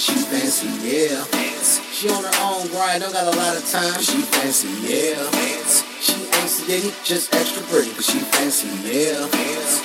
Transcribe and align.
she 0.00 0.14
fancy, 0.14 0.66
yeah. 0.80 1.24
She 1.92 2.08
on 2.08 2.24
her 2.24 2.32
own 2.40 2.66
grind, 2.68 3.02
don't 3.02 3.12
got 3.12 3.32
a 3.32 3.36
lot 3.36 3.54
of 3.54 3.68
time, 3.70 4.00
she 4.00 4.22
fancy, 4.22 4.68
yeah. 4.80 5.28
She 6.00 6.14
ain't 6.14 6.48
sedity, 6.48 7.04
just 7.04 7.34
extra 7.34 7.62
pretty, 7.64 7.90
she 8.00 8.18
fancy, 8.32 8.68
yeah. 8.88 9.28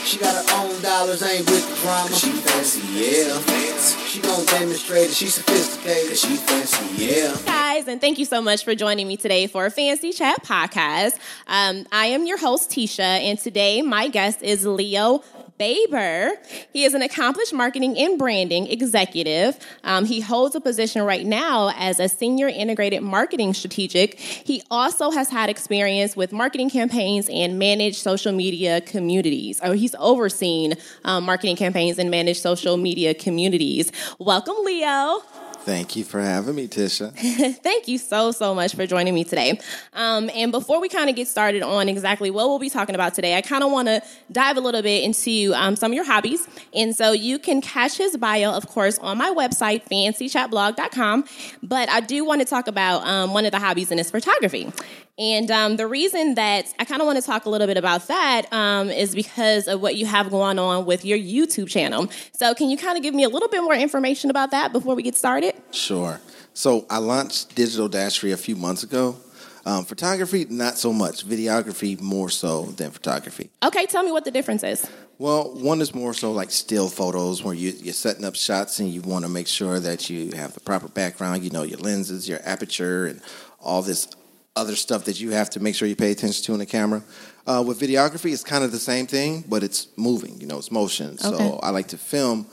She 0.06 0.18
got 0.18 0.34
her 0.34 0.56
own 0.56 0.82
dollars, 0.82 1.22
ain't 1.22 1.46
with 1.50 1.68
the 1.70 1.82
drama, 1.82 2.16
she 2.16 2.32
fancy, 2.32 2.80
yeah. 2.96 4.08
She 4.08 4.22
gon' 4.22 4.46
demonstrate 4.46 5.10
it, 5.10 5.14
she 5.14 5.28
sophisticated, 5.28 6.18
she 6.18 6.38
fancy, 6.38 7.06
yeah. 7.06 7.36
guys, 7.46 7.90
and 7.90 8.00
thank 8.00 8.18
you 8.18 8.26
so 8.26 8.42
much 8.42 8.64
for 8.64 8.74
joining 8.74 9.10
me 9.10 9.18
today 9.18 9.48
for 9.48 9.66
a 9.66 9.72
Fancy 9.72 10.14
Chat 10.14 10.44
Podcast. 10.44 11.20
Um, 11.48 11.86
I 11.92 12.06
am 12.08 12.26
your 12.26 12.38
host, 12.38 12.70
Tisha, 12.72 13.00
and 13.00 13.38
today 13.38 13.82
my 13.82 14.08
guest 14.08 14.42
is 14.42 14.66
Leo 14.66 15.24
Baber. 15.58 16.32
He 16.74 16.84
is 16.84 16.94
an 16.94 17.02
accomplished 17.02 17.54
marketing 17.54 17.98
and 17.98 18.20
branding 18.20 18.68
executive. 18.68 19.58
Um, 19.84 20.06
he 20.06 20.20
holds 20.20 20.56
a 20.56 20.62
position 20.62 21.04
right 21.04 21.26
now 21.26 21.72
as 21.78 22.00
a 22.00 22.10
senior 22.10 22.48
integrated 22.48 23.02
marketing 23.04 23.54
strategic. 23.54 24.20
He 24.20 24.62
also 24.70 25.12
has 25.12 25.30
had 25.30 25.50
experience 25.50 26.16
with 26.16 26.32
marketing 26.32 26.70
campaigns 26.70 27.30
and 27.30 27.58
managed 27.58 27.98
social 27.98 28.34
media 28.34 28.82
communities, 28.82 29.62
or 29.64 29.76
he's 29.76 29.96
overseen 29.96 30.76
um, 31.06 31.24
marketing 31.24 31.56
campaigns 31.56 32.00
and 32.00 32.12
managed 32.12 32.42
social 32.42 32.78
media 32.78 33.14
communities. 33.14 33.92
Welcome, 34.20 34.56
Leo. 34.64 35.22
Thank 35.66 35.96
you 35.96 36.04
for 36.04 36.22
having 36.22 36.54
me, 36.54 36.68
Tisha. 36.68 37.12
Thank 37.64 37.88
you 37.88 37.98
so, 37.98 38.30
so 38.30 38.54
much 38.54 38.76
for 38.76 38.86
joining 38.86 39.16
me 39.16 39.24
today. 39.24 39.60
Um, 39.94 40.30
and 40.36 40.52
before 40.52 40.80
we 40.80 40.90
kind 40.90 41.10
of 41.10 41.16
get 41.16 41.28
started 41.28 41.64
on 41.64 41.90
exactly 41.90 42.30
what 42.30 42.48
we'll 42.48 42.60
be 42.60 42.70
talking 42.70 42.94
about 42.94 43.16
today, 43.16 43.36
I 43.36 43.42
kind 43.42 43.64
of 43.64 43.72
want 43.72 43.88
to 43.88 44.04
dive 44.32 44.58
a 44.58 44.62
little 44.62 44.84
bit 44.84 45.04
into 45.04 45.54
um, 45.56 45.76
some 45.76 45.92
of 45.92 45.96
your 45.96 46.06
hobbies. 46.06 46.48
And 46.76 46.96
so 46.96 47.14
you 47.14 47.40
can 47.40 47.62
catch 47.62 47.98
his 47.98 48.16
bio, 48.16 48.52
of 48.52 48.68
course, 48.68 49.00
on 49.00 49.18
my 49.18 49.32
website, 49.32 49.90
fancychatblog.com. 49.90 51.26
But 51.64 51.90
I 51.90 52.00
do 52.00 52.24
want 52.24 52.42
to 52.42 52.46
talk 52.46 52.68
about 52.68 53.04
um, 53.08 53.34
one 53.34 53.48
of 53.48 53.52
the 53.52 53.60
hobbies, 53.60 53.90
and 53.90 54.00
it's 54.00 54.12
photography. 54.12 54.72
And 55.18 55.50
um, 55.50 55.78
the 55.78 55.88
reason 55.88 56.36
that 56.36 56.74
I 56.78 56.84
kind 56.86 57.02
of 57.02 57.06
want 57.06 57.18
to 57.18 57.26
talk 57.26 57.46
a 57.46 57.50
little 57.50 57.68
bit 57.68 57.78
about 57.78 58.08
that 58.08 58.52
um, 58.52 58.90
is 58.90 59.16
because 59.16 59.68
of 59.68 59.82
what 59.82 59.96
you 59.96 60.06
have 60.06 60.30
going 60.30 60.60
on 60.60 60.86
with 60.86 61.06
your 61.06 61.18
YouTube 61.18 61.70
channel. 61.70 62.10
So, 62.34 62.54
can 62.54 62.70
you 62.70 62.78
kind 62.78 62.98
of 62.98 63.04
give 63.04 63.14
me 63.14 63.24
a 63.24 63.30
little 63.30 63.48
bit 63.48 63.62
more 63.62 63.76
information 63.76 64.30
about 64.30 64.52
that 64.52 64.74
before 64.74 64.94
we 64.94 65.04
get 65.04 65.16
started? 65.16 65.56
Sure. 65.72 66.20
So 66.56 66.86
I 66.90 67.00
launched 67.00 67.54
Digital 67.54 67.90
Dashery 67.90 68.32
a 68.32 68.38
few 68.38 68.56
months 68.56 68.82
ago. 68.82 69.18
Um, 69.66 69.84
photography, 69.84 70.46
not 70.50 70.78
so 70.78 70.94
much. 70.94 71.28
Videography, 71.28 72.00
more 72.00 72.30
so 72.30 72.66
than 72.68 72.92
photography. 72.92 73.50
Okay, 73.62 73.86
tell 73.86 74.04
me 74.04 74.12
what 74.12 74.24
the 74.24 74.32
difference 74.32 74.64
is. 74.64 74.90
Well, 75.18 75.54
one 75.54 75.82
is 75.82 75.94
more 75.94 76.14
so 76.14 76.32
like 76.32 76.52
still 76.52 76.88
photos 76.88 77.44
where 77.44 77.54
you, 77.54 77.72
you're 77.72 77.94
setting 77.94 78.24
up 78.24 78.36
shots 78.36 78.80
and 78.80 78.90
you 78.90 79.02
want 79.02 79.26
to 79.26 79.30
make 79.30 79.48
sure 79.48 79.82
that 79.82 80.10
you 80.10 80.32
have 80.38 80.54
the 80.54 80.62
proper 80.62 80.88
background, 80.88 81.44
you 81.44 81.50
know, 81.50 81.64
your 81.64 81.80
lenses, 81.80 82.30
your 82.30 82.40
aperture, 82.46 83.06
and 83.06 83.22
all 83.60 83.82
this 83.82 84.08
other 84.56 84.76
stuff 84.76 85.06
that 85.06 85.20
you 85.20 85.32
have 85.32 85.50
to 85.52 85.60
make 85.60 85.76
sure 85.76 85.88
you 85.88 85.96
pay 85.96 86.12
attention 86.12 86.44
to 86.46 86.54
in 86.54 86.60
the 86.60 86.66
camera. 86.66 87.04
Uh, 87.46 87.64
with 87.66 87.80
videography, 87.80 88.32
it's 88.32 88.44
kind 88.44 88.64
of 88.64 88.72
the 88.72 88.80
same 88.80 89.06
thing, 89.06 89.44
but 89.48 89.64
it's 89.64 89.88
moving, 89.98 90.40
you 90.40 90.48
know, 90.48 90.58
it's 90.58 90.72
motion. 90.72 91.18
Okay. 91.24 91.38
So 91.38 91.60
I 91.62 91.70
like 91.70 91.88
to 91.90 91.98
film. 91.98 92.48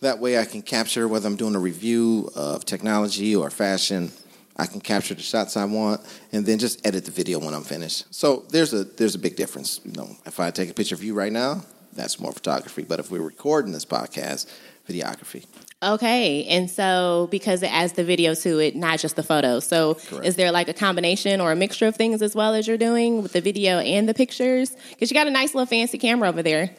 That 0.00 0.20
way 0.20 0.38
I 0.38 0.44
can 0.44 0.62
capture 0.62 1.08
whether 1.08 1.26
I'm 1.26 1.36
doing 1.36 1.56
a 1.56 1.58
review 1.58 2.30
of 2.36 2.64
technology 2.64 3.34
or 3.34 3.50
fashion. 3.50 4.12
I 4.56 4.66
can 4.66 4.80
capture 4.80 5.14
the 5.14 5.22
shots 5.22 5.56
I 5.56 5.64
want 5.64 6.00
and 6.32 6.46
then 6.46 6.58
just 6.58 6.84
edit 6.86 7.04
the 7.04 7.10
video 7.10 7.38
when 7.38 7.54
I'm 7.54 7.62
finished. 7.62 8.12
So 8.14 8.44
there's 8.50 8.72
a 8.72 8.84
there's 8.84 9.14
a 9.14 9.18
big 9.18 9.36
difference. 9.36 9.80
You 9.84 9.92
know, 9.92 10.16
if 10.26 10.40
I 10.40 10.50
take 10.50 10.70
a 10.70 10.74
picture 10.74 10.94
of 10.94 11.02
you 11.02 11.14
right 11.14 11.32
now, 11.32 11.62
that's 11.92 12.18
more 12.18 12.32
photography. 12.32 12.82
But 12.82 13.00
if 13.00 13.10
we're 13.10 13.20
recording 13.20 13.72
this 13.72 13.84
podcast, 13.84 14.46
videography. 14.88 15.44
Okay, 15.82 16.44
and 16.46 16.68
so 16.68 17.28
because 17.30 17.62
it 17.62 17.72
adds 17.72 17.92
the 17.92 18.02
video 18.02 18.34
to 18.34 18.58
it, 18.58 18.74
not 18.74 18.98
just 18.98 19.14
the 19.14 19.22
photos. 19.22 19.64
So 19.66 19.94
Correct. 19.94 20.26
is 20.26 20.34
there 20.36 20.50
like 20.50 20.68
a 20.68 20.74
combination 20.74 21.40
or 21.40 21.52
a 21.52 21.56
mixture 21.56 21.86
of 21.86 21.94
things 21.94 22.20
as 22.20 22.34
well 22.34 22.54
as 22.54 22.66
you're 22.66 22.76
doing 22.78 23.22
with 23.22 23.32
the 23.32 23.40
video 23.40 23.78
and 23.78 24.08
the 24.08 24.14
pictures? 24.14 24.74
Because 24.90 25.10
you 25.10 25.14
got 25.14 25.28
a 25.28 25.30
nice 25.30 25.54
little 25.54 25.66
fancy 25.66 25.98
camera 25.98 26.28
over 26.28 26.42
there. 26.42 26.70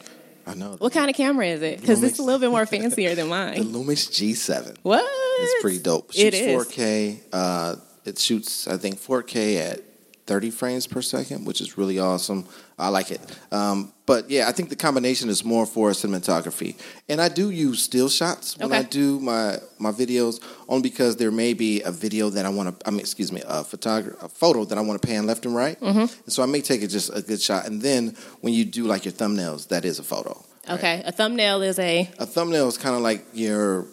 I 0.46 0.54
know. 0.54 0.76
What 0.78 0.92
kind 0.92 1.08
of 1.08 1.16
camera 1.16 1.46
is 1.46 1.62
it? 1.62 1.80
Because 1.80 2.02
it's 2.02 2.18
a 2.18 2.22
little 2.22 2.40
bit 2.40 2.50
more 2.50 2.66
fancier 2.66 3.14
than 3.14 3.26
The 3.28 3.30
mine. 3.30 3.64
Lumix 3.64 4.10
G7. 4.10 4.76
What? 4.82 5.04
It's 5.40 5.62
pretty 5.62 5.78
dope. 5.78 6.10
It 6.14 6.34
shoots 6.34 6.36
is. 6.36 6.76
4K. 6.76 7.20
Uh, 7.32 7.76
it 8.04 8.18
shoots, 8.18 8.66
I 8.68 8.76
think, 8.76 8.96
4K 8.98 9.56
at 9.56 9.80
30 10.30 10.52
frames 10.52 10.86
per 10.86 11.02
second, 11.02 11.44
which 11.44 11.60
is 11.60 11.76
really 11.76 11.98
awesome. 11.98 12.46
I 12.78 12.88
like 12.88 13.10
it. 13.10 13.20
Um, 13.50 13.92
but 14.06 14.30
yeah, 14.30 14.48
I 14.48 14.52
think 14.52 14.68
the 14.68 14.76
combination 14.76 15.28
is 15.28 15.44
more 15.44 15.66
for 15.66 15.90
cinematography. 15.90 16.76
And 17.08 17.20
I 17.20 17.28
do 17.28 17.50
use 17.50 17.82
still 17.82 18.08
shots 18.08 18.56
when 18.56 18.72
I 18.72 18.84
do 18.84 19.18
my 19.18 19.58
my 19.80 19.90
videos, 19.90 20.40
only 20.68 20.88
because 20.88 21.16
there 21.16 21.32
may 21.32 21.52
be 21.52 21.82
a 21.82 21.90
video 21.90 22.30
that 22.30 22.46
I 22.46 22.48
want 22.48 22.78
to. 22.78 22.86
I 22.86 22.92
mean, 22.92 23.00
excuse 23.00 23.32
me, 23.32 23.42
a 23.44 23.64
photograph, 23.64 24.22
a 24.22 24.28
photo 24.28 24.64
that 24.66 24.78
I 24.78 24.82
want 24.82 25.02
to 25.02 25.08
pan 25.08 25.26
left 25.26 25.46
and 25.46 25.54
right. 25.56 25.80
Mm-hmm. 25.80 25.98
And 25.98 26.32
so 26.32 26.44
I 26.44 26.46
may 26.46 26.60
take 26.60 26.82
it 26.82 26.88
just 26.88 27.10
a 27.12 27.22
good 27.22 27.42
shot, 27.42 27.66
and 27.66 27.82
then 27.82 28.14
when 28.40 28.54
you 28.54 28.64
do 28.64 28.84
like 28.84 29.04
your 29.04 29.14
thumbnails, 29.14 29.66
that 29.68 29.84
is 29.84 29.98
a 29.98 30.04
photo. 30.04 30.40
right? 30.68 30.78
Okay, 30.78 31.02
a 31.04 31.10
thumbnail 31.10 31.60
is 31.62 31.80
a. 31.80 32.08
A 32.20 32.26
thumbnail 32.26 32.68
is 32.68 32.78
kind 32.78 32.94
of 32.94 33.02
like 33.02 33.26
your 33.32 33.88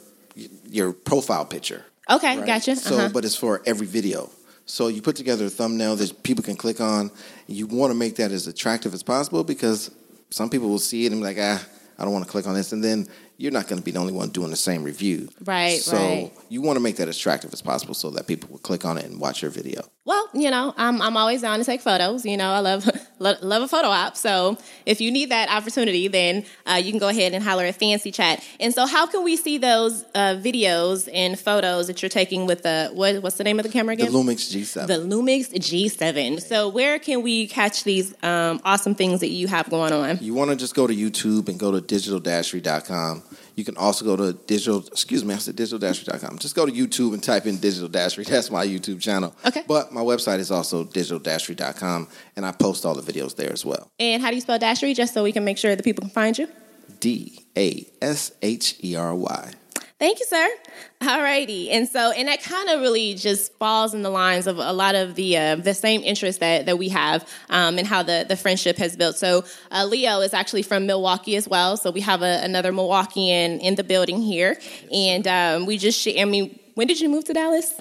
your 0.70 0.94
profile 0.94 1.46
picture. 1.46 1.84
Okay, 2.08 2.38
right? 2.38 2.46
gotcha. 2.46 2.76
So, 2.76 2.96
uh-huh. 2.96 3.10
but 3.12 3.26
it's 3.26 3.36
for 3.36 3.64
every 3.66 3.88
video. 3.88 4.30
So 4.68 4.90
you 4.90 5.02
put 5.02 5.16
together 5.16 5.46
a 5.46 5.50
thumbnail 5.50 5.96
that 5.96 6.24
people 6.24 6.44
can 6.44 6.58
click 6.58 6.82
on. 6.82 7.10
You 7.48 7.68
want 7.68 7.90
to 7.92 7.96
make 7.96 8.18
that 8.18 8.32
as 8.32 8.48
attractive 8.48 8.94
as 8.94 9.02
possible 9.02 9.46
because 9.46 9.90
some 10.30 10.50
people 10.50 10.68
will 10.68 10.78
see 10.78 11.06
it 11.06 11.14
and 11.14 11.22
be 11.22 11.26
like, 11.26 11.38
ah, 11.40 11.66
I 11.98 12.04
don't 12.04 12.12
want 12.12 12.26
to 12.26 12.32
click 12.32 12.46
on 12.46 12.54
this, 12.54 12.74
and 12.74 12.84
then 12.84 13.08
you're 13.38 13.52
not 13.52 13.68
going 13.68 13.80
to 13.80 13.86
be 13.86 13.92
the 13.92 14.00
only 14.00 14.14
one 14.14 14.30
doing 14.30 14.50
the 14.50 14.56
same 14.58 14.84
review. 14.84 15.30
Right, 15.46 15.80
So 15.80 15.96
right. 15.96 16.32
you 16.50 16.62
want 16.62 16.78
to 16.78 16.80
make 16.80 16.96
that 16.98 17.08
as 17.08 17.18
attractive 17.18 17.54
as 17.54 17.62
possible 17.62 17.94
so 17.94 18.10
that 18.12 18.28
people 18.28 18.50
will 18.50 18.58
click 18.60 18.84
on 18.84 18.98
it 18.98 19.06
and 19.06 19.20
watch 19.20 19.42
your 19.42 19.52
video. 19.52 19.82
Well, 20.06 20.30
you 20.34 20.50
know, 20.50 20.74
I'm 20.78 21.02
I'm 21.02 21.18
always 21.18 21.42
down 21.42 21.60
to 21.60 21.66
take 21.66 21.82
photos. 21.82 22.26
You 22.26 22.38
know, 22.38 22.50
I 22.50 22.60
love 22.60 22.90
love 23.20 23.62
a 23.62 23.68
photo 23.68 23.90
op. 23.90 24.16
So 24.16 24.58
if 24.86 25.02
you 25.02 25.12
need 25.12 25.32
that 25.32 25.50
opportunity, 25.50 26.08
then 26.08 26.46
uh, 26.66 26.76
you 26.82 26.92
can 26.92 27.00
go 27.00 27.10
ahead 27.10 27.34
and 27.34 27.44
holler 27.44 27.66
at 27.66 27.76
Fancy 27.76 28.12
Chat. 28.12 28.42
And 28.62 28.74
so, 28.74 28.86
how 28.86 29.06
can 29.06 29.26
we 29.26 29.36
see 29.36 29.58
those 29.58 30.04
uh, 30.16 30.36
videos 30.42 31.10
and 31.14 31.38
photos 31.38 31.88
that 31.88 32.02
you're 32.02 32.08
taking 32.08 32.46
with 32.46 32.64
the 32.64 32.90
what, 32.94 33.22
what's 33.22 33.36
the 33.36 33.44
name 33.44 33.60
of 33.60 33.66
the 33.66 33.72
camera 33.72 33.94
again? 33.96 34.10
The? 34.10 34.18
Lumix 34.18 34.56
G7. 34.56 34.88
The 34.88 34.94
Lumix 34.94 35.54
G7. 35.54 36.42
So 36.42 36.70
where 36.70 37.00
can 37.00 37.22
we 37.22 37.48
catch 37.48 37.84
these 37.84 38.16
um, 38.24 38.62
awesome 38.64 38.96
things 38.96 39.20
that 39.20 39.30
you 39.30 39.48
have 39.48 39.70
going 39.70 39.92
on? 39.92 40.20
You 40.22 40.34
want 40.34 40.52
to 40.52 40.56
just 40.56 40.74
go 40.74 40.88
to 40.88 40.96
YouTube 40.96 41.50
and 41.50 41.60
go 41.60 41.78
to 41.78 41.82
digitaldashery.com. 41.82 43.24
You 43.58 43.66
can 43.66 43.76
also 43.76 44.06
go 44.06 44.16
to 44.16 44.34
digital, 44.34 44.86
excuse 44.86 45.26
me, 45.26 45.34
I 45.34 45.40
said 45.40 45.56
digitaldashery.com. 45.56 46.38
Just 46.38 46.56
go 46.56 46.68
to 46.68 46.72
YouTube 46.72 47.14
and 47.14 47.24
type 47.24 47.48
in 47.48 47.58
Digital 47.58 47.90
Dashery. 47.90 48.26
That's 48.28 48.52
my 48.52 48.66
YouTube 48.66 49.02
channel. 49.02 49.36
Okay. 49.46 49.64
But 49.68 49.92
my 49.92 50.02
website 50.02 50.38
is 50.38 50.52
also 50.52 50.86
digitaldashery.com, 50.86 52.08
and 52.36 52.46
I 52.46 52.52
post 52.52 52.86
all 52.86 52.94
the 52.94 53.02
videos 53.02 53.36
there 53.36 53.52
as 53.52 53.66
well. 53.66 53.90
And 54.00 54.22
how 54.22 54.30
do 54.30 54.36
you 54.36 54.42
spell 54.42 54.60
Dashery, 54.60 54.96
just 54.96 55.16
so 55.16 55.24
we 55.24 55.32
can 55.32 55.44
make 55.44 55.58
sure 55.58 55.76
that 55.76 55.84
people 55.84 56.04
can 56.04 56.12
find 56.12 56.38
you? 56.38 56.48
D 57.00 57.44
A 57.58 57.88
S 58.00 58.32
H 58.44 58.76
E 58.84 58.96
R 58.96 59.16
Y. 59.16 59.52
Thank 60.00 60.20
you, 60.20 60.28
sir. 60.28 60.48
Alrighty, 61.02 61.72
and 61.72 61.90
so 61.90 62.12
and 62.12 62.28
that 62.28 62.44
kind 62.44 62.70
of 62.70 62.82
really 62.82 63.16
just 63.16 63.52
falls 63.54 63.96
in 63.96 64.04
the 64.04 64.12
lines 64.12 64.46
of 64.46 64.60
a 64.60 64.72
lot 64.72 64.94
of 64.94 65.16
the 65.16 65.36
uh, 65.36 65.56
the 65.56 65.74
same 65.74 66.04
interests 66.04 66.40
that 66.40 66.68
that 66.68 66.78
we 66.78 66.90
have, 66.90 67.28
um, 67.50 67.80
and 67.80 67.88
how 67.88 68.04
the 68.04 68.24
the 68.28 68.36
friendship 68.36 68.78
has 68.78 68.96
built. 68.96 69.16
So 69.18 69.44
uh, 69.72 69.86
Leo 69.86 70.20
is 70.22 70.36
actually 70.36 70.62
from 70.62 70.86
Milwaukee 70.86 71.36
as 71.36 71.48
well, 71.48 71.78
so 71.78 71.90
we 71.90 72.02
have 72.02 72.22
a, 72.22 72.44
another 72.44 72.72
Milwaukeean 72.72 73.60
in 73.60 73.74
the 73.74 73.84
building 73.84 74.22
here, 74.22 74.60
and 74.92 75.28
um, 75.28 75.66
we 75.66 75.80
just 75.80 76.08
I 76.08 76.26
mean, 76.26 76.60
when 76.76 76.86
did 76.86 77.00
you 77.00 77.10
move 77.10 77.24
to 77.26 77.34
Dallas? 77.34 77.74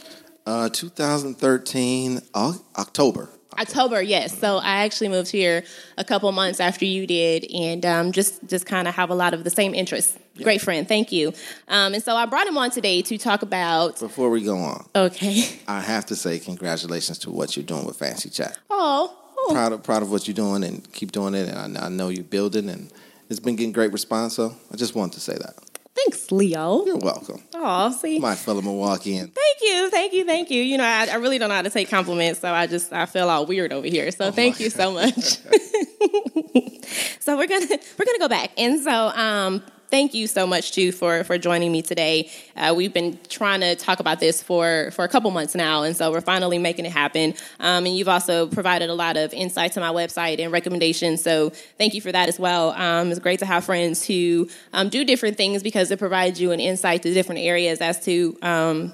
Uh, 0.46 0.70
2013, 0.70 2.22
October. 2.34 3.28
October, 3.58 4.02
yes. 4.02 4.38
So 4.38 4.58
I 4.58 4.84
actually 4.84 5.08
moved 5.08 5.30
here 5.30 5.64
a 5.98 6.04
couple 6.04 6.30
months 6.32 6.60
after 6.60 6.84
you 6.84 7.06
did, 7.06 7.46
and 7.52 7.84
um, 7.86 8.12
just 8.12 8.46
just 8.48 8.66
kind 8.66 8.86
of 8.88 8.94
have 8.94 9.10
a 9.10 9.14
lot 9.14 9.34
of 9.34 9.44
the 9.44 9.50
same 9.50 9.74
interests. 9.74 10.18
Great 10.42 10.60
friend, 10.60 10.86
thank 10.86 11.12
you. 11.12 11.32
Um, 11.68 11.94
and 11.94 12.02
so 12.02 12.14
I 12.14 12.26
brought 12.26 12.46
him 12.46 12.58
on 12.58 12.70
today 12.70 13.00
to 13.02 13.16
talk 13.16 13.40
about. 13.42 13.98
Before 13.98 14.28
we 14.28 14.42
go 14.42 14.58
on, 14.58 14.86
Okay. 14.94 15.44
I 15.68 15.80
have 15.80 16.04
to 16.06 16.16
say 16.16 16.38
congratulations 16.38 17.18
to 17.20 17.30
what 17.30 17.56
you're 17.56 17.64
doing 17.64 17.86
with 17.86 17.96
Fancy 17.98 18.28
Chat. 18.28 18.58
Oh. 18.68 19.16
oh. 19.38 19.52
Proud 19.52 19.72
of, 19.72 19.82
proud 19.82 20.02
of 20.02 20.10
what 20.10 20.28
you're 20.28 20.34
doing 20.34 20.62
and 20.62 20.92
keep 20.92 21.12
doing 21.12 21.34
it. 21.34 21.48
And 21.48 21.78
I, 21.78 21.86
I 21.86 21.88
know 21.88 22.10
you're 22.10 22.22
building, 22.24 22.68
and 22.68 22.90
it's 23.30 23.40
been 23.40 23.56
getting 23.56 23.72
great 23.72 23.92
response. 23.92 24.34
So 24.36 24.54
I 24.70 24.76
just 24.76 24.94
wanted 24.94 25.14
to 25.14 25.20
say 25.20 25.34
that. 25.34 25.54
Thanks, 25.96 26.30
Leo. 26.30 26.84
You're 26.84 26.98
welcome. 26.98 27.42
Oh, 27.54 27.90
see. 27.90 28.18
My 28.18 28.34
fellow 28.34 28.60
Milwaukeean. 28.60 29.32
Thank 29.32 29.56
you, 29.62 29.90
thank 29.90 30.12
you, 30.12 30.24
thank 30.26 30.50
you. 30.50 30.62
You 30.62 30.76
know, 30.76 30.84
I, 30.84 31.06
I 31.10 31.14
really 31.14 31.38
don't 31.38 31.48
know 31.48 31.54
how 31.54 31.62
to 31.62 31.70
take 31.70 31.88
compliments, 31.88 32.40
so 32.40 32.52
I 32.52 32.66
just 32.66 32.92
I 32.92 33.06
feel 33.06 33.30
all 33.30 33.46
weird 33.46 33.72
over 33.72 33.86
here. 33.86 34.10
So 34.10 34.30
thank 34.30 34.60
my 34.60 34.64
you 34.64 34.70
so 34.70 34.92
much. 35.00 35.14
so 37.20 37.36
we're 37.36 37.46
gonna 37.46 37.66
we're 37.98 38.04
gonna 38.04 38.18
go 38.18 38.28
back, 38.28 38.50
and 38.58 38.80
so 38.80 38.92
um, 38.92 39.62
thank 39.90 40.14
you 40.14 40.26
so 40.26 40.46
much 40.46 40.72
too 40.72 40.92
for 40.92 41.24
for 41.24 41.38
joining 41.38 41.72
me 41.72 41.82
today. 41.82 42.30
Uh, 42.56 42.74
we've 42.76 42.92
been 42.92 43.18
trying 43.28 43.60
to 43.60 43.76
talk 43.76 44.00
about 44.00 44.20
this 44.20 44.42
for 44.42 44.90
for 44.92 45.04
a 45.04 45.08
couple 45.08 45.30
months 45.30 45.54
now, 45.54 45.82
and 45.82 45.96
so 45.96 46.10
we're 46.10 46.20
finally 46.20 46.58
making 46.58 46.84
it 46.84 46.92
happen. 46.92 47.34
Um, 47.60 47.86
and 47.86 47.96
you've 47.96 48.08
also 48.08 48.46
provided 48.46 48.90
a 48.90 48.94
lot 48.94 49.16
of 49.16 49.32
insight 49.32 49.72
to 49.72 49.80
my 49.80 49.90
website 49.90 50.40
and 50.40 50.52
recommendations. 50.52 51.22
So 51.22 51.50
thank 51.78 51.94
you 51.94 52.00
for 52.00 52.12
that 52.12 52.28
as 52.28 52.38
well. 52.38 52.70
Um, 52.70 53.10
it's 53.10 53.20
great 53.20 53.38
to 53.40 53.46
have 53.46 53.64
friends 53.64 54.06
who 54.06 54.48
um, 54.72 54.88
do 54.88 55.04
different 55.04 55.36
things 55.36 55.62
because 55.62 55.90
it 55.90 55.98
provides 55.98 56.40
you 56.40 56.52
an 56.52 56.60
insight 56.60 57.02
to 57.02 57.12
different 57.12 57.40
areas 57.42 57.80
as 57.80 58.04
to 58.04 58.36
um, 58.42 58.92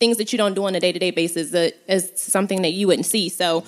things 0.00 0.16
that 0.18 0.32
you 0.32 0.38
don't 0.38 0.54
do 0.54 0.64
on 0.64 0.74
a 0.74 0.80
day 0.80 0.92
to 0.92 0.98
day 0.98 1.10
basis 1.10 1.50
that 1.50 1.74
is 1.86 2.12
something 2.16 2.62
that 2.62 2.72
you 2.72 2.86
wouldn't 2.86 3.06
see. 3.06 3.28
So. 3.28 3.64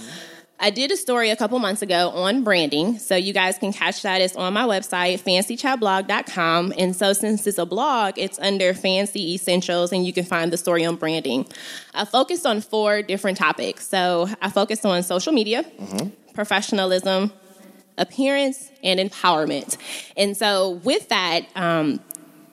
I 0.62 0.68
did 0.68 0.90
a 0.92 0.96
story 0.96 1.30
a 1.30 1.36
couple 1.36 1.58
months 1.58 1.80
ago 1.80 2.10
on 2.10 2.44
branding. 2.44 2.98
So 2.98 3.16
you 3.16 3.32
guys 3.32 3.56
can 3.56 3.72
catch 3.72 4.02
that. 4.02 4.20
It's 4.20 4.36
on 4.36 4.52
my 4.52 4.64
website, 4.64 5.22
fancychatblog.com. 5.22 6.74
And 6.76 6.94
so 6.94 7.14
since 7.14 7.46
it's 7.46 7.56
a 7.56 7.64
blog, 7.64 8.18
it's 8.18 8.38
under 8.38 8.74
Fancy 8.74 9.34
Essentials, 9.34 9.90
and 9.90 10.04
you 10.04 10.12
can 10.12 10.24
find 10.24 10.52
the 10.52 10.58
story 10.58 10.84
on 10.84 10.96
branding. 10.96 11.46
I 11.94 12.04
focused 12.04 12.44
on 12.44 12.60
four 12.60 13.00
different 13.00 13.38
topics. 13.38 13.88
So 13.88 14.28
I 14.42 14.50
focused 14.50 14.84
on 14.84 15.02
social 15.02 15.32
media, 15.32 15.64
professionalism, 16.34 17.32
appearance, 17.96 18.70
and 18.82 19.00
empowerment. 19.00 19.78
And 20.16 20.36
so 20.36 20.80
with 20.84 21.08
that, 21.08 21.46
um, 21.56 22.00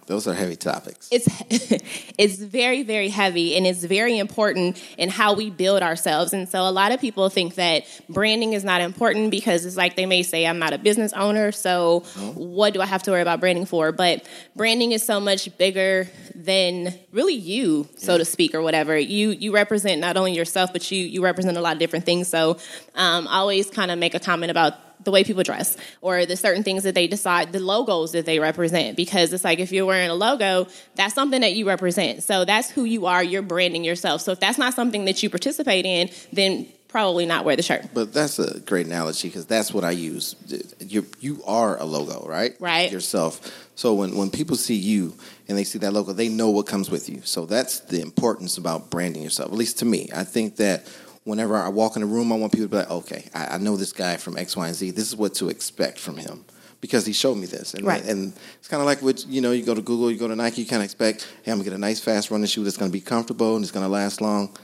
Those 0.08 0.28
are 0.28 0.34
heavy 0.34 0.56
topics. 0.56 1.08
it's 1.12 1.28
it's 2.18 2.38
very 2.38 2.84
very 2.84 3.10
heavy 3.10 3.56
and 3.56 3.68
it's 3.68 3.84
very 3.84 4.18
important 4.18 4.82
in 4.98 5.10
how 5.10 5.34
we 5.34 5.50
build 5.50 5.84
ourselves. 5.84 6.34
And 6.34 6.50
so 6.50 6.68
a 6.68 6.72
lot 6.72 6.92
of 6.92 7.00
people 7.00 7.30
think 7.30 7.56
that 7.56 7.86
branding 8.10 8.54
is 8.54 8.64
not 8.64 8.82
important 8.82 9.32
because 9.32 9.66
it's 9.66 9.78
like 9.78 9.96
they 9.96 10.06
may 10.06 10.24
say 10.24 10.46
i'm 10.46 10.60
not 10.60 10.74
a 10.74 10.78
business 10.78 11.14
owner 11.14 11.52
so 11.52 12.00
what 12.36 12.74
do 12.74 12.82
i 12.82 12.86
have 12.86 13.04
to 13.04 13.12
worry 13.12 13.22
about 13.22 13.40
branding 13.40 13.66
for? 13.66 13.92
But 13.92 14.28
branding 14.56 14.92
is 14.92 15.04
so 15.04 15.20
much 15.20 15.56
bigger 15.58 16.08
than 16.34 16.94
really 17.12 17.34
you 17.36 17.88
so 17.98 18.18
to 18.18 18.26
speak 18.26 18.56
or 18.56 18.62
whatever. 18.62 18.98
You 18.98 19.30
you 19.32 19.54
represent 19.54 20.02
not 20.02 20.18
only 20.18 20.34
yourself 20.34 20.72
but 20.74 20.90
you 20.92 21.04
you 21.04 21.24
represent 21.24 21.58
a 21.58 21.62
lot 21.62 21.74
of 21.74 21.80
different 21.80 22.06
things. 22.06 22.28
So 22.28 22.58
um, 22.96 23.28
i 23.28 23.38
always 23.38 23.70
kind 23.70 23.92
of 23.92 24.00
make 24.00 24.16
a 24.16 24.20
comment 24.20 24.52
about 24.52 24.74
the 25.04 25.12
way 25.12 25.24
people 25.24 25.44
dress 25.44 25.78
or 26.02 26.26
the 26.26 26.36
certain 26.36 26.64
things 26.64 26.84
that 26.84 26.96
they 26.96 27.08
decide 27.08 27.52
the 27.52 27.60
logos 27.60 28.12
that 28.12 28.26
they 28.26 28.40
represent 28.40 28.98
because 28.98 29.32
it's 29.32 29.44
like 29.44 29.60
if 29.60 29.72
you're 29.72 29.86
wearing 29.86 30.10
a 30.10 30.16
logo 30.16 30.68
that's 30.96 31.14
something 31.14 31.42
that 31.42 31.54
you 31.54 31.68
represent 31.68 32.24
so 32.24 32.46
that's 32.46 32.70
who 32.72 32.84
you 32.84 33.06
are 33.06 33.24
you're 33.24 33.42
branding 33.42 33.84
yourself 33.84 34.22
so 34.22 34.32
if 34.32 34.40
that's 34.40 34.58
not 34.58 34.74
something 34.74 35.06
that 35.06 35.22
you 35.22 35.30
participate 35.30 35.86
in 35.86 36.10
then 36.34 36.68
probably 36.88 37.26
not 37.26 37.46
wear 37.46 37.56
the 37.56 37.62
shirt 37.62 37.86
But 37.94 38.14
that's 38.14 38.40
a 38.40 38.60
great 38.62 38.86
analogy 38.86 39.28
because 39.28 39.46
that's 39.46 39.74
what 39.74 39.84
I 39.84 39.92
use. 39.92 40.36
You 40.80 41.06
you 41.20 41.44
are 41.46 41.78
a 41.78 41.86
logo, 41.86 42.26
right? 42.28 42.56
Right. 42.60 42.92
Yourself. 42.92 43.70
So 43.76 43.94
when 43.94 44.16
when 44.16 44.30
people 44.30 44.56
see 44.56 44.76
you 44.76 45.14
and 45.48 45.58
they 45.58 45.64
see 45.64 45.80
that 45.80 45.94
logo, 45.94 46.14
they 46.14 46.30
know 46.30 46.50
what 46.50 46.66
comes 46.66 46.90
with 46.90 47.10
you. 47.10 47.22
So 47.24 47.46
that's 47.46 47.82
the 47.82 48.02
importance 48.02 48.58
about 48.58 48.90
branding 48.90 49.22
yourself. 49.22 49.52
At 49.52 49.58
least 49.58 49.80
to 49.80 49.86
me, 49.86 50.10
I 50.16 50.24
think 50.24 50.56
that 50.58 50.88
whenever 51.28 51.56
I 51.58 51.68
walk 51.68 51.98
in 51.98 52.04
a 52.04 52.06
room, 52.06 52.32
I 52.32 52.36
want 52.36 52.54
people 52.54 52.66
to 52.68 52.72
be 52.72 52.78
like, 52.78 52.90
okay, 52.90 53.26
I, 53.34 53.56
I 53.56 53.58
know 53.58 53.76
this 53.76 53.92
guy 53.92 54.16
from 54.18 54.38
X, 54.38 54.56
Y, 54.56 54.66
and 54.66 54.76
Z. 54.76 54.92
This 54.92 55.08
is 55.08 55.16
what 55.16 55.36
to 55.36 55.50
expect 55.50 56.00
from 56.00 56.18
him. 56.18 56.46
Because 56.80 57.06
he 57.08 57.12
showed 57.12 57.36
me 57.38 57.48
this, 57.48 57.74
and 57.74 57.84
Right. 57.86 58.06
and 58.06 58.34
it's 58.60 58.68
kind 58.68 58.82
of 58.82 58.86
like 58.86 59.02
what 59.02 59.26
you 59.28 59.42
know. 59.42 59.52
You 59.52 59.66
go 59.66 59.74
to 59.74 59.82
Google, 59.82 60.12
you 60.12 60.18
go 60.20 60.28
to 60.28 60.36
Nike, 60.36 60.62
you 60.62 60.68
kind 60.68 60.82
of 60.82 60.86
expect, 60.86 61.28
hey, 61.42 61.52
I'm 61.52 61.58
gonna 61.58 61.64
get 61.72 61.74
a 61.74 61.78
nice 61.80 62.00
fast 62.00 62.30
running 62.30 62.46
shoe 62.46 62.64
that's 62.64 62.78
gonna 62.78 62.92
be 62.92 63.02
comfortable 63.02 63.56
and 63.56 63.64
it's 63.66 63.72
gonna 63.72 63.90
last 63.90 64.22
long. 64.22 64.56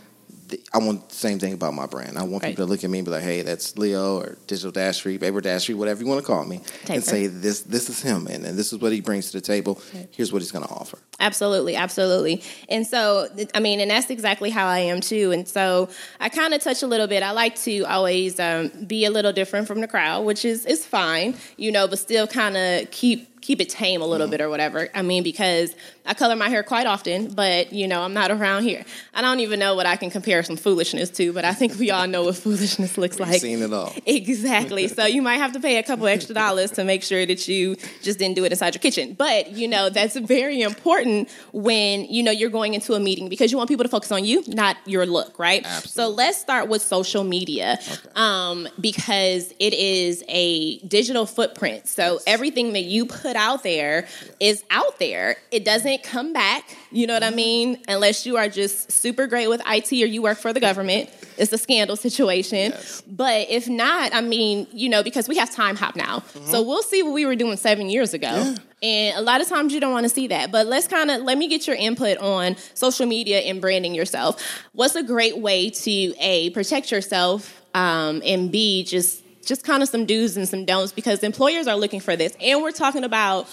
I 0.74 0.78
want 0.80 1.10
the 1.10 1.16
same 1.16 1.40
thing 1.40 1.54
about 1.54 1.74
my 1.74 1.86
brand. 1.86 2.18
I 2.18 2.24
want 2.24 2.44
Right. 2.44 2.50
people 2.52 2.66
to 2.66 2.72
look 2.72 2.84
at 2.84 2.90
me 2.90 3.00
and 3.00 3.06
be 3.06 3.12
like, 3.12 3.24
"Hey, 3.24 3.42
that's 3.42 3.78
Leo 3.78 4.18
or 4.20 4.38
Digital 4.48 4.72
Dashery, 4.72 5.20
Baber 5.20 5.42
Dashery, 5.42 5.76
whatever 5.76 6.02
you 6.02 6.08
want 6.08 6.22
to 6.22 6.26
call 6.26 6.44
me," 6.46 6.62
Taper. 6.82 6.94
and 6.94 7.04
say 7.04 7.28
this 7.28 7.62
this 7.62 7.90
is 7.90 8.02
him, 8.02 8.28
and, 8.28 8.46
and 8.46 8.58
this 8.58 8.74
is 8.74 8.80
what 8.80 8.92
he 8.92 9.02
brings 9.02 9.32
to 9.32 9.38
the 9.38 9.42
table. 9.42 9.82
Here's 10.12 10.32
what 10.34 10.42
he's 10.42 10.52
going 10.52 10.66
to 10.66 10.72
offer. 10.72 10.98
Absolutely, 11.20 11.76
absolutely. 11.76 12.42
And 12.70 12.86
so, 12.86 13.28
I 13.56 13.60
mean, 13.60 13.80
and 13.80 13.90
that's 13.92 14.10
exactly 14.10 14.50
how 14.50 14.68
I 14.68 14.80
am 14.80 15.00
too. 15.00 15.32
And 15.32 15.48
so, 15.48 15.90
I 16.20 16.30
kind 16.30 16.54
of 16.54 16.62
touch 16.62 16.82
a 16.84 16.88
little 16.88 17.08
bit. 17.08 17.24
I 17.24 17.32
like 17.32 17.56
to 17.64 17.84
always 17.84 18.40
um, 18.40 18.72
be 18.88 19.06
a 19.06 19.12
little 19.12 19.32
different 19.32 19.68
from 19.68 19.80
the 19.82 19.88
crowd, 19.88 20.26
which 20.26 20.44
is 20.46 20.66
is 20.66 20.86
fine, 20.86 21.36
you 21.58 21.72
know, 21.72 21.88
but 21.88 22.00
still 22.00 22.28
kind 22.28 22.58
of 22.58 22.92
keep 22.92 23.30
keep 23.44 23.60
it 23.62 23.70
tame 23.70 24.02
a 24.02 24.06
little 24.06 24.28
bit 24.28 24.42
or 24.42 24.50
whatever. 24.50 24.90
I 24.96 25.02
mean, 25.02 25.22
because 25.22 25.76
I 26.06 26.14
color 26.14 26.36
my 26.36 26.50
hair 26.50 26.64
quite 26.64 26.88
often, 26.88 27.34
but 27.34 27.74
you 27.74 27.88
know, 27.88 28.02
I'm 28.02 28.14
not 28.14 28.32
around 28.32 28.64
here. 28.64 28.86
I 29.14 29.22
don't 29.22 29.42
even 29.42 29.60
know 29.60 29.76
what 29.76 29.86
I 29.86 29.96
can 29.98 30.10
compare 30.10 30.42
some 30.44 30.56
foolishness 30.56 31.10
to, 31.12 31.34
but 31.34 31.46
I 31.46 31.54
think 31.54 31.78
we 31.78 31.92
all 31.92 32.08
know 32.08 32.24
what 32.24 32.36
foolishness 32.46 32.98
looks 32.98 33.20
We've 33.20 33.28
like. 33.28 33.42
seen 33.42 33.62
it 33.62 33.74
all. 33.74 33.94
Exactly. 34.06 34.88
So 34.88 35.06
you 35.06 35.22
might 35.22 35.38
have 35.38 35.54
to 35.54 35.60
pay 35.60 35.78
a 35.78 35.84
couple 35.84 36.08
extra 36.08 36.34
dollars 36.34 36.72
to 36.72 36.84
make 36.84 37.04
sure 37.04 37.26
that 37.26 37.48
you 37.48 37.76
just 38.02 38.20
didn't 38.20 38.36
do 38.36 38.46
it 38.46 38.52
inside 38.52 38.74
your 38.74 38.80
kitchen. 38.82 39.14
But 39.14 39.52
you 39.52 39.68
know 39.68 39.90
that's 39.90 40.16
very 40.16 40.62
important 40.62 41.30
when 41.52 42.06
you 42.06 42.24
know 42.24 42.32
you're 42.32 42.50
going 42.50 42.74
into 42.74 42.94
a 42.94 43.00
meeting 43.00 43.28
because 43.30 43.52
you 43.52 43.58
want 43.58 43.70
people 43.70 43.84
to 43.84 43.90
focus 43.90 44.12
on 44.12 44.24
you, 44.24 44.44
not 44.48 44.78
your 44.86 45.06
look, 45.06 45.38
right? 45.40 45.64
Absolutely. 45.66 45.90
So 45.90 46.10
let's 46.10 46.38
start 46.40 46.70
with 46.70 46.82
social 46.82 47.24
media 47.24 47.80
um, 48.16 48.68
because 48.80 49.54
it 49.60 49.74
is 49.74 50.24
a 50.28 50.80
digital 50.80 51.26
footprint. 51.26 51.88
So 51.88 52.20
everything 52.26 52.74
that 52.74 52.84
you 52.84 53.06
put 53.06 53.33
out 53.36 53.64
there 53.64 54.08
is 54.40 54.64
out 54.70 55.00
there. 55.00 55.38
It 55.52 55.66
doesn't 55.66 56.04
come 56.04 56.34
back. 56.34 56.76
You 56.92 57.08
know 57.08 57.14
what 57.14 57.24
I 57.24 57.32
mean? 57.32 57.82
Unless 57.88 58.26
you 58.26 58.38
are 58.38 58.50
just 58.50 58.92
super 58.92 59.28
great 59.28 59.48
with 59.48 59.62
IT 59.68 59.92
or 59.92 60.08
you 60.08 60.22
work 60.22 60.38
for 60.38 60.54
the 60.54 60.60
government. 60.60 61.10
It's 61.38 61.52
a 61.52 61.58
scandal 61.58 61.96
situation. 61.96 62.72
Yes. 62.72 63.02
But 63.08 63.50
if 63.50 63.68
not, 63.68 64.14
I 64.14 64.22
mean, 64.22 64.68
you 64.72 64.90
know, 64.90 65.04
because 65.04 65.28
we 65.28 65.38
have 65.38 65.50
Timehop 65.50 65.96
now. 65.96 66.24
So 66.46 66.62
we'll 66.62 66.84
see 66.84 67.02
what 67.04 67.14
we 67.14 67.26
were 67.26 67.36
doing 67.36 67.58
seven 67.58 67.90
years 67.90 68.14
ago. 68.14 68.28
Yeah. 68.28 68.56
And 68.84 69.18
a 69.18 69.22
lot 69.22 69.40
of 69.40 69.48
times 69.48 69.74
you 69.74 69.80
don't 69.80 69.94
want 69.94 70.04
to 70.04 70.10
see 70.10 70.28
that. 70.28 70.52
But 70.52 70.68
let's 70.68 70.88
kind 70.88 71.10
of 71.10 71.22
let 71.22 71.38
me 71.38 71.48
get 71.48 71.66
your 71.68 71.78
input 71.78 72.18
on 72.18 72.58
social 72.74 73.06
media 73.06 73.40
and 73.40 73.62
branding 73.62 73.96
yourself. 73.96 74.44
What's 74.74 74.96
a 74.96 75.04
great 75.04 75.38
way 75.38 75.70
to 75.70 75.92
A, 76.20 76.50
protect 76.50 76.92
yourself, 76.92 77.62
um, 77.74 78.22
and 78.26 78.52
B, 78.52 78.84
just 78.84 79.23
just 79.46 79.64
kind 79.64 79.84
of 79.84 79.90
some 79.90 80.06
do's 80.06 80.38
and 80.38 80.48
some 80.48 80.66
don'ts 80.66 80.92
because 80.92 81.24
employers 81.24 81.68
are 81.68 81.76
looking 81.76 82.00
for 82.00 82.16
this. 82.16 82.36
And 82.42 82.62
we're 82.62 82.72
talking 82.72 83.04
about 83.04 83.48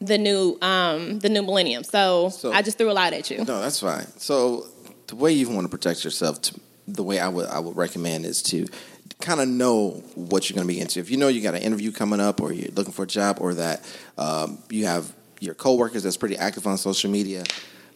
the 0.00 0.18
new 0.18 0.58
um, 0.60 1.18
the 1.20 1.28
new 1.28 1.42
millennium. 1.42 1.84
So, 1.84 2.28
So- 2.28 2.52
I 2.52 2.62
just 2.62 2.78
threw 2.78 2.90
a 2.90 2.92
lot 2.92 3.12
at 3.12 3.30
you. 3.30 3.38
No, 3.38 3.60
that's 3.60 3.80
fine. 3.80 4.06
So 4.18 4.66
the 5.06 5.16
way 5.16 5.32
you 5.32 5.48
want 5.48 5.64
to 5.64 5.68
protect 5.68 6.04
yourself, 6.04 6.40
to, 6.42 6.60
the 6.88 7.02
way 7.02 7.18
I 7.20 7.28
would 7.28 7.46
I 7.46 7.58
would 7.58 7.76
recommend 7.76 8.26
is 8.26 8.42
to 8.44 8.66
kind 9.20 9.40
of 9.40 9.48
know 9.48 10.02
what 10.16 10.50
you're 10.50 10.54
going 10.56 10.66
to 10.66 10.72
be 10.74 10.80
into. 10.80 11.00
If 11.00 11.10
you 11.10 11.16
know 11.16 11.28
you 11.28 11.40
got 11.40 11.54
an 11.54 11.62
interview 11.62 11.92
coming 11.92 12.20
up, 12.20 12.40
or 12.40 12.52
you're 12.52 12.70
looking 12.72 12.92
for 12.92 13.04
a 13.04 13.06
job, 13.06 13.38
or 13.40 13.54
that 13.54 13.84
um, 14.18 14.58
you 14.70 14.84
have 14.86 15.12
your 15.40 15.54
coworkers 15.54 16.02
that's 16.02 16.16
pretty 16.16 16.36
active 16.36 16.66
on 16.66 16.76
social 16.76 17.10
media, 17.10 17.44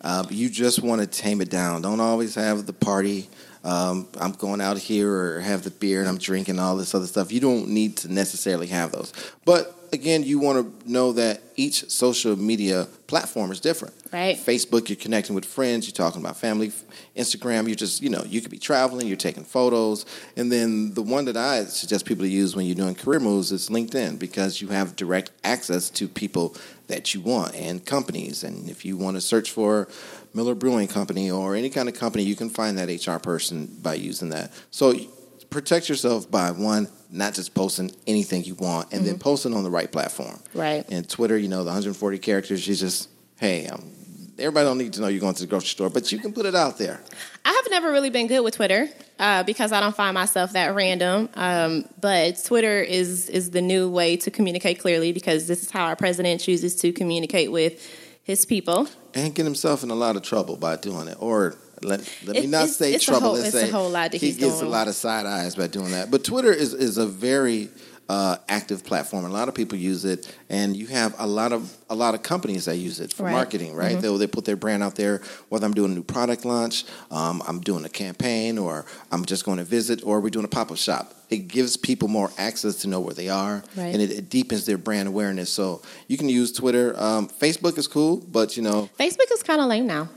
uh, 0.00 0.24
you 0.30 0.48
just 0.48 0.82
want 0.82 1.00
to 1.00 1.06
tame 1.06 1.40
it 1.40 1.50
down. 1.50 1.82
Don't 1.82 2.00
always 2.00 2.34
have 2.36 2.66
the 2.66 2.72
party. 2.72 3.28
Um, 3.64 4.08
I'm 4.18 4.32
going 4.32 4.60
out 4.60 4.78
here 4.78 5.12
or 5.12 5.40
have 5.40 5.64
the 5.64 5.70
beer 5.70 6.00
and 6.00 6.08
I'm 6.08 6.18
drinking 6.18 6.58
all 6.58 6.76
this 6.76 6.94
other 6.94 7.06
stuff. 7.06 7.32
You 7.32 7.40
don't 7.40 7.68
need 7.68 7.96
to 7.98 8.12
necessarily 8.12 8.68
have 8.68 8.92
those. 8.92 9.12
But 9.44 9.78
again, 9.92 10.22
you 10.22 10.38
want 10.38 10.82
to 10.82 10.90
know 10.90 11.12
that 11.12 11.42
each 11.56 11.90
social 11.90 12.36
media 12.36 12.86
platform 13.06 13.50
is 13.50 13.60
different. 13.60 13.94
Right. 14.12 14.36
Facebook, 14.36 14.88
you're 14.88 14.96
connecting 14.96 15.34
with 15.34 15.44
friends, 15.44 15.86
you're 15.86 15.94
talking 15.94 16.22
about 16.22 16.36
family. 16.36 16.72
Instagram, 17.16 17.66
you're 17.66 17.76
just, 17.76 18.02
you 18.02 18.10
know, 18.10 18.22
you 18.24 18.40
could 18.40 18.50
be 18.50 18.58
traveling, 18.58 19.06
you're 19.06 19.16
taking 19.16 19.44
photos. 19.44 20.06
And 20.36 20.50
then 20.50 20.94
the 20.94 21.02
one 21.02 21.24
that 21.26 21.36
I 21.36 21.64
suggest 21.64 22.06
people 22.06 22.24
to 22.24 22.30
use 22.30 22.54
when 22.54 22.66
you're 22.66 22.74
doing 22.74 22.94
career 22.94 23.20
moves 23.20 23.52
is 23.52 23.68
LinkedIn 23.68 24.18
because 24.18 24.60
you 24.60 24.68
have 24.68 24.96
direct 24.96 25.30
access 25.44 25.90
to 25.90 26.08
people 26.08 26.56
that 26.86 27.12
you 27.12 27.20
want 27.20 27.54
and 27.54 27.84
companies. 27.84 28.44
And 28.44 28.68
if 28.68 28.84
you 28.84 28.96
want 28.96 29.16
to 29.16 29.20
search 29.20 29.50
for 29.50 29.88
Miller 30.34 30.54
Brewing 30.54 30.88
Company 30.88 31.30
or 31.30 31.54
any 31.54 31.70
kind 31.70 31.88
of 31.88 31.94
company, 31.94 32.24
you 32.24 32.36
can 32.36 32.50
find 32.50 32.78
that 32.78 32.88
HR 32.88 33.18
person 33.18 33.66
by 33.82 33.94
using 33.94 34.30
that. 34.30 34.52
So 34.70 34.94
protect 35.50 35.88
yourself 35.88 36.30
by 36.30 36.50
one, 36.50 36.88
not 37.10 37.34
just 37.34 37.54
posting 37.54 37.90
anything 38.06 38.44
you 38.44 38.54
want, 38.54 38.92
and 38.92 39.06
then 39.06 39.18
posting 39.18 39.54
on 39.54 39.64
the 39.64 39.70
right 39.70 39.90
platform. 39.90 40.38
Right. 40.54 40.84
And 40.90 41.08
Twitter, 41.08 41.38
you 41.38 41.48
know, 41.48 41.58
the 41.58 41.70
140 41.70 42.18
characters, 42.18 42.66
you 42.66 42.74
just, 42.74 43.08
hey, 43.38 43.66
um, 43.66 43.90
everybody 44.38 44.66
don't 44.66 44.78
need 44.78 44.92
to 44.94 45.00
know 45.00 45.08
you're 45.08 45.20
going 45.20 45.34
to 45.34 45.40
the 45.40 45.46
grocery 45.46 45.68
store, 45.68 45.90
but 45.90 46.12
you 46.12 46.18
can 46.18 46.32
put 46.32 46.46
it 46.46 46.54
out 46.54 46.78
there. 46.78 47.00
I 47.44 47.50
have 47.50 47.70
never 47.70 47.90
really 47.90 48.10
been 48.10 48.26
good 48.26 48.40
with 48.40 48.56
Twitter 48.56 48.88
uh, 49.18 49.42
because 49.42 49.72
I 49.72 49.80
don't 49.80 49.96
find 49.96 50.14
myself 50.14 50.52
that 50.52 50.74
random. 50.74 51.28
Um, 51.34 51.86
but 52.00 52.42
Twitter 52.44 52.80
is 52.80 53.28
is 53.28 53.50
the 53.50 53.62
new 53.62 53.88
way 53.88 54.16
to 54.18 54.30
communicate 54.30 54.78
clearly 54.80 55.12
because 55.12 55.46
this 55.46 55.62
is 55.62 55.70
how 55.70 55.86
our 55.86 55.96
president 55.96 56.40
chooses 56.40 56.76
to 56.76 56.92
communicate 56.92 57.50
with 57.50 57.82
his 58.28 58.44
people. 58.44 58.86
And 59.14 59.34
get 59.34 59.44
himself 59.46 59.82
in 59.82 59.90
a 59.90 59.94
lot 59.94 60.14
of 60.14 60.22
trouble 60.22 60.56
by 60.58 60.76
doing 60.76 61.08
it. 61.08 61.16
Or 61.18 61.56
let, 61.82 62.00
let 62.26 62.36
me 62.36 62.46
not 62.46 62.68
say 62.68 62.96
trouble. 62.98 63.20
whole- 63.28 63.32
let's 63.36 63.46
it's 63.46 63.54
a 63.56 63.60
say 63.66 63.70
whole 63.70 63.88
lot 63.88 64.12
that 64.12 64.20
he 64.20 64.32
gets 64.32 64.58
doing. 64.58 64.66
a 64.66 64.68
lot 64.68 64.86
of 64.86 64.94
side 64.94 65.24
eyes 65.24 65.56
by 65.56 65.66
doing 65.66 65.92
that. 65.92 66.10
But 66.10 66.24
Twitter 66.24 66.52
is, 66.52 66.74
is 66.74 66.98
a 66.98 67.06
very 67.06 67.70
uh, 68.08 68.36
active 68.48 68.84
platform. 68.84 69.24
A 69.24 69.28
lot 69.28 69.48
of 69.48 69.54
people 69.54 69.76
use 69.76 70.04
it, 70.04 70.34
and 70.48 70.74
you 70.76 70.86
have 70.86 71.14
a 71.18 71.26
lot 71.26 71.52
of 71.52 71.76
a 71.90 71.94
lot 71.94 72.14
of 72.14 72.22
companies 72.22 72.64
that 72.64 72.76
use 72.76 73.00
it 73.00 73.12
for 73.12 73.24
Right. 73.24 73.32
marketing. 73.32 73.74
Right? 73.74 73.92
Mm-hmm. 73.92 74.00
They'll 74.00 74.18
they 74.18 74.26
put 74.26 74.44
their 74.46 74.56
brand 74.56 74.82
out 74.82 74.94
there. 74.94 75.20
Whether 75.50 75.66
I'm 75.66 75.74
doing 75.74 75.92
a 75.92 75.94
new 75.94 76.02
product 76.02 76.44
launch, 76.44 76.84
um, 77.10 77.42
I'm 77.46 77.60
doing 77.60 77.84
a 77.84 77.88
campaign, 77.88 78.56
or 78.58 78.86
I'm 79.12 79.24
just 79.24 79.44
going 79.44 79.58
to 79.58 79.64
visit, 79.64 80.02
or 80.04 80.20
we're 80.20 80.30
doing 80.30 80.44
a 80.46 80.48
pop 80.48 80.70
up 80.70 80.78
shop. 80.78 81.14
It 81.28 81.48
gives 81.48 81.76
people 81.76 82.08
more 82.08 82.30
access 82.38 82.76
to 82.76 82.88
know 82.88 83.00
where 83.00 83.12
they 83.14 83.28
are, 83.28 83.62
Right. 83.76 83.92
and 83.92 84.00
it, 84.00 84.10
it 84.10 84.30
deepens 84.30 84.64
their 84.64 84.78
brand 84.78 85.08
awareness. 85.08 85.50
So 85.50 85.82
you 86.06 86.16
can 86.16 86.30
use 86.30 86.50
Twitter. 86.52 86.94
Um, 86.98 87.28
Facebook 87.28 87.76
is 87.76 87.86
cool, 87.86 88.16
but 88.16 88.56
you 88.56 88.62
know, 88.62 88.88
Facebook 88.98 89.30
is 89.32 89.42
kind 89.42 89.60
of 89.60 89.66
lame 89.68 89.86
now. 89.86 90.08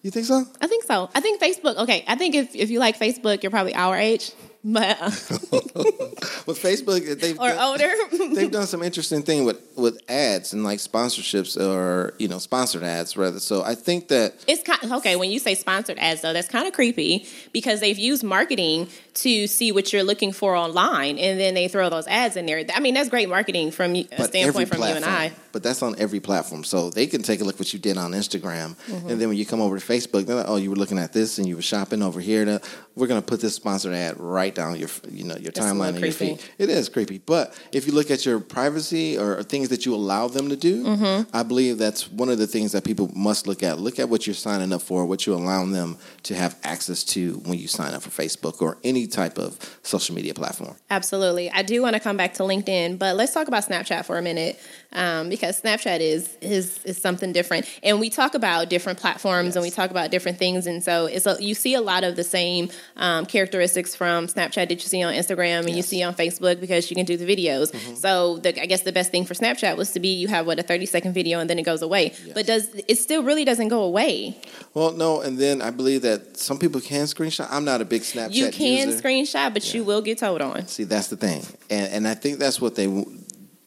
you 0.00 0.10
think 0.10 0.24
so? 0.26 0.46
I 0.62 0.66
think 0.66 0.84
so. 0.84 1.10
I 1.14 1.20
think 1.20 1.42
Facebook. 1.42 1.76
Okay, 1.76 2.04
I 2.08 2.14
think 2.14 2.34
if 2.34 2.54
if 2.54 2.70
you 2.70 2.78
like 2.78 2.98
Facebook, 2.98 3.42
you're 3.42 3.50
probably 3.50 3.74
our 3.74 3.96
age, 3.96 4.32
but 4.64 5.00
uh, 5.00 5.10
With 6.46 6.58
Facebook, 6.62 7.20
they've 7.20 7.38
or 7.38 7.48
done- 7.50 7.58
older. 7.58 7.90
they've 8.34 8.50
done 8.50 8.66
some 8.66 8.82
interesting 8.82 9.22
thing 9.22 9.44
with 9.44 9.60
with 9.76 9.98
ads 10.08 10.52
and 10.52 10.64
like 10.64 10.78
sponsorships 10.78 11.58
or 11.60 12.14
you 12.18 12.28
know 12.28 12.38
sponsored 12.38 12.82
ads 12.82 13.16
rather. 13.16 13.40
So 13.40 13.62
I 13.62 13.74
think 13.74 14.08
that 14.08 14.34
It's 14.46 14.62
kind 14.62 14.92
okay 14.92 15.16
when 15.16 15.30
you 15.30 15.38
say 15.38 15.54
sponsored 15.54 15.98
ads 15.98 16.20
though. 16.22 16.32
That's 16.32 16.48
kind 16.48 16.66
of 16.66 16.72
creepy 16.74 17.26
because 17.52 17.80
they've 17.80 17.98
used 17.98 18.22
marketing 18.24 18.88
to 19.14 19.46
see 19.46 19.70
what 19.72 19.92
you're 19.92 20.02
looking 20.02 20.32
for 20.32 20.56
online, 20.56 21.18
and 21.18 21.38
then 21.38 21.54
they 21.54 21.68
throw 21.68 21.88
those 21.88 22.06
ads 22.08 22.36
in 22.36 22.46
there. 22.46 22.64
I 22.74 22.80
mean, 22.80 22.94
that's 22.94 23.08
great 23.08 23.28
marketing 23.28 23.70
from 23.70 23.94
a 23.94 24.04
but 24.16 24.28
standpoint 24.30 24.68
from 24.68 24.78
platform, 24.78 25.02
you 25.02 25.08
and 25.08 25.32
I. 25.32 25.32
But 25.52 25.62
that's 25.62 25.82
on 25.82 25.94
every 25.98 26.18
platform, 26.20 26.64
so 26.64 26.90
they 26.90 27.06
can 27.06 27.22
take 27.22 27.40
a 27.40 27.44
look 27.44 27.58
what 27.58 27.72
you 27.72 27.78
did 27.78 27.96
on 27.96 28.12
Instagram, 28.12 28.74
Mm-hmm. 28.74 29.08
and 29.08 29.20
then 29.20 29.28
when 29.28 29.36
you 29.38 29.46
come 29.46 29.60
over 29.60 29.78
to 29.78 29.84
Facebook, 29.84 30.26
they're 30.26 30.36
like, 30.36 30.48
"Oh, 30.48 30.56
you 30.56 30.68
were 30.70 30.76
looking 30.76 30.98
at 30.98 31.12
this 31.12 31.38
and 31.38 31.46
you 31.48 31.54
were 31.56 31.62
shopping 31.62 32.02
over 32.02 32.20
here." 32.20 32.44
Now, 32.44 32.58
we're 32.96 33.06
going 33.06 33.20
to 33.20 33.26
put 33.26 33.40
this 33.40 33.54
sponsored 33.54 33.94
ad 33.94 34.18
right 34.18 34.53
down 34.54 34.78
your, 34.78 34.88
you 35.10 35.24
know, 35.24 35.36
your 35.36 35.50
a 35.50 35.52
timeline 35.52 35.88
and 35.90 36.00
your 36.00 36.12
feed. 36.12 36.40
It 36.58 36.70
is 36.70 36.88
creepy, 36.88 37.18
but 37.18 37.58
if 37.72 37.86
you 37.86 37.92
look 37.92 38.10
at 38.10 38.24
your 38.24 38.40
privacy 38.40 39.18
or 39.18 39.42
things 39.42 39.68
that 39.70 39.84
you 39.86 39.94
allow 39.94 40.28
them 40.28 40.48
to 40.48 40.56
do, 40.56 40.84
Mm-hmm. 40.84 41.36
I 41.36 41.42
believe 41.42 41.78
that's 41.78 42.10
one 42.10 42.28
of 42.28 42.38
the 42.38 42.46
things 42.46 42.72
that 42.72 42.84
people 42.84 43.10
must 43.14 43.46
look 43.46 43.62
at. 43.62 43.78
Look 43.78 43.98
at 43.98 44.08
what 44.08 44.26
you're 44.26 44.34
signing 44.34 44.72
up 44.72 44.82
for, 44.82 45.06
what 45.06 45.26
you're 45.26 45.36
allowing 45.36 45.72
them 45.72 45.98
to 46.24 46.34
have 46.34 46.56
access 46.62 47.02
to 47.04 47.34
when 47.44 47.58
you 47.58 47.68
sign 47.68 47.94
up 47.94 48.02
for 48.02 48.10
Facebook 48.10 48.60
or 48.62 48.78
any 48.84 49.06
type 49.06 49.38
of 49.38 49.78
social 49.82 50.14
media 50.14 50.34
platform. 50.34 50.76
Absolutely. 50.90 51.50
I 51.50 51.62
do 51.62 51.82
want 51.82 51.94
to 51.94 52.00
come 52.00 52.16
back 52.16 52.34
to 52.34 52.42
LinkedIn, 52.42 52.98
but 52.98 53.16
let's 53.16 53.32
talk 53.32 53.48
about 53.48 53.64
Snapchat 53.64 54.04
for 54.04 54.18
a 54.18 54.22
minute 54.22 54.58
um, 54.94 55.28
because 55.28 55.60
Snapchat 55.60 56.00
is, 56.00 56.36
is 56.40 56.82
is 56.84 56.98
something 56.98 57.32
different. 57.32 57.66
And 57.82 58.00
we 58.00 58.10
talk 58.10 58.34
about 58.34 58.68
different 58.68 58.98
platforms 58.98 59.56
and 59.56 59.62
we 59.62 59.70
talk 59.70 59.90
about 59.90 60.10
different 60.10 60.38
things. 60.38 60.66
And 60.66 60.82
so 60.82 61.06
it's 61.06 61.26
a, 61.26 61.36
you 61.40 61.54
see 61.54 61.74
a 61.74 61.80
lot 61.80 62.04
of 62.04 62.16
the 62.16 62.24
same 62.24 62.70
um, 62.96 63.26
characteristics 63.26 63.94
from 63.94 64.26
Snapchat 64.26 64.68
that 64.68 64.72
you 64.72 64.78
see 64.78 65.02
on 65.02 65.14
Instagram 65.14 65.66
and 65.66 65.76
you 65.76 65.82
see 65.82 66.02
on 66.02 66.14
Facebook 66.14 66.60
because 66.60 66.90
you 66.90 66.96
can 66.96 67.04
do 67.04 67.16
the 67.16 67.26
videos. 67.26 67.72
Mm-hmm. 67.72 67.94
So 67.94 68.38
the, 68.38 68.60
I 68.60 68.66
guess 68.66 68.82
the 68.82 68.92
best 68.92 69.10
thing 69.10 69.24
for 69.24 69.34
Snapchat 69.34 69.76
was 69.76 69.92
to 69.92 70.00
be 70.00 70.08
you 70.08 70.28
have 70.28 70.46
what 70.46 70.58
a 70.58 70.62
30 70.62 70.86
second 70.86 71.12
video 71.12 71.40
and 71.40 71.50
then 71.50 71.58
it 71.58 71.64
goes 71.64 71.82
away. 71.82 72.14
But 72.34 72.46
does 72.46 72.68
it 72.88 72.98
still 72.98 73.22
really 73.22 73.44
doesn't 73.44 73.68
go 73.68 73.82
away? 73.82 74.38
Well, 74.74 74.92
no, 74.92 75.20
and 75.20 75.38
then 75.38 75.62
I 75.62 75.70
believe 75.70 76.02
that 76.02 76.36
some 76.36 76.58
people 76.58 76.80
can 76.80 77.04
screenshot. 77.06 77.48
I'm 77.50 77.64
not 77.64 77.80
a 77.80 77.84
big 77.84 78.02
Snapchat 78.02 78.34
you 78.34 78.50
can 78.50 78.88
user. 78.88 79.02
screenshot, 79.02 79.52
but 79.52 79.72
you 79.74 79.84
will 79.84 80.02
get 80.02 80.18
told 80.18 80.40
on. 80.42 80.66
See, 80.66 80.84
that's 80.84 81.08
the 81.08 81.16
thing, 81.16 81.42
and 81.70 81.92
and 81.92 82.08
I 82.08 82.14
think 82.14 82.38
that's 82.38 82.60
what 82.60 82.74
they 82.74 82.86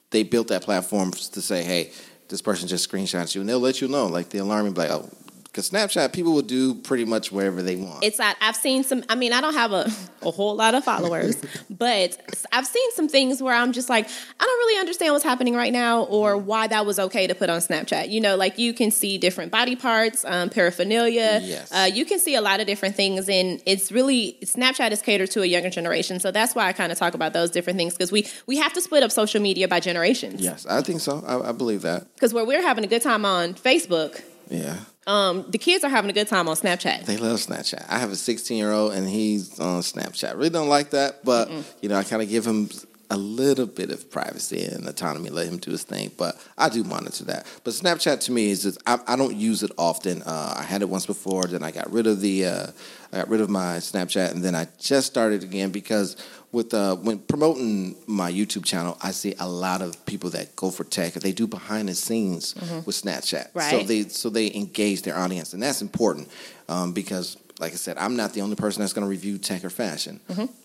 they 0.10 0.24
built 0.24 0.48
that 0.48 0.64
platform 0.64 1.12
to 1.12 1.42
say, 1.42 1.64
hey, 1.64 1.92
this 2.30 2.42
person 2.42 2.68
just 2.68 2.90
screenshots 2.90 3.36
you, 3.36 3.42
and 3.42 3.50
they'll 3.50 3.60
let 3.60 3.82
you 3.82 3.88
know, 3.88 4.08
like 4.08 4.30
the 4.30 4.40
alarm 4.40 4.72
be 4.74 4.82
like, 4.82 4.92
oh, 4.92 5.10
because 5.58 5.72
Snapchat 5.72 6.14
people 6.14 6.34
will 6.34 6.44
do 6.44 6.76
pretty 6.76 7.04
much 7.04 7.32
wherever 7.32 7.64
they 7.64 7.76
want. 7.76 8.04
it's 8.04 8.18
that 8.18 8.38
I've 8.40 8.56
seen 8.56 8.84
some. 8.84 9.04
I 9.10 9.16
mean, 9.16 9.34
I 9.34 9.42
don't 9.42 9.56
have 9.56 9.72
a, 9.72 9.92
a 10.22 10.30
whole 10.30 10.56
lot 10.56 10.76
of 10.76 10.84
followers, 10.84 11.36
but 11.72 12.16
I've 12.52 12.68
seen 12.68 12.92
some 12.92 13.10
things 13.10 13.42
where 13.42 13.56
I'm 13.56 13.72
just 13.72 13.90
like, 13.90 14.08
I 14.08 14.44
don't 14.44 14.60
really 14.60 14.80
understand 14.80 15.14
what's 15.14 15.24
happening 15.24 15.56
right 15.56 15.74
now, 15.74 16.04
or 16.04 16.38
why 16.38 16.68
that 16.68 16.86
was 16.86 17.00
okay 17.00 17.26
to 17.26 17.34
put 17.34 17.50
on 17.50 17.60
Snapchat. 17.60 18.10
You 18.12 18.22
know, 18.22 18.36
like 18.36 18.60
you 18.60 18.72
can 18.72 18.92
see 18.92 19.18
different 19.18 19.52
body 19.52 19.76
parts, 19.76 20.24
um, 20.26 20.52
paraphernalia. 20.52 21.40
Yes. 21.42 21.72
Uh, 21.74 21.90
you 21.92 22.06
can 22.06 22.20
see 22.20 22.36
a 22.36 22.42
lot 22.42 22.60
of 22.60 22.68
different 22.68 22.96
things, 22.96 23.28
and 23.28 23.60
it's 23.66 23.92
really 23.92 24.38
Snapchat 24.44 24.92
is 24.92 25.02
catered 25.02 25.32
to 25.32 25.42
a 25.42 25.48
younger 25.48 25.72
generation. 25.72 26.20
So 26.20 26.30
that's 26.30 26.54
why 26.54 26.68
I 26.68 26.74
kind 26.74 26.92
of 26.92 27.00
talk 27.00 27.16
about 27.16 27.34
those 27.34 27.50
different 27.50 27.78
things 27.78 27.94
because 27.94 28.12
we 28.12 28.28
we 28.46 28.58
have 28.58 28.74
to 28.74 28.82
split 28.82 29.02
up 29.02 29.12
social 29.12 29.42
media 29.42 29.68
by 29.68 29.80
generations. 29.80 30.40
yes, 30.40 30.68
I 30.68 30.84
think 30.84 31.02
so. 31.02 31.24
I, 31.26 31.50
I 31.50 31.52
believe 31.52 31.82
that. 31.82 32.14
Because 32.14 32.32
where 32.32 32.46
we're 32.46 32.62
having 32.62 32.84
a 32.84 32.88
good 32.88 33.02
time 33.02 33.26
on 33.26 33.56
Facebook, 33.56 34.22
Yeah, 34.52 34.78
um, 35.08 35.46
the 35.50 35.58
kids 35.58 35.84
are 35.84 35.90
having 35.90 36.10
a 36.10 36.14
good 36.14 36.28
time 36.28 36.48
on 36.48 36.56
Snapchat. 36.56 37.06
they 37.06 37.18
love 37.18 37.40
Snapchat. 37.40 37.86
I 37.90 37.98
have 37.98 38.12
a 38.12 38.16
16 38.16 38.58
year 38.58 38.72
old, 38.72 38.94
and 38.94 39.08
he's 39.08 39.60
on 39.60 39.82
Snapchat. 39.82 40.36
Really 40.36 40.50
don't 40.50 40.70
like 40.70 40.92
that, 40.92 41.24
but 41.24 41.50
you 41.82 41.90
know, 41.90 41.96
I 41.96 42.04
kind 42.04 42.22
of 42.22 42.30
give 42.30 42.46
him 42.46 42.70
a 43.10 43.18
little 43.18 43.66
bit 43.66 43.90
of 43.90 44.12
privacy 44.12 44.66
and 44.66 44.88
autonomy, 44.88 45.30
let 45.30 45.48
him 45.48 45.58
do 45.58 45.72
his 45.72 45.84
thing. 45.84 46.12
But 46.18 46.38
I 46.58 46.70
do 46.70 46.84
monitor 46.84 47.24
that. 47.26 47.48
But 47.64 47.74
Snapchat 47.74 48.20
to 48.22 48.32
me 48.32 48.50
is 48.50 48.64
just 48.64 48.80
I, 48.86 49.00
I 49.08 49.16
don't 49.16 49.36
use 49.36 49.64
it 49.64 49.72
often. 49.78 50.24
Uh, 50.24 50.56
I 50.58 50.64
had 50.64 50.82
it 50.82 50.90
once 50.90 51.06
before, 51.06 51.44
then 51.44 51.64
I 51.64 51.72
got 51.72 51.92
rid 51.92 52.08
of 52.08 52.22
the 52.22 52.46
uh, 52.46 52.68
I 53.14 53.18
got 53.18 53.30
rid 53.30 53.42
of 53.42 53.50
my 53.50 53.78
Snapchat, 53.78 54.32
and 54.32 54.44
then 54.44 54.56
I 54.56 54.68
just 54.78 55.08
started 55.08 55.44
again 55.44 55.72
because 55.72 56.18
with 56.52 56.74
uh, 56.74 56.96
when 56.96 57.20
promoting 57.20 57.96
my 58.08 58.32
YouTube 58.32 58.64
channel, 58.64 58.98
I 59.02 59.12
see 59.12 59.36
a 59.40 59.48
lot 59.48 59.82
of 59.82 60.06
people 60.06 60.30
that 60.32 60.56
go 60.56 60.70
for 60.72 60.84
tech. 60.86 61.14
They 61.14 61.32
do 61.34 61.46
behind 61.48 61.90
the 61.90 61.94
scenes 61.94 62.56
with 62.86 62.96
Snapchat, 62.96 63.54
so 63.72 63.84
they 63.84 64.04
so 64.04 64.30
they 64.30 64.54
engage 64.54 65.02
their 65.02 65.18
audience, 65.18 65.54
and 65.54 65.62
that's 65.62 65.82
important 65.82 66.30
um, 66.70 66.94
because, 66.94 67.38
like 67.60 67.74
I 67.74 67.76
said, 67.76 67.98
I'm 67.98 68.16
not 68.16 68.34
the 68.34 68.42
only 68.42 68.56
person 68.56 68.82
that's 68.82 68.94
going 68.94 69.06
to 69.06 69.10
review 69.10 69.38
tech 69.38 69.64
or 69.66 69.70
fashion. 69.70 70.20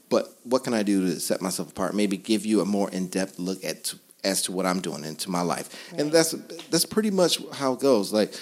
But 0.08 0.32
what 0.44 0.62
can 0.62 0.74
I 0.74 0.82
do 0.82 1.06
to 1.06 1.20
set 1.20 1.40
myself 1.40 1.70
apart? 1.70 1.94
Maybe 1.94 2.16
give 2.16 2.44
you 2.46 2.60
a 2.60 2.64
more 2.64 2.88
in 2.90 3.08
depth 3.08 3.38
look 3.38 3.64
at 3.64 3.92
as 4.24 4.42
to 4.42 4.52
what 4.52 4.66
I'm 4.66 4.80
doing 4.80 5.02
into 5.04 5.30
my 5.30 5.42
life, 5.42 5.68
and 5.98 6.12
that's 6.12 6.30
that's 6.70 6.84
pretty 6.86 7.10
much 7.10 7.40
how 7.54 7.72
it 7.72 7.80
goes. 7.80 8.12
Like 8.12 8.34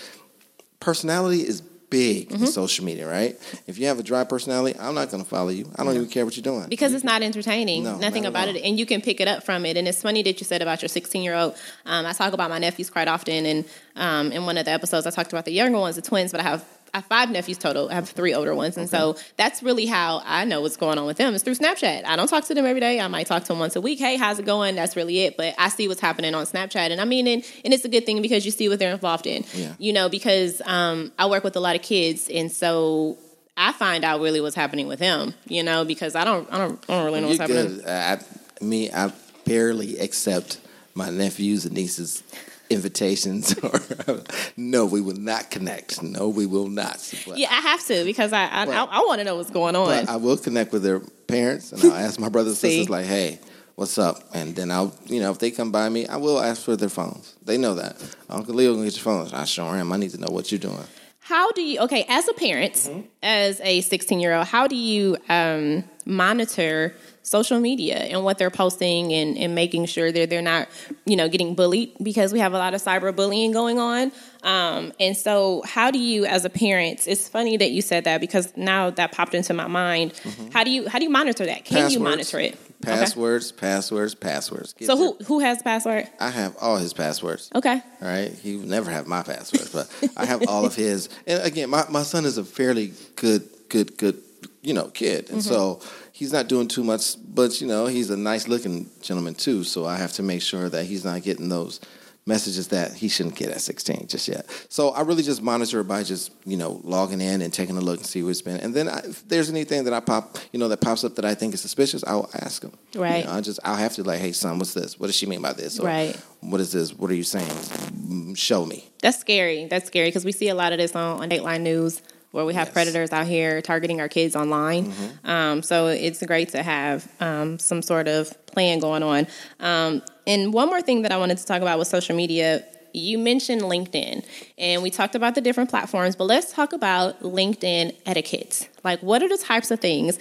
personality 0.79 1.41
is 1.41 1.63
big 1.91 2.31
in 2.33 2.47
social 2.47 2.85
media, 2.85 3.09
right? 3.09 3.39
If 3.67 3.79
you 3.79 3.87
have 3.87 3.99
a 3.99 4.03
dry 4.03 4.25
personality, 4.25 4.79
I'm 4.79 4.95
not 4.95 5.11
going 5.11 5.23
to 5.23 5.29
follow 5.29 5.51
you. 5.51 5.71
I 5.77 5.85
don't 5.85 5.95
even 5.95 6.09
care 6.09 6.25
what 6.25 6.37
you're 6.37 6.43
doing 6.43 6.69
because 6.69 6.95
it's 6.95 7.05
not 7.05 7.23
entertaining. 7.23 7.85
No, 7.85 7.99
Nothing 7.99 8.23
not 8.23 8.31
about 8.31 8.49
it, 8.49 8.63
and 8.65 8.79
you 8.79 8.87
can 8.87 9.01
pick 9.03 9.21
it 9.21 9.29
up 9.29 9.43
from 9.43 9.67
it. 9.67 9.77
And 9.77 9.87
it's 9.87 10.01
funny 10.01 10.23
that 10.23 10.41
you 10.41 10.45
said 10.45 10.63
about 10.63 10.81
your 10.83 10.89
16 10.89 11.23
year 11.23 11.35
old. 11.35 11.57
Um, 11.85 12.07
I 12.07 12.13
talk 12.13 12.33
about 12.33 12.49
my 12.49 12.59
nephews 12.59 12.89
quite 12.91 13.09
often, 13.09 13.45
and 13.45 13.65
um, 13.97 14.33
in 14.33 14.47
one 14.47 14.57
of 14.57 14.65
the 14.65 14.71
episodes, 14.71 15.07
I 15.07 15.11
talked 15.11 15.33
about 15.33 15.45
the 15.45 15.53
younger 15.53 15.79
ones, 15.79 15.97
the 15.97 16.03
twins. 16.03 16.31
But 16.33 16.41
I 16.41 16.45
have 16.45 16.65
I 16.93 16.99
have 16.99 17.07
five 17.07 17.31
nephews 17.31 17.59
total. 17.59 17.89
I 17.89 17.95
have 17.95 18.09
three 18.09 18.35
older 18.35 18.55
ones, 18.55 18.77
and 18.77 18.89
so 18.89 19.17
that's 19.37 19.63
really 19.63 19.87
how 19.87 20.23
I 20.25 20.45
know 20.45 20.61
what's 20.61 20.77
going 20.77 20.99
on 20.99 21.07
with 21.07 21.19
them. 21.19 21.35
Is 21.35 21.43
through 21.43 21.55
Snapchat. 21.55 22.05
I 22.05 22.17
don't 22.17 22.29
talk 22.29 22.45
to 22.47 22.55
them 22.55 22.67
every 22.67 22.81
day. 22.81 23.01
I 23.01 23.09
might 23.09 23.27
talk 23.27 23.43
to 23.43 23.49
them 23.49 23.59
once 23.59 23.77
a 23.77 23.81
week. 23.81 23.99
Hey, 23.99 24.17
how's 24.17 24.39
it 24.39 24.45
going? 24.47 24.75
That's 24.75 24.97
really 24.97 25.21
it. 25.21 25.37
But 25.37 25.55
I 25.59 25.69
see 25.69 25.89
what's 25.89 26.01
happening 26.01 26.35
on 26.35 26.45
Snapchat, 26.47 26.91
and 26.91 27.01
I 27.01 27.05
mean, 27.05 27.27
and, 27.27 27.45
and 27.65 27.73
it's 27.73 27.85
a 27.85 27.89
good 27.89 28.07
thing 28.07 28.23
because 28.23 28.45
you 28.45 28.51
see 28.51 28.69
what 28.69 28.79
they're 28.79 28.93
involved 28.93 29.27
in. 29.27 29.45
Yeah. 29.55 29.75
You 29.79 29.93
know, 29.93 30.09
because 30.09 30.61
um, 30.67 31.13
I 31.19 31.27
work 31.27 31.45
with 31.45 31.57
a 31.57 31.61
lot 31.61 31.77
of 31.77 31.83
kids, 31.83 32.29
and 32.29 32.51
so. 32.51 33.19
I 33.57 33.73
find 33.73 34.05
out 34.05 34.23
really 34.23 34.41
what's 34.41 34.57
happening 34.57 34.89
with 34.89 35.01
them. 35.01 35.35
you 35.47 35.63
know, 35.63 35.85
because 35.85 36.15
I 36.15 36.25
don't, 36.25 36.51
I 36.51 36.57
don't, 36.57 36.83
I 36.89 36.95
don't 36.95 37.05
really 37.05 37.21
know 37.21 37.27
what's 37.27 37.41
You're 37.41 37.49
happening. 37.49 37.77
good. 37.81 37.87
I, 37.87 38.19
me, 38.65 38.91
I 38.91 39.13
barely 39.45 39.99
accept 39.99 40.59
my 40.95 41.11
nephews 41.11 41.67
and 41.67 41.75
nieces' 41.75 42.23
invitations. 42.71 43.55
Or 43.63 44.23
no, 44.57 44.87
we 44.87 45.01
will 45.01 45.17
not 45.17 45.51
connect. 45.51 46.03
No, 46.03 46.29
we 46.29 46.47
will 46.47 46.69
not. 46.69 46.99
But, 47.27 47.37
Yeah, 47.39 47.49
I 47.51 47.61
have 47.61 47.85
to 47.87 48.05
because 48.05 48.33
I, 48.33 48.45
I, 48.47 48.65
I, 48.65 48.85
I 48.85 49.01
want 49.01 49.19
to 49.19 49.25
know 49.25 49.37
what's 49.37 49.51
going 49.51 49.77
on. 49.77 50.09
I 50.09 50.17
will 50.17 50.37
connect 50.39 50.73
with 50.73 50.83
their 50.83 51.01
parents, 51.27 51.73
and 51.73 51.85
I'll 51.85 51.93
ask 51.93 52.19
my 52.19 52.29
brothers 52.35 52.53
and 52.53 52.59
sisters, 52.59 52.89
like, 52.89 53.07
"Hey, 53.07 53.39
what's 53.75 53.99
up?" 53.99 54.17
And 54.35 54.55
then 54.57 54.71
I'll, 54.71 54.95
you 55.07 55.21
know, 55.21 55.31
if 55.31 55.39
they 55.39 55.51
come 55.51 55.71
by 55.71 55.89
me, 55.89 56.07
I 56.07 56.17
will 56.17 56.41
ask 56.41 56.63
for 56.63 56.77
their 56.77 56.89
phones. 56.89 57.35
They 57.45 57.59
know 57.59 57.75
that. 57.75 57.97
Uncle 58.29 58.55
Leo, 58.55 58.73
gonna 58.75 58.85
get 58.87 58.95
your 58.95 59.03
phones. 59.05 59.33
I 59.33 59.45
sure 59.45 59.77
am. 59.77 59.93
I 59.93 59.97
need 59.97 60.11
to 60.13 60.19
know 60.19 60.33
what 60.33 60.51
you're 60.51 60.59
doing. 60.59 60.87
how 61.21 61.53
do 61.53 61.63
you, 61.63 61.79
okay, 61.81 62.05
as 62.09 62.27
a 62.29 62.35
parent, 62.35 62.75
Mm-hmm. 62.75 63.01
as 63.23 63.61
a 63.63 63.83
16 63.83 64.19
year 64.21 64.35
old, 64.35 64.47
how 64.47 64.67
do 64.67 64.75
you 64.77 65.17
um, 65.29 65.85
monitor 66.07 66.95
social 67.23 67.61
media 67.61 67.97
and 67.97 68.25
what 68.25 68.39
they're 68.39 68.51
posting 68.51 69.13
and, 69.13 69.37
and 69.39 69.55
making 69.55 69.87
sure 69.87 70.11
that 70.11 70.31
they're 70.31 70.43
not, 70.43 70.69
you 71.05 71.17
know, 71.17 71.29
getting 71.29 71.55
bullied 71.55 71.93
because 72.03 72.33
we 72.33 72.39
have 72.41 72.53
a 72.55 72.59
lot 72.59 72.75
of 72.75 72.83
cyberbullying 72.83 73.53
going 73.53 73.79
on. 73.79 74.11
Um, 74.43 74.93
and 74.99 75.17
so, 75.17 75.63
how 75.67 75.91
do 75.91 75.99
you, 75.99 76.25
as 76.25 76.45
a 76.45 76.51
parent, 76.51 77.07
it's 77.07 77.29
funny 77.29 77.57
that 77.59 77.71
you 77.71 77.83
said 77.83 78.05
that 78.05 78.21
because 78.21 78.57
now 78.57 78.91
that 78.91 79.13
popped 79.13 79.35
into 79.35 79.53
my 79.55 79.67
mind. 79.67 80.13
How 80.53 80.65
do 80.65 80.71
you 80.71 80.89
how 80.89 80.99
do 80.99 81.05
you 81.05 81.11
monitor 81.11 81.45
that? 81.47 81.65
Can 81.65 81.91
you 81.91 81.99
Mm-hmm. 82.01 82.05
Passwords. 82.07 82.33
monitor 82.33 82.39
it? 82.41 82.59
Okay. 82.83 82.93
Passwords, 82.99 83.53
passwords, 83.53 84.15
passwords. 84.15 84.73
Get 84.73 84.87
So 84.87 84.97
your- 84.97 85.15
who 85.19 85.25
who 85.25 85.39
has 85.41 85.59
the 85.59 85.65
password? 85.65 86.09
I 86.19 86.31
have 86.31 86.57
all 86.59 86.79
his 86.79 86.95
passwords. 86.95 87.51
Okay. 87.55 87.75
All 88.01 88.09
right, 88.09 88.33
he 88.33 88.57
will 88.57 88.67
never 88.67 88.91
have 88.91 89.07
my 89.07 89.23
passwords, 89.23 89.71
but 89.71 89.91
I 90.17 90.25
have 90.25 90.49
all 90.49 90.65
of 90.65 90.75
his. 90.75 91.11
And 91.27 91.43
again, 91.43 91.69
my, 91.69 91.85
my 91.91 92.03
son 92.03 92.25
is 92.25 92.39
a 92.39 92.45
fairly 92.45 92.95
good, 93.17 93.47
good, 93.69 93.99
good, 93.99 94.17
you 94.63 94.73
know, 94.73 94.89
kid, 94.89 95.29
and 95.29 95.43
so 95.45 95.81
he's 96.21 96.35
not 96.35 96.49
doing 96.49 96.69
too 96.69 96.85
much. 96.85 97.17
But 97.35 97.61
you 97.63 97.67
know, 97.67 97.87
he's 97.87 98.11
a 98.11 98.17
nice 98.17 98.47
looking 98.47 98.89
gentleman 99.01 99.35
too. 99.35 99.65
So 99.65 99.87
I 99.87 99.97
have 99.97 100.13
to 100.13 100.23
make 100.23 100.43
sure 100.43 100.69
that 100.69 100.85
he's 100.85 101.03
not 101.05 101.23
getting 101.23 101.49
those 101.49 101.81
messages 102.27 102.69
that 102.69 102.93
he 102.93 103.09
shouldn't 103.09 103.35
get 103.35 103.49
at 103.49 103.61
16 103.63 104.07
just 104.07 104.29
yet. 104.29 104.45
So 104.69 104.91
I 104.91 105.01
really 105.01 105.23
just 105.23 105.43
monitor 105.43 105.81
it 105.81 105.85
by 105.85 106.03
just 106.03 106.31
you 106.45 106.59
know 106.59 106.79
logging 106.85 107.23
in 107.23 107.41
and 107.41 107.53
taking 107.53 107.79
a 107.79 107.81
look 107.81 107.97
and 107.97 108.07
see 108.07 108.23
what's 108.23 108.43
been. 108.43 108.59
And 108.59 108.75
then 108.75 108.89
I, 108.91 108.99
if 108.99 109.27
there's 109.27 109.49
anything 109.49 109.85
that 109.85 109.95
I 109.95 110.01
pop, 110.01 110.37
you 110.53 110.61
know, 110.61 110.69
that 110.69 110.83
pops 110.83 111.03
up 111.05 111.15
that 111.17 111.25
I 111.25 111.35
think 111.35 111.55
is 111.55 111.63
suspicious, 111.63 112.05
I'll 112.07 112.31
ask 112.35 112.63
him. 112.63 112.73
Right. 112.95 113.21
You 113.21 113.25
know, 113.25 113.33
I 113.33 113.41
just 113.41 113.59
I'll 113.65 113.77
have 113.77 113.95
to 113.95 114.03
like, 114.03 114.21
hey 114.21 114.33
son, 114.33 114.59
what's 114.59 114.75
this? 114.75 115.01
What 115.01 115.07
does 115.07 115.17
she 115.17 115.25
mean 115.25 115.41
by 115.41 115.55
this? 115.55 115.81
Or, 115.81 115.87
Right. 115.87 116.15
What 116.41 116.61
is 116.61 116.71
this? 116.71 116.93
What 116.93 117.11
are 117.11 117.15
you 117.15 117.23
saying? 117.23 117.49
Mm, 117.49 118.37
Show 118.37 118.67
me. 118.67 118.91
That's 119.01 119.19
scary. 119.19 119.67
That's 119.67 119.87
scary 119.87 120.09
because 120.09 120.27
we 120.27 120.33
see 120.33 120.49
a 120.49 120.55
lot 120.55 120.73
of 120.73 120.79
this 120.79 120.95
on, 120.95 121.23
on 121.23 121.31
Dateline 121.31 121.63
News 121.63 122.03
where 122.33 122.45
we 122.45 122.55
have 122.55 122.69
Yes. 122.69 122.73
predators 122.75 123.13
out 123.13 123.27
here 123.27 123.61
targeting 123.61 124.01
our 124.01 124.09
kids 124.09 124.37
online. 124.37 124.93
Um, 125.25 125.63
so 125.63 125.89
it's 125.89 126.25
great 126.25 126.51
to 126.51 126.63
have 126.63 127.09
um, 127.21 127.59
some 127.59 127.83
sort 127.83 128.07
of 128.09 128.47
plan 128.47 128.79
going 128.79 129.03
on. 129.03 129.27
Um, 129.59 130.03
and 130.27 130.53
one 130.53 130.69
more 130.69 130.81
thing 130.81 131.03
that 131.03 131.13
I 131.13 131.17
wanted 131.17 131.39
to 131.39 131.47
talk 131.47 131.61
about 131.63 131.79
with 131.79 131.89
social 131.89 132.15
media. 132.15 132.65
You 132.93 133.19
mentioned 133.19 133.63
LinkedIn, 133.63 134.25
and 134.59 134.83
we 134.83 134.91
talked 134.91 135.15
about 135.15 135.37
the 135.37 135.41
different 135.41 135.71
platforms, 135.71 136.17
but 136.17 136.25
let's 136.25 136.53
talk 136.53 136.73
about 136.73 137.21
LinkedIn 137.23 137.95
etiquette. 138.05 138.69
Like, 138.83 139.01
what 139.01 139.23
are 139.23 139.29
the 139.29 139.39
types 139.39 139.71
of 139.71 139.79
things 139.81 140.19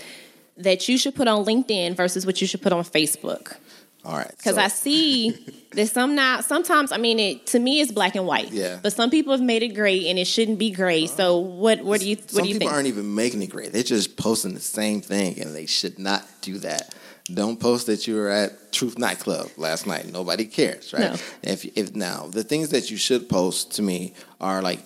that 0.58 0.88
you 0.88 0.98
should 0.98 1.16
put 1.16 1.28
on 1.28 1.46
LinkedIn 1.46 1.96
versus 1.96 2.25
what 2.28 2.42
you 2.42 2.48
should 2.48 2.62
put 2.62 2.72
on 2.72 2.84
Facebook? 2.84 3.58
All 4.06 4.15
right. 4.18 4.32
Because 4.38 4.56
so- 4.56 4.62
I 4.62 4.68
see 4.70 5.32
that 5.74 5.88
some 5.89 6.15
now 6.15 6.41
sometimes 6.41 6.91
I 6.91 6.98
mean 6.98 7.20
it 7.20 7.46
to 7.48 7.60
me 7.60 7.82
it's 7.82 7.91
black 7.91 8.15
and 8.15 8.25
white. 8.25 8.51
Yeah. 8.51 8.79
But 8.82 8.94
some 8.94 9.10
people 9.10 9.34
have 9.34 9.41
made 9.41 9.62
it 9.63 9.70
gray 9.75 10.10
and 10.10 10.18
it 10.18 10.25
shouldn't 10.25 10.58
be 10.60 10.72
gray. 10.72 11.06
So 11.08 11.38
what 11.38 11.84
what 11.84 12.00
do 12.00 12.10
you 12.10 12.15
what 12.15 12.29
Some 12.32 12.44
do 12.44 12.48
you 12.50 12.56
people 12.56 12.68
think? 12.68 12.74
aren't 12.74 12.88
even 12.88 13.13
making 13.13 13.41
it 13.41 13.48
gray. 13.48 13.68
They're 13.70 13.84
just 13.84 14.15
posting 14.18 14.53
the 14.53 14.60
same 14.62 15.01
thing, 15.01 15.39
and 15.39 15.53
they 15.56 15.65
should 15.65 16.00
not 16.00 16.25
do 16.41 16.58
that. 16.60 16.94
Don't 17.32 17.60
post 17.60 17.86
that 17.88 18.08
you 18.08 18.15
were 18.15 18.29
at 18.29 18.72
Truth 18.72 18.98
nightclub 18.98 19.50
last 19.58 19.86
night. 19.86 20.12
Nobody 20.12 20.46
cares, 20.46 20.94
right? 20.94 21.12
No. 21.12 21.15
If 21.44 21.65
if 21.77 21.96
now 21.96 22.27
the 22.27 22.44
things 22.44 22.70
that 22.70 22.89
you 22.89 22.98
should 22.98 23.27
post 23.29 23.74
to 23.75 23.82
me 23.84 24.13
are 24.39 24.62
like 24.62 24.79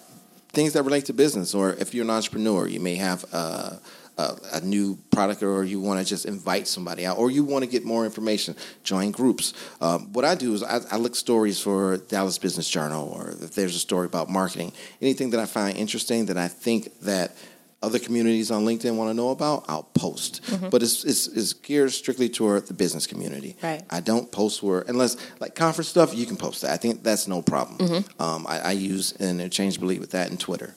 things 0.51 0.74
that 0.74 0.84
relate 0.84 1.05
to 1.05 1.13
business, 1.13 1.53
or 1.55 1.74
if 1.74 1.93
you're 1.93 2.03
an 2.03 2.10
entrepreneur, 2.10 2.67
you 2.67 2.79
may 2.79 2.96
have 2.96 3.24
a, 3.34 3.79
a, 4.17 4.36
a 4.53 4.62
new 4.62 4.98
product, 5.12 5.43
or 5.43 5.63
you 5.63 5.79
want 5.79 6.00
to 6.00 6.05
just 6.05 6.25
invite 6.25 6.67
somebody 6.67 7.05
out, 7.05 7.17
or 7.17 7.32
you 7.32 7.43
want 7.43 7.63
to 7.63 7.70
get 7.70 7.84
more 7.86 8.05
information. 8.05 8.55
Join 8.84 9.12
groups. 9.12 9.53
Um, 9.82 10.12
what 10.13 10.25
I 10.25 10.36
do 10.36 10.53
is 10.53 10.63
I, 10.63 10.79
I 10.91 10.98
look 10.98 11.15
stories 11.15 11.60
for 11.60 11.98
Dallas 11.98 12.38
Business 12.38 12.70
Journal, 12.70 13.10
or 13.10 13.32
if 13.32 13.55
there's 13.55 13.75
a 13.75 13.79
story 13.79 14.05
about 14.05 14.29
marketing, 14.29 14.72
anything 15.01 15.32
that 15.32 15.39
I 15.39 15.46
find 15.46 15.77
interesting 15.77 16.27
that 16.27 16.38
I 16.38 16.48
think 16.48 17.00
that 17.01 17.36
other 17.82 18.00
communities 18.00 18.50
on 18.50 18.63
LinkedIn 18.63 18.96
want 18.96 19.10
to 19.10 19.13
know 19.13 19.32
about, 19.32 19.65
I'll 19.67 19.84
post. 19.93 20.39
But 20.70 20.82
it's, 20.82 21.03
it's, 21.03 21.27
it's 21.27 21.51
geared 21.51 21.91
strictly 21.91 22.29
toward 22.29 22.67
the 22.67 22.74
business 22.74 23.05
community. 23.05 23.58
Right. 23.62 23.84
I 23.89 24.00
don't 24.00 24.32
post 24.32 24.63
where, 24.63 24.86
unless 24.88 25.17
like 25.41 25.53
conference 25.53 25.89
stuff, 25.89 26.15
you 26.15 26.25
can 26.25 26.38
post 26.38 26.62
that. 26.62 26.72
I 26.72 26.77
think 26.77 27.03
that's 27.03 27.27
no 27.27 27.41
problem. 27.41 27.79
Mm-hmm. 27.79 28.22
Um, 28.22 28.46
I, 28.48 28.60
I 28.60 28.72
use 28.72 29.12
interchangeably 29.20 30.00
with 30.00 30.12
that 30.12 30.32
in 30.32 30.38
Twitter. 30.38 30.75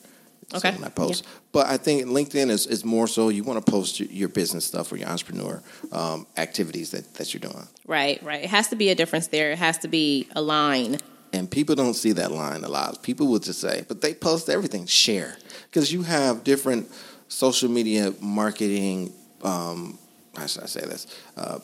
So 0.58 0.68
Okay. 0.68 0.76
when 0.76 0.84
I 0.84 0.90
post. 0.90 1.24
But 1.52 1.66
I 1.66 1.76
think 1.76 2.06
LinkedIn 2.06 2.50
is, 2.50 2.66
is 2.66 2.84
more 2.84 3.06
so 3.06 3.28
you 3.28 3.44
want 3.44 3.64
to 3.64 3.70
post 3.70 4.00
your, 4.00 4.08
your 4.10 4.28
business 4.28 4.64
stuff 4.64 4.92
or 4.92 4.96
your 4.96 5.08
entrepreneur 5.08 5.62
um, 5.92 6.26
activities 6.36 6.90
that, 6.90 7.14
that 7.14 7.32
you're 7.34 7.40
doing. 7.40 7.66
right, 7.86 8.22
right. 8.22 8.42
It 8.44 8.50
has 8.50 8.68
to 8.68 8.76
be 8.76 8.90
a 8.90 8.94
difference 8.94 9.28
there. 9.28 9.52
It 9.52 9.58
has 9.58 9.78
to 9.78 9.88
be 9.88 10.28
a 10.34 10.40
line. 10.42 10.98
And 11.32 11.50
people 11.50 11.74
don't 11.74 11.94
see 11.94 12.12
that 12.12 12.30
line 12.32 12.64
a 12.64 12.68
lot. 12.68 13.02
People 13.02 13.26
will 13.26 13.38
just 13.38 13.60
say, 13.60 13.84
but 13.88 14.00
they 14.00 14.14
post 14.14 14.48
everything, 14.48 14.86
share. 14.86 15.36
Because 15.70 15.92
you 15.92 16.02
have 16.02 16.44
different 16.44 16.90
social 17.28 17.68
media 17.68 18.14
marketing, 18.20 19.12
um, 19.42 19.98
how 20.36 20.46
should 20.46 20.62
I 20.62 20.66
say 20.66 20.80
this? 20.80 21.06
Uh, 21.36 21.58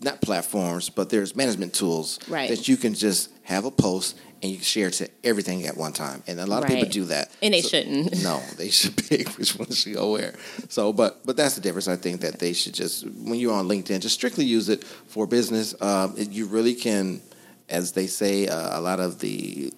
not 0.00 0.22
platforms, 0.22 0.88
but 0.88 1.10
there's 1.10 1.36
management 1.36 1.74
tools 1.74 2.18
Right. 2.28 2.48
that 2.48 2.68
you 2.68 2.76
can 2.78 2.94
just 2.94 3.30
have 3.42 3.64
a 3.66 3.70
post 3.70 4.16
and 4.42 4.50
you 4.50 4.56
can 4.58 4.64
share 4.64 4.90
to 4.90 5.08
everything 5.22 5.66
at 5.66 5.76
one 5.76 5.92
time. 5.92 6.22
And 6.26 6.40
a 6.40 6.46
lot 6.46 6.62
of 6.62 6.68
people 6.70 6.88
do 6.88 7.04
that. 7.06 7.30
And 7.42 7.52
they 7.54 7.60
So- 7.62 7.68
shouldn't. 7.68 8.22
No, 8.22 8.40
they 8.56 8.70
should 8.70 8.96
pick 9.08 9.28
which 9.38 9.56
one 9.58 9.70
should 9.70 9.94
go 9.94 10.12
where. 10.12 10.34
So, 10.68 10.92
but 10.92 11.24
but 11.26 11.36
that's 11.36 11.54
the 11.54 11.60
difference. 11.60 11.88
I 11.88 11.96
think 11.96 12.20
that 12.22 12.38
they 12.38 12.52
should 12.52 12.74
just 12.74 13.04
when 13.06 13.38
you're 13.38 13.54
on 13.54 13.68
LinkedIn, 13.68 14.00
just 14.00 14.14
strictly 14.14 14.44
use 14.44 14.68
it 14.68 14.84
for 14.84 15.26
business. 15.26 15.74
Um, 15.82 16.14
you 16.18 16.46
really 16.46 16.74
can, 16.74 17.20
as 17.68 17.92
they 17.92 18.06
say, 18.06 18.46
uh, 18.48 18.78
a 18.78 18.80
lot 18.80 19.00
of 19.00 19.18
the 19.20 19.72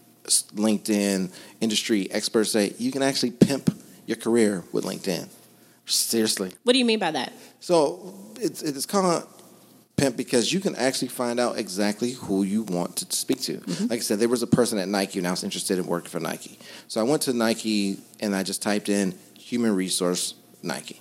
LinkedIn 0.55 1.33
industry 1.61 2.11
experts 2.11 2.53
say, 2.53 2.73
you 2.79 2.93
can 2.93 3.03
actually 3.03 3.33
pimp 3.33 3.71
your 4.07 4.17
career 4.17 4.65
with 4.73 4.85
LinkedIn. 4.85 5.29
Seriously. 5.87 6.53
What 6.63 6.73
do 6.75 6.79
you 6.79 6.85
mean 6.85 6.99
by 7.01 7.11
that? 7.11 7.33
So 7.61 8.15
it's 8.41 8.63
it's 8.63 8.87
called 8.87 9.27
pimp 10.03 10.17
because 10.17 10.53
you 10.53 10.59
can 10.59 10.75
actually 10.75 11.09
find 11.09 11.39
out 11.39 11.59
exactly 11.59 12.13
who 12.13 12.43
you 12.43 12.63
want 12.65 12.97
to 12.97 13.17
speak 13.17 13.41
to. 13.43 13.59
Mm-hmm. 13.59 13.87
Like 13.87 14.01
I 14.01 14.03
said, 14.03 14.19
there 14.19 14.29
was 14.29 14.43
a 14.43 14.47
person 14.47 14.79
at 14.79 14.89
Nike 14.89 15.19
and 15.19 15.29
I 15.29 15.31
was 15.31 15.45
interested 15.45 15.79
in 15.79 15.87
working 15.87 16.11
for 16.11 16.21
Nike. 16.21 16.59
So 16.89 17.01
I 17.01 17.05
went 17.05 17.23
to 17.23 17.33
Nike 17.33 17.99
and 18.21 18.35
I 18.35 18.43
just 18.43 18.63
typed 18.63 18.89
in 18.89 19.15
human 19.39 19.75
resource 19.77 20.35
Nike, 20.63 21.01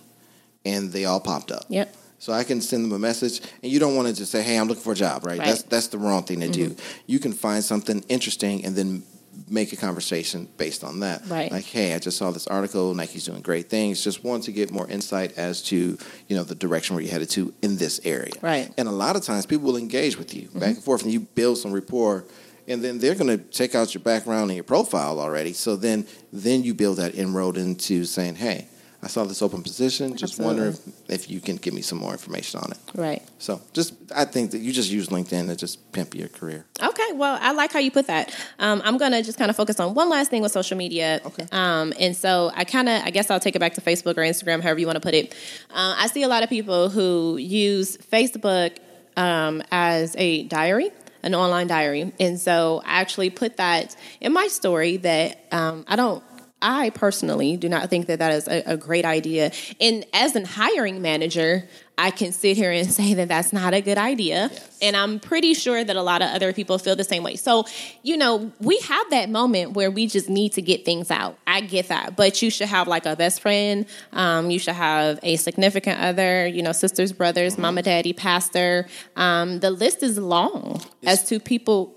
and 0.65 0.91
they 0.91 1.05
all 1.05 1.20
popped 1.20 1.51
up. 1.51 1.65
Yep. 1.70 1.96
So 2.20 2.34
I 2.34 2.43
can 2.43 2.62
send 2.62 2.86
them 2.86 2.91
a 2.91 3.00
message, 3.00 3.41
and 3.63 3.72
you 3.72 3.79
don't 3.79 3.96
want 3.96 4.08
to 4.08 4.13
just 4.13 4.31
say, 4.31 4.43
"Hey, 4.43 4.58
I'm 4.58 4.67
looking 4.67 4.84
for 4.84 4.93
a 4.93 4.96
job," 4.96 5.25
right? 5.25 5.39
Right. 5.39 5.48
That's 5.48 5.63
that's 5.63 5.88
the 5.88 5.98
wrong 5.98 6.24
thing 6.24 6.39
to 6.41 6.50
do. 6.50 6.70
Mm-hmm. 6.70 7.01
You 7.08 7.20
can 7.20 7.34
find 7.34 7.63
something 7.63 8.03
interesting 8.10 8.65
and 8.65 8.75
then 8.75 9.03
make 9.51 9.74
a 9.74 9.75
conversation 9.75 10.48
based 10.58 10.84
on 10.84 11.01
that. 11.01 11.27
Right. 11.27 11.51
Like, 11.51 11.65
hey, 11.65 11.93
I 11.93 12.00
just 12.00 12.17
saw 12.17 12.31
this 12.31 12.48
article. 12.48 12.93
Nike's 12.93 13.25
doing 13.25 13.41
great 13.41 13.70
things. 13.70 14.03
Just 14.03 14.24
want 14.24 14.43
to 14.46 14.51
get 14.51 14.72
more 14.72 14.88
insight 14.88 15.38
as 15.38 15.62
to 15.63 15.98
you 16.27 16.36
know 16.36 16.43
the 16.43 16.55
direction 16.55 16.96
where 16.96 17.03
you're 17.03 17.11
headed 17.11 17.29
to 17.31 17.53
in 17.61 17.77
this 17.77 18.00
area. 18.03 18.31
Right. 18.42 18.66
Mm-hmm. 18.66 18.74
And 18.79 18.87
a 18.87 18.94
lot 18.94 19.16
of 19.16 19.24
times 19.24 19.46
people 19.46 19.66
will 19.66 19.77
engage 19.77 20.18
with 20.18 20.33
you 20.33 20.48
back 20.55 20.75
and 20.75 20.83
forth, 20.83 21.03
and 21.03 21.11
you 21.11 21.20
build 21.20 21.57
some 21.57 21.72
rapport. 21.72 22.25
And 22.68 22.81
then 22.83 23.00
they're 23.00 23.16
going 23.16 23.37
to 23.37 23.44
check 23.50 23.75
out 23.75 23.94
your 23.94 24.03
background 24.03 24.51
and 24.51 24.55
your 24.55 24.64
profile 24.64 25.20
already. 25.20 25.51
So 25.51 25.75
then, 25.75 26.05
then 26.31 26.64
you 26.64 26.75
build 26.75 26.98
that 26.98 27.16
inroad 27.16 27.57
into 27.57 28.05
saying, 28.05 28.35
"Hey, 28.35 28.68
I 29.03 29.07
saw 29.07 29.24
this 29.25 29.42
open 29.42 29.64
position. 29.64 30.16
Just 30.16 30.40
wonder 30.40 30.68
if, 30.68 30.79
if 31.09 31.29
you 31.29 31.40
can 31.40 31.55
give 31.55 31.74
me 31.74 31.81
some 31.81 31.98
more 31.98 32.11
information 32.11 32.59
on 32.59 32.72
it." 32.72 32.77
Right. 32.94 33.22
So 33.40 33.61
just 33.74 33.94
I 34.16 34.25
think 34.25 34.51
that 34.51 34.59
you 34.59 34.72
just 34.72 34.92
use 34.92 35.07
LinkedIn 35.09 35.48
to 35.48 35.55
just 35.55 35.92
pimp 35.92 36.14
your 36.14 36.27
career. 36.27 36.66
Okay, 36.81 37.11
well, 37.14 37.37
I 37.42 37.51
like 37.53 37.74
how 37.74 37.79
you 37.79 37.92
put 37.92 38.07
that. 38.07 38.35
Um, 38.59 38.81
I'm 38.83 38.98
gonna 38.98 39.24
just 39.24 39.37
kind 39.37 39.50
of 39.50 39.55
focus 39.55 39.79
on 39.79 39.94
one 39.94 40.09
last 40.09 40.29
thing 40.29 40.42
with 40.42 40.51
social 40.51 40.77
media. 40.77 41.22
Okay. 41.25 41.48
Um, 41.51 41.94
and 42.00 42.16
so 42.16 42.51
I 42.55 42.64
kind 42.64 42.90
of, 42.90 43.03
I 43.03 43.09
guess 43.09 43.31
I'll 43.31 43.40
take 43.40 43.55
it 43.55 43.59
back 43.59 43.74
to 43.75 43.81
Facebook 43.81 44.18
or 44.18 44.22
Instagram, 44.22 44.61
however 44.61 44.79
you 44.79 44.85
want 44.85 44.98
to 44.98 45.01
put 45.01 45.14
it. 45.14 45.33
Uh, 45.72 45.96
I 45.98 46.07
see 46.07 46.24
a 46.24 46.27
lot 46.27 46.44
of 46.44 46.50
people 46.50 46.90
who 46.90 47.37
use 47.37 47.98
Facebook 47.98 48.77
um, 49.18 49.64
as 49.72 50.16
a 50.18 50.44
diary. 50.44 50.92
An 51.24 51.35
online 51.35 51.68
diary, 51.68 52.11
and 52.20 52.40
so 52.40 52.81
I 52.83 53.00
actually 53.00 53.29
put 53.29 53.57
that 53.57 53.96
in 54.22 54.33
my 54.33 54.48
story 54.48 54.98
that 54.98 55.46
um, 55.51 55.85
I 55.87 55.96
don't 55.96 56.24
I 56.61 56.91
personally 56.91 57.57
do 57.57 57.67
not 57.69 57.89
think 57.89 58.07
that 58.07 58.19
that 58.19 58.33
is 58.33 58.47
a, 58.47 58.63
a 58.65 58.77
great 58.77 59.05
idea. 59.05 59.51
And 59.79 60.05
as 60.13 60.35
an 60.35 60.45
hiring 60.45 61.01
manager, 61.01 61.67
I 61.97 62.09
can 62.09 62.31
sit 62.31 62.57
here 62.57 62.71
and 62.71 62.91
say 62.91 63.13
that 63.15 63.27
that's 63.27 63.53
not 63.53 63.74
a 63.74 63.81
good 63.81 63.97
idea. 63.97 64.50
Yes. 64.51 64.79
And 64.81 64.95
I'm 64.95 65.19
pretty 65.19 65.53
sure 65.53 65.83
that 65.83 65.95
a 65.95 66.01
lot 66.01 66.21
of 66.21 66.29
other 66.29 66.51
people 66.51 66.77
feel 66.77 66.95
the 66.95 67.03
same 67.03 67.21
way. 67.21 67.35
So, 67.35 67.65
you 68.01 68.17
know, 68.17 68.51
we 68.59 68.79
have 68.79 69.09
that 69.11 69.29
moment 69.29 69.74
where 69.74 69.91
we 69.91 70.07
just 70.07 70.29
need 70.29 70.53
to 70.53 70.61
get 70.61 70.83
things 70.83 71.11
out. 71.11 71.37
I 71.45 71.61
get 71.61 71.89
that. 71.89 72.15
But 72.15 72.41
you 72.41 72.50
should 72.50 72.69
have 72.69 72.87
like 72.87 73.05
a 73.05 73.15
best 73.15 73.41
friend. 73.41 73.85
Um, 74.13 74.50
you 74.50 74.57
should 74.57 74.75
have 74.75 75.19
a 75.21 75.35
significant 75.35 76.00
other, 76.00 76.47
you 76.47 76.63
know, 76.63 76.71
sisters, 76.71 77.11
brothers, 77.11 77.57
mama, 77.57 77.83
daddy, 77.83 78.13
pastor. 78.13 78.87
Um, 79.15 79.59
the 79.59 79.69
list 79.71 80.01
is 80.01 80.17
long 80.17 80.81
as 81.03 81.24
to 81.25 81.39
people. 81.39 81.95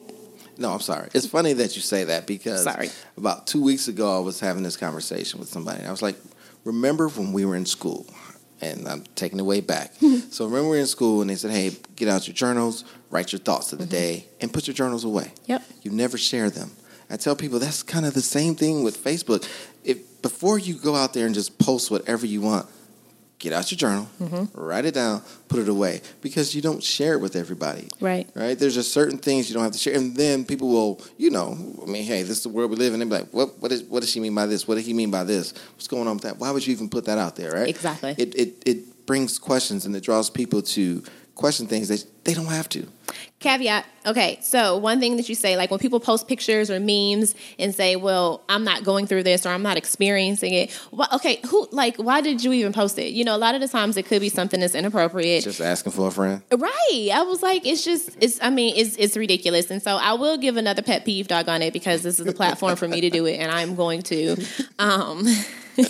No, 0.58 0.72
I'm 0.72 0.80
sorry. 0.80 1.08
It's 1.14 1.26
funny 1.26 1.52
that 1.54 1.76
you 1.76 1.82
say 1.82 2.04
that 2.04 2.26
because 2.26 2.64
Sorry. 2.64 2.90
about 3.16 3.46
two 3.46 3.62
weeks 3.62 3.88
ago 3.88 4.16
I 4.16 4.20
was 4.20 4.40
having 4.40 4.62
this 4.62 4.76
conversation 4.76 5.40
with 5.40 5.48
somebody. 5.48 5.84
I 5.84 5.90
was 5.90 6.02
like, 6.02 6.16
remember 6.64 7.08
when 7.08 7.32
we 7.32 7.44
were 7.44 7.56
in 7.56 7.66
school? 7.66 8.06
And 8.60 8.88
I'm 8.88 9.04
taking 9.14 9.38
it 9.38 9.42
way 9.42 9.60
back. 9.60 9.92
so 10.30 10.46
remember 10.46 10.70
we 10.70 10.76
were 10.76 10.80
in 10.80 10.86
school 10.86 11.20
and 11.20 11.28
they 11.28 11.34
said, 11.34 11.50
hey, 11.50 11.72
get 11.96 12.08
out 12.08 12.26
your 12.26 12.34
journals, 12.34 12.84
write 13.10 13.32
your 13.32 13.40
thoughts 13.40 13.72
of 13.72 13.78
the 13.78 13.84
mm-hmm. 13.84 13.92
day, 13.92 14.26
and 14.40 14.52
put 14.52 14.66
your 14.66 14.74
journals 14.74 15.04
away. 15.04 15.32
Yep. 15.46 15.62
You 15.82 15.90
never 15.90 16.16
share 16.16 16.50
them. 16.50 16.70
I 17.10 17.16
tell 17.16 17.36
people 17.36 17.58
that's 17.58 17.82
kind 17.82 18.06
of 18.06 18.14
the 18.14 18.22
same 18.22 18.54
thing 18.54 18.82
with 18.82 19.02
Facebook. 19.02 19.48
If 19.84 20.22
before 20.22 20.58
you 20.58 20.74
go 20.74 20.94
out 20.96 21.12
there 21.12 21.26
and 21.26 21.34
just 21.34 21.58
post 21.58 21.90
whatever 21.90 22.24
you 22.24 22.40
want, 22.40 22.66
get 23.38 23.52
out 23.52 23.70
your 23.70 23.76
journal, 23.76 24.08
mm-hmm. 24.20 24.58
write 24.58 24.84
it 24.84 24.94
down, 24.94 25.22
put 25.48 25.60
it 25.60 25.68
away 25.68 26.00
because 26.20 26.54
you 26.54 26.62
don't 26.62 26.82
share 26.82 27.14
it 27.14 27.20
with 27.20 27.36
everybody. 27.36 27.88
Right. 28.00 28.28
Right? 28.34 28.58
There's 28.58 28.74
just 28.74 28.92
certain 28.92 29.18
things 29.18 29.48
you 29.48 29.54
don't 29.54 29.62
have 29.62 29.72
to 29.72 29.78
share, 29.78 29.94
and 29.94 30.16
then 30.16 30.44
people 30.44 30.68
will, 30.68 31.02
you 31.18 31.30
know, 31.30 31.56
I 31.82 31.86
mean, 31.86 32.04
hey, 32.04 32.22
this 32.22 32.38
is 32.38 32.42
the 32.42 32.48
world 32.48 32.70
we 32.70 32.76
live 32.76 32.94
in. 32.94 33.00
They 33.00 33.04
be 33.04 33.10
like, 33.10 33.30
what, 33.30 33.58
what 33.60 33.72
is, 33.72 33.82
what 33.84 34.00
does 34.00 34.10
she 34.10 34.20
mean 34.20 34.34
by 34.34 34.46
this? 34.46 34.66
What 34.66 34.76
did 34.76 34.84
he 34.84 34.94
mean 34.94 35.10
by 35.10 35.24
this? 35.24 35.52
What's 35.74 35.88
going 35.88 36.08
on 36.08 36.14
with 36.14 36.24
that? 36.24 36.38
Why 36.38 36.50
would 36.50 36.66
you 36.66 36.72
even 36.72 36.88
put 36.88 37.04
that 37.06 37.18
out 37.18 37.36
there? 37.36 37.52
Right? 37.52 37.68
Exactly. 37.68 38.14
It 38.16 38.34
it 38.34 38.62
it 38.66 39.06
brings 39.06 39.38
questions 39.38 39.84
and 39.84 39.94
it 39.94 40.02
draws 40.02 40.30
people 40.30 40.62
to 40.62 41.02
question 41.34 41.66
things 41.66 41.88
that 41.88 42.04
they 42.24 42.34
don't 42.34 42.46
have 42.46 42.68
to. 42.70 42.86
Caveat. 43.40 43.84
Okay, 44.06 44.38
so 44.42 44.78
one 44.78 45.00
thing 45.00 45.16
that 45.16 45.28
you 45.28 45.34
say, 45.34 45.56
like 45.56 45.70
when 45.70 45.78
people 45.78 46.00
post 46.00 46.26
pictures 46.26 46.70
or 46.70 46.80
memes 46.80 47.34
and 47.58 47.74
say, 47.74 47.96
"Well, 47.96 48.42
I'm 48.48 48.64
not 48.64 48.84
going 48.84 49.06
through 49.06 49.24
this 49.24 49.44
or 49.44 49.50
I'm 49.50 49.62
not 49.62 49.76
experiencing 49.76 50.54
it." 50.54 50.80
Well, 50.90 51.08
okay, 51.12 51.40
who 51.48 51.68
like 51.70 51.96
why 51.96 52.22
did 52.22 52.42
you 52.42 52.52
even 52.52 52.72
post 52.72 52.98
it? 52.98 53.12
You 53.12 53.24
know, 53.24 53.36
a 53.36 53.38
lot 53.38 53.54
of 53.54 53.60
the 53.60 53.68
times 53.68 53.96
it 53.98 54.06
could 54.06 54.20
be 54.20 54.30
something 54.30 54.60
that's 54.60 54.74
inappropriate. 54.74 55.44
Just 55.44 55.60
asking 55.60 55.92
for 55.92 56.08
a 56.08 56.10
friend. 56.10 56.42
Right. 56.50 57.10
I 57.12 57.22
was 57.24 57.42
like, 57.42 57.66
it's 57.66 57.84
just, 57.84 58.16
it's. 58.20 58.38
I 58.42 58.48
mean, 58.48 58.74
it's 58.76 58.96
it's 58.96 59.16
ridiculous. 59.16 59.70
And 59.70 59.82
so 59.82 59.96
I 59.96 60.14
will 60.14 60.38
give 60.38 60.56
another 60.56 60.82
pet 60.82 61.04
peeve 61.04 61.28
dog 61.28 61.48
on 61.48 61.60
it 61.60 61.72
because 61.72 62.02
this 62.02 62.18
is 62.18 62.24
the 62.24 62.32
platform 62.32 62.76
for 62.76 62.88
me 62.88 63.02
to 63.02 63.10
do 63.10 63.26
it, 63.26 63.36
and 63.36 63.52
I'm 63.52 63.74
going 63.74 64.02
to. 64.04 64.42
Um, 64.78 65.26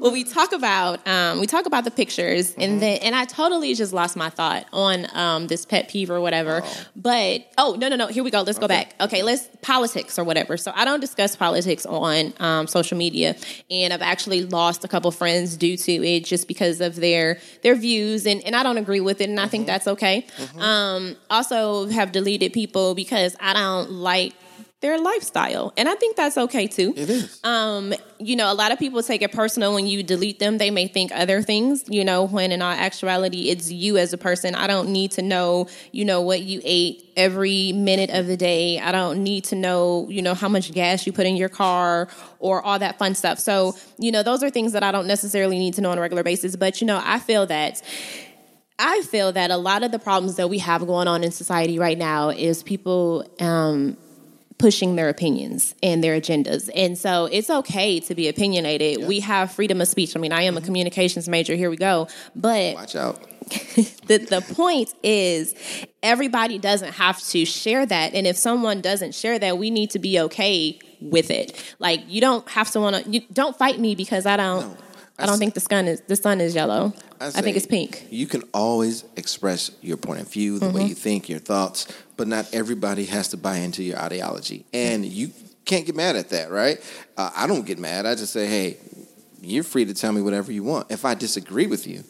well, 0.00 0.12
we 0.12 0.24
talk 0.24 0.52
about 0.52 1.06
um, 1.06 1.40
we 1.40 1.46
talk 1.46 1.66
about 1.66 1.84
the 1.84 1.90
pictures, 1.90 2.50
Mm-hmm. 2.52 2.60
and 2.60 2.82
then 2.82 2.98
and 3.02 3.14
I 3.14 3.24
totally 3.24 3.74
just 3.74 3.92
lost 3.92 4.16
my 4.16 4.28
thought 4.30 4.66
on 4.72 5.06
um, 5.16 5.46
this 5.46 5.64
pet 5.64 5.88
peeve 5.88 6.10
or 6.10 6.20
whatever. 6.20 6.60
Oh. 6.64 6.84
But 6.96 7.46
oh 7.58 7.76
no 7.78 7.88
no 7.88 7.96
no, 7.96 8.06
here 8.08 8.22
we 8.24 8.30
go. 8.30 8.42
Let's 8.42 8.58
go 8.58 8.68
back. 8.68 8.94
Okay, 9.00 9.22
let's 9.22 9.48
politics 9.62 10.18
or 10.18 10.24
whatever. 10.24 10.56
So 10.56 10.72
I 10.74 10.84
don't 10.84 11.00
discuss 11.00 11.36
politics 11.36 11.86
on 11.86 12.32
um, 12.40 12.66
social 12.66 12.98
media, 12.98 13.34
and 13.70 13.92
I've 13.92 14.02
actually 14.02 14.44
lost 14.44 14.84
a 14.84 14.88
couple 14.88 15.10
friends 15.10 15.56
due 15.56 15.76
to 15.76 15.92
it 16.06 16.24
just 16.24 16.48
because 16.48 16.80
of 16.80 16.96
their 16.96 17.38
their 17.62 17.74
views, 17.74 18.26
and 18.26 18.42
and 18.44 18.54
I 18.56 18.62
don't 18.62 18.78
agree 18.78 19.00
with 19.00 19.20
it, 19.20 19.28
and 19.28 19.38
I 19.38 19.42
Mm-hmm. 19.44 19.50
think 19.50 19.66
that's 19.66 19.86
okay. 19.88 20.26
Um, 20.58 21.16
also, 21.30 21.88
have 21.88 22.12
deleted 22.12 22.52
people 22.52 22.94
because 22.94 23.36
I 23.40 23.52
don't 23.54 23.90
like 23.90 24.34
their 24.82 24.98
lifestyle, 24.98 25.72
and 25.76 25.88
I 25.88 25.94
think 25.94 26.16
that's 26.16 26.36
okay 26.36 26.66
too 26.66 26.92
It 26.96 27.08
is. 27.08 27.40
um, 27.44 27.94
you 28.18 28.36
know, 28.36 28.52
a 28.52 28.54
lot 28.54 28.72
of 28.72 28.78
people 28.78 29.02
take 29.02 29.22
it 29.22 29.32
personal 29.32 29.72
when 29.74 29.86
you 29.86 30.02
delete 30.02 30.38
them. 30.38 30.58
They 30.58 30.70
may 30.70 30.88
think 30.88 31.10
other 31.12 31.40
things, 31.40 31.84
you 31.88 32.04
know, 32.04 32.26
when 32.26 32.52
in 32.52 32.60
all 32.60 32.70
actuality, 32.70 33.48
it's 33.48 33.70
you 33.70 33.96
as 33.96 34.12
a 34.12 34.18
person. 34.18 34.54
I 34.54 34.66
don't 34.66 34.90
need 34.90 35.12
to 35.12 35.22
know, 35.22 35.68
you 35.92 36.04
know, 36.04 36.20
what 36.20 36.42
you 36.42 36.60
ate 36.64 37.10
every 37.16 37.72
minute 37.72 38.10
of 38.10 38.26
the 38.26 38.36
day. 38.36 38.78
I 38.78 38.92
don't 38.92 39.22
need 39.22 39.44
to 39.44 39.56
know, 39.56 40.06
you 40.10 40.20
know, 40.20 40.34
how 40.34 40.48
much 40.48 40.72
gas 40.72 41.06
you 41.06 41.12
put 41.12 41.26
in 41.26 41.36
your 41.36 41.48
car 41.48 42.08
or 42.38 42.60
all 42.62 42.78
that 42.78 42.98
fun 42.98 43.14
stuff. 43.14 43.38
So, 43.38 43.74
you 43.98 44.12
know, 44.12 44.22
those 44.22 44.42
are 44.42 44.50
things 44.50 44.72
that 44.72 44.82
I 44.82 44.92
don't 44.92 45.06
necessarily 45.06 45.58
need 45.58 45.74
to 45.74 45.80
know 45.80 45.90
on 45.90 45.98
a 45.98 46.00
regular 46.00 46.22
basis. 46.22 46.56
But, 46.56 46.80
you 46.80 46.86
know, 46.86 47.00
I 47.02 47.18
feel 47.18 47.46
that. 47.46 47.82
I 48.78 49.02
feel 49.02 49.30
that 49.32 49.52
a 49.52 49.56
lot 49.56 49.84
of 49.84 49.92
the 49.92 49.98
problems 50.00 50.36
that 50.36 50.48
we 50.48 50.58
have 50.58 50.84
going 50.86 51.06
on 51.06 51.22
in 51.22 51.30
society 51.30 51.78
right 51.78 51.96
now 51.96 52.30
is 52.30 52.64
people 52.64 53.24
um, 53.38 53.96
pushing 54.62 54.94
their 54.94 55.08
opinions 55.08 55.74
and 55.82 56.04
their 56.04 56.20
agendas. 56.20 56.70
And 56.72 56.96
so 56.96 57.24
it's 57.24 57.50
okay 57.50 57.98
to 57.98 58.14
be 58.14 58.28
opinionated. 58.28 59.08
We 59.08 59.18
have 59.18 59.50
freedom 59.50 59.80
of 59.80 59.88
speech. 59.88 60.14
I 60.14 60.20
mean, 60.20 60.32
I 60.32 60.42
am 60.42 60.56
a 60.56 60.60
mm-hmm. 60.60 60.66
communications 60.66 61.28
major. 61.28 61.56
Here 61.56 61.68
we 61.68 61.76
go. 61.76 62.06
But 62.36 62.76
Watch 62.76 62.94
out. 62.94 63.20
the, 64.06 64.18
the 64.18 64.40
point 64.54 64.94
is 65.02 65.56
everybody 66.00 66.58
doesn't 66.58 66.92
have 66.92 67.20
to 67.24 67.44
share 67.44 67.84
that 67.84 68.14
and 68.14 68.24
if 68.24 68.36
someone 68.36 68.80
doesn't 68.80 69.16
share 69.16 69.36
that 69.36 69.58
we 69.58 69.68
need 69.68 69.90
to 69.90 69.98
be 69.98 70.20
okay 70.20 70.78
with 71.00 71.28
it 71.28 71.60
like 71.80 72.00
you 72.06 72.20
don't 72.20 72.48
have 72.48 72.70
to 72.70 72.80
want 72.80 73.04
to 73.04 73.10
you 73.10 73.20
don't 73.32 73.58
fight 73.58 73.80
me 73.80 73.96
because 73.96 74.26
i 74.26 74.36
don't 74.36 74.70
No. 74.70 74.76
I 75.18 75.26
don't 75.26 75.34
I 75.36 75.38
think 75.38 75.54
the 75.54 75.60
sun 75.60 75.86
is 75.88 76.00
the 76.02 76.16
sun 76.16 76.40
is 76.40 76.54
yellow 76.54 76.92
i, 77.20 77.30
think 77.30 77.56
it's 77.56 77.66
pink 77.66 78.06
You 78.10 78.26
can 78.26 78.42
always 78.52 79.04
express 79.16 79.70
your 79.80 79.96
point 79.96 80.20
of 80.20 80.28
view, 80.32 80.58
the 80.58 80.66
Mm-hmm. 80.66 80.76
way 80.76 80.84
you 80.86 80.94
think, 80.94 81.28
your 81.28 81.38
thoughts, 81.38 81.86
but 82.16 82.26
not 82.28 82.52
everybody 82.52 83.04
has 83.06 83.28
to 83.28 83.36
buy 83.36 83.58
into 83.58 83.82
your 83.82 83.98
ideology. 83.98 84.64
And 84.74 85.04
you 85.06 85.30
can't 85.64 85.86
get 85.86 85.94
mad 85.94 86.16
at 86.16 86.30
that, 86.30 86.50
right? 86.50 86.78
Uh, 87.16 87.30
I 87.36 87.46
don't 87.46 87.64
get 87.64 87.78
mad. 87.78 88.06
I 88.06 88.16
just 88.16 88.32
say, 88.32 88.46
hey, 88.46 88.76
you're 89.40 89.62
free 89.62 89.84
to 89.84 89.94
tell 89.94 90.10
me 90.12 90.20
whatever 90.20 90.50
you 90.50 90.64
want. 90.64 90.90
If 90.90 91.04
I 91.04 91.14
disagree 91.14 91.68
with 91.68 91.86
you, 91.86 92.02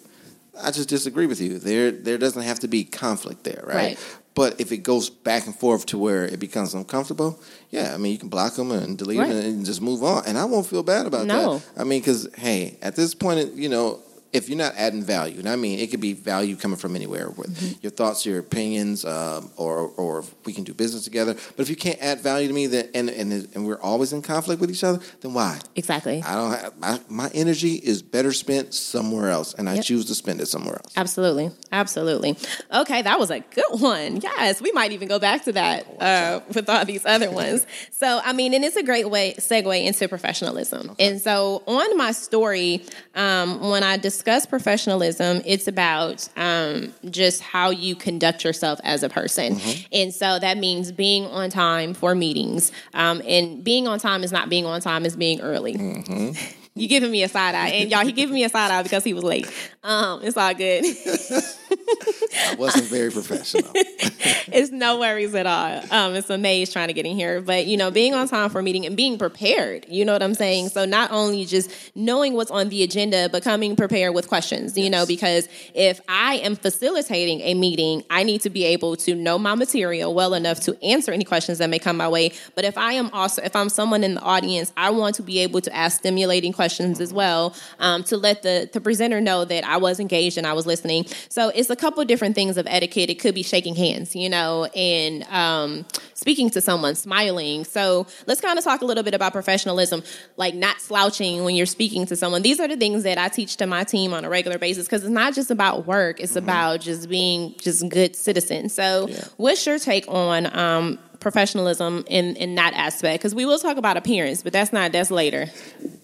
I 0.62 0.70
just 0.70 0.88
disagree 0.88 1.26
with 1.26 1.40
you. 1.40 1.58
There, 1.58 1.90
there 1.90 2.16
doesn't 2.18 2.42
have 2.42 2.60
to 2.60 2.68
be 2.68 2.84
conflict 2.84 3.44
there, 3.44 3.62
right? 3.66 3.74
Right. 3.76 3.98
But 4.34 4.60
if 4.60 4.72
it 4.72 4.78
goes 4.78 5.10
back 5.10 5.46
and 5.46 5.54
forth 5.54 5.84
to 5.86 5.98
where 5.98 6.24
it 6.24 6.38
becomes 6.40 6.72
uncomfortable, 6.74 7.38
yeah, 7.70 7.92
I 7.94 7.98
mean, 7.98 8.12
you 8.12 8.18
can 8.18 8.30
block 8.30 8.54
them 8.54 8.70
and 8.70 8.96
delete 8.96 9.18
Right. 9.18 9.28
them 9.28 9.44
and 9.44 9.64
just 9.66 9.82
move 9.82 10.02
on. 10.02 10.24
And 10.26 10.38
I 10.38 10.46
won't 10.46 10.66
feel 10.66 10.82
bad 10.82 11.04
about 11.06 11.26
No. 11.26 11.58
that. 11.58 11.80
I 11.80 11.84
mean, 11.84 12.00
because, 12.00 12.28
hey, 12.38 12.78
at 12.80 12.96
this 12.96 13.14
point, 13.14 13.54
you 13.54 13.68
know, 13.68 14.00
if 14.32 14.48
you're 14.48 14.58
not 14.58 14.74
adding 14.76 15.02
value, 15.02 15.38
and 15.40 15.48
I 15.48 15.56
mean, 15.56 15.78
it 15.78 15.90
could 15.90 16.00
be 16.00 16.14
value 16.14 16.56
coming 16.56 16.76
from 16.78 16.96
anywhere, 16.96 17.30
with 17.30 17.50
Mm-hmm. 17.54 17.78
your 17.82 17.90
thoughts, 17.90 18.24
your 18.24 18.38
opinions, 18.38 19.04
um, 19.04 19.50
or 19.56 19.88
or 19.96 20.24
we 20.44 20.52
can 20.52 20.64
do 20.64 20.72
business 20.74 21.04
together. 21.04 21.34
But 21.34 21.60
if 21.62 21.68
you 21.70 21.76
can't 21.76 21.98
add 22.00 22.20
value 22.20 22.48
to 22.48 22.54
me, 22.54 22.66
then 22.66 22.88
and 22.94 23.10
and, 23.10 23.32
and 23.54 23.66
we're 23.66 23.80
always 23.80 24.12
in 24.12 24.22
conflict 24.22 24.60
with 24.60 24.70
each 24.70 24.84
other, 24.84 25.00
then 25.20 25.34
why? 25.34 25.58
exactly 25.76 26.22
I 26.22 26.34
don't. 26.34 26.50
Have, 26.52 26.78
my, 26.78 27.00
my 27.08 27.30
energy 27.34 27.74
is 27.74 28.00
better 28.02 28.32
spent 28.32 28.72
somewhere 28.74 29.28
else, 29.30 29.54
and 29.54 29.68
I 29.68 29.74
Yep. 29.74 29.84
choose 29.84 30.04
to 30.06 30.14
spend 30.14 30.40
it 30.40 30.46
somewhere 30.46 30.76
else. 30.76 30.92
Absolutely. 30.96 31.50
Absolutely. 31.70 32.36
Okay, 32.72 33.02
that 33.02 33.18
was 33.18 33.30
a 33.30 33.40
good 33.40 33.80
one. 33.80 34.20
Yes, 34.22 34.60
we 34.60 34.72
might 34.72 34.92
even 34.92 35.08
go 35.08 35.18
back 35.18 35.44
to 35.44 35.52
that 35.52 35.86
uh, 36.00 36.40
with 36.54 36.68
all 36.68 36.84
these 36.84 37.04
other 37.04 37.30
ones. 37.30 37.66
So, 38.02 38.20
I 38.24 38.32
mean, 38.32 38.52
and 38.52 38.64
it's 38.64 38.74
a 38.76 38.82
great 38.82 39.08
way 39.08 39.34
segue 39.38 39.84
into 39.86 40.08
professionalism. 40.08 40.96
And 40.98 41.20
so, 41.20 41.62
on 41.66 41.96
my 41.96 42.10
story, 42.10 42.84
um, 43.14 43.60
when 43.70 43.82
I 43.84 43.96
discuss 44.22 44.46
professionalism, 44.46 45.42
it's 45.44 45.66
about 45.66 46.28
um, 46.36 46.92
just 47.10 47.42
how 47.42 47.70
you 47.70 47.96
conduct 47.96 48.44
yourself 48.44 48.80
as 48.84 49.02
a 49.02 49.08
person. 49.08 49.58
And 49.90 50.14
so 50.14 50.38
that 50.38 50.58
means 50.58 50.92
being 50.92 51.26
on 51.26 51.50
time 51.50 51.92
for 51.92 52.14
meetings. 52.14 52.70
Um, 52.94 53.20
and 53.26 53.64
being 53.64 53.88
on 53.88 53.98
time 53.98 54.22
is 54.22 54.30
not 54.30 54.48
being 54.48 54.64
on 54.64 54.80
time; 54.80 55.04
is 55.04 55.16
being 55.16 55.40
early. 55.40 56.36
You 56.74 56.88
giving 56.88 57.10
me 57.10 57.22
a 57.22 57.28
side 57.28 57.54
eye, 57.54 57.68
and 57.68 57.90
y'all, 57.90 58.02
he 58.02 58.12
giving 58.12 58.32
me 58.32 58.44
a 58.44 58.48
side 58.48 58.70
eye 58.70 58.82
because 58.82 59.04
he 59.04 59.12
was 59.12 59.22
late. 59.22 59.46
Um, 59.84 60.20
it's 60.22 60.38
all 60.38 60.54
good. 60.54 60.86
I 62.50 62.54
wasn't 62.58 62.84
very 62.84 63.10
professional. 63.10 63.70
it's 63.74 64.70
no 64.70 64.98
worries 64.98 65.34
at 65.34 65.46
all. 65.46 65.82
Um, 65.90 66.14
it's 66.14 66.30
a 66.30 66.38
maze 66.38 66.72
trying 66.72 66.88
to 66.88 66.94
get 66.94 67.06
in 67.06 67.16
here, 67.16 67.40
but 67.40 67.66
you 67.66 67.76
know, 67.76 67.90
being 67.90 68.14
on 68.14 68.28
time 68.28 68.50
for 68.50 68.60
a 68.60 68.62
meeting 68.62 68.86
and 68.86 68.96
being 68.96 69.18
prepared. 69.18 69.86
You 69.88 70.04
know 70.04 70.12
what 70.12 70.22
I'm 70.22 70.34
saying? 70.34 70.70
So 70.70 70.84
not 70.84 71.10
only 71.10 71.44
just 71.44 71.70
knowing 71.94 72.34
what's 72.34 72.50
on 72.50 72.68
the 72.68 72.82
agenda, 72.82 73.28
but 73.30 73.42
coming 73.42 73.76
prepared 73.76 74.14
with 74.14 74.28
questions. 74.28 74.76
You 74.76 74.90
know, 74.90 75.06
because 75.06 75.48
if 75.74 76.00
I 76.08 76.36
am 76.36 76.56
facilitating 76.56 77.40
a 77.40 77.54
meeting, 77.54 78.04
I 78.10 78.22
need 78.22 78.42
to 78.42 78.50
be 78.50 78.64
able 78.64 78.96
to 78.96 79.14
know 79.14 79.38
my 79.38 79.54
material 79.54 80.14
well 80.14 80.34
enough 80.34 80.60
to 80.60 80.84
answer 80.84 81.12
any 81.12 81.24
questions 81.24 81.58
that 81.58 81.70
may 81.70 81.78
come 81.78 81.96
my 81.96 82.08
way. 82.08 82.32
But 82.54 82.64
if 82.64 82.76
I 82.76 82.94
am 82.94 83.10
also, 83.12 83.42
if 83.42 83.56
I'm 83.56 83.68
someone 83.68 84.04
in 84.04 84.14
the 84.14 84.22
audience, 84.22 84.72
I 84.76 84.90
want 84.90 85.16
to 85.16 85.22
be 85.22 85.38
able 85.40 85.60
to 85.62 85.74
ask 85.74 85.98
stimulating 85.98 86.52
questions 86.52 87.00
as 87.00 87.12
well 87.12 87.54
um, 87.78 88.04
to 88.04 88.16
let 88.16 88.42
the 88.42 88.68
the 88.72 88.80
presenter 88.80 89.20
know 89.20 89.44
that 89.44 89.64
I 89.64 89.76
was 89.76 90.00
engaged 90.00 90.38
and 90.38 90.46
I 90.46 90.52
was 90.52 90.66
listening. 90.66 91.06
So 91.28 91.50
it's 91.54 91.61
a 91.70 91.76
couple 91.76 92.04
different 92.04 92.34
things 92.34 92.56
of 92.56 92.66
etiquette. 92.66 93.10
It 93.10 93.18
could 93.18 93.34
be 93.34 93.42
shaking 93.42 93.74
hands, 93.74 94.14
you 94.14 94.28
know, 94.28 94.64
and 94.66 95.22
um, 95.24 95.86
speaking 96.14 96.50
to 96.50 96.60
someone, 96.60 96.94
smiling. 96.94 97.64
So 97.64 98.06
let's 98.26 98.40
kind 98.40 98.58
of 98.58 98.64
talk 98.64 98.82
a 98.82 98.84
little 98.84 99.02
bit 99.02 99.14
about 99.14 99.32
professionalism, 99.32 100.02
like 100.36 100.54
not 100.54 100.80
slouching 100.80 101.44
when 101.44 101.54
you're 101.54 101.66
speaking 101.66 102.06
to 102.06 102.16
someone. 102.16 102.42
These 102.42 102.60
are 102.60 102.68
the 102.68 102.76
things 102.76 103.02
that 103.04 103.18
I 103.18 103.28
teach 103.28 103.56
to 103.56 103.66
my 103.66 103.84
team 103.84 104.14
on 104.14 104.24
a 104.24 104.28
regular 104.28 104.58
basis 104.58 104.86
because 104.86 105.02
it's 105.02 105.10
not 105.10 105.34
just 105.34 105.50
about 105.50 105.86
work; 105.86 106.20
it's 106.20 106.36
about 106.36 106.80
just 106.80 107.08
being 107.08 107.54
just 107.58 107.88
good 107.88 108.16
citizens. 108.16 108.74
So, 108.74 109.08
what's 109.36 109.66
your 109.66 109.78
take 109.78 110.06
on? 110.08 110.56
Um, 110.56 110.98
professionalism 111.22 112.04
in 112.08 112.36
in 112.36 112.54
that 112.56 112.74
aspect 112.74 113.20
because 113.20 113.34
we 113.34 113.46
will 113.46 113.58
talk 113.58 113.76
about 113.76 113.96
appearance 113.96 114.42
but 114.42 114.52
that's 114.52 114.72
not 114.72 114.92
that's 114.92 115.10
later 115.10 115.48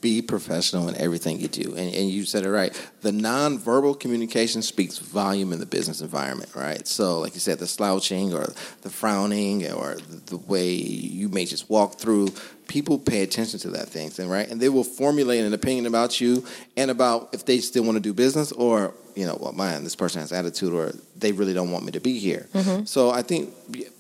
be 0.01 0.23
professional 0.23 0.89
in 0.89 0.97
everything 0.97 1.41
you 1.41 1.49
do. 1.49 1.75
And, 1.75 1.95
and 1.95 2.11
you 2.11 2.25
said 2.25 2.45
it 2.45 2.51
right. 2.51 2.73
The 3.01 3.11
nonverbal 3.11 3.99
communication 3.99 4.63
speaks 4.63 4.99
volume 4.99 5.53
in 5.53 5.59
the 5.59 5.67
business 5.67 6.01
environment, 6.01 6.55
right? 6.55 6.87
So, 6.87 7.19
like 7.21 7.35
you 7.35 7.41
said, 7.41 7.59
the 7.59 7.67
slouching 7.67 8.33
or 8.33 8.47
the 8.83 8.91
frowning 8.91 9.71
or 9.71 9.97
the, 10.27 10.39
way 10.49 10.73
you 10.73 11.29
may 11.29 11.45
just 11.45 11.69
walk 11.69 11.99
through, 11.99 12.29
people 12.69 12.99
pay 12.99 13.23
attention 13.23 13.59
to 13.59 13.71
that 13.71 13.89
things, 13.89 14.19
and 14.19 14.31
right? 14.31 14.49
And 14.49 14.61
they 14.61 14.69
will 14.69 14.85
formulate 14.85 15.45
an 15.45 15.53
opinion 15.53 15.85
about 15.85 16.21
you 16.21 16.45
and 16.77 16.91
about 16.91 17.31
if 17.33 17.45
they 17.45 17.59
still 17.59 17.83
want 17.83 17.97
to 17.97 18.01
do 18.01 18.15
business 18.15 18.53
or, 18.53 18.95
you 19.19 19.27
know, 19.27 19.37
well, 19.41 19.53
man, 19.53 19.83
this 19.83 19.97
person 19.97 20.21
has 20.21 20.31
attitude 20.31 20.73
or 20.73 20.93
they 21.17 21.33
really 21.33 21.53
don't 21.53 21.73
want 21.73 21.85
me 21.85 21.91
to 21.91 22.01
be 22.01 22.21
here. 22.21 22.47
Mm-hmm. 22.53 22.85
So, 22.85 23.11
I 23.11 23.23
think 23.23 23.53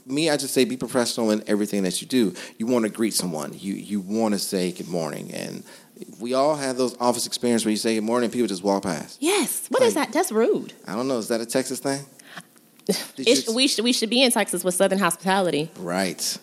me, 0.06 0.30
I 0.30 0.36
just 0.36 0.54
say 0.54 0.64
be 0.64 0.76
professional 0.76 1.32
in 1.32 1.42
everything 1.48 1.82
that 1.82 2.00
you 2.00 2.06
do. 2.06 2.34
You 2.56 2.66
want 2.66 2.84
to 2.84 2.88
greet 2.88 3.14
someone, 3.14 3.52
you, 3.52 3.74
you 3.74 4.00
want 4.00 4.34
to 4.34 4.38
say 4.38 4.70
good 4.70 4.88
morning. 4.88 5.32
And 5.34 5.64
we 6.20 6.34
all 6.34 6.54
have 6.54 6.76
those 6.76 6.96
office 7.00 7.26
experience 7.26 7.64
where 7.64 7.70
you 7.72 7.76
say 7.76 7.96
good 7.96 8.04
morning 8.04 8.26
and 8.26 8.32
people 8.32 8.46
just 8.46 8.62
walk 8.62 8.84
past. 8.84 9.20
yes 9.20 9.66
what 9.68 9.82
is 9.82 9.94
that 9.94 10.12
that's 10.12 10.30
rude 10.30 10.72
I 10.86 10.94
don't 10.94 11.08
know. 11.08 11.18
Is 11.18 11.26
that 11.28 11.40
a 11.40 11.46
Texas 11.46 11.80
thing? 11.80 12.04
We 13.52 13.66
should 13.66 13.84
we 13.84 13.92
should 13.92 14.08
be 14.08 14.22
in 14.22 14.30
Texas 14.30 14.62
with 14.64 14.74
Southern 14.74 15.00
hospitality. 15.00 15.70
right. 15.78 16.38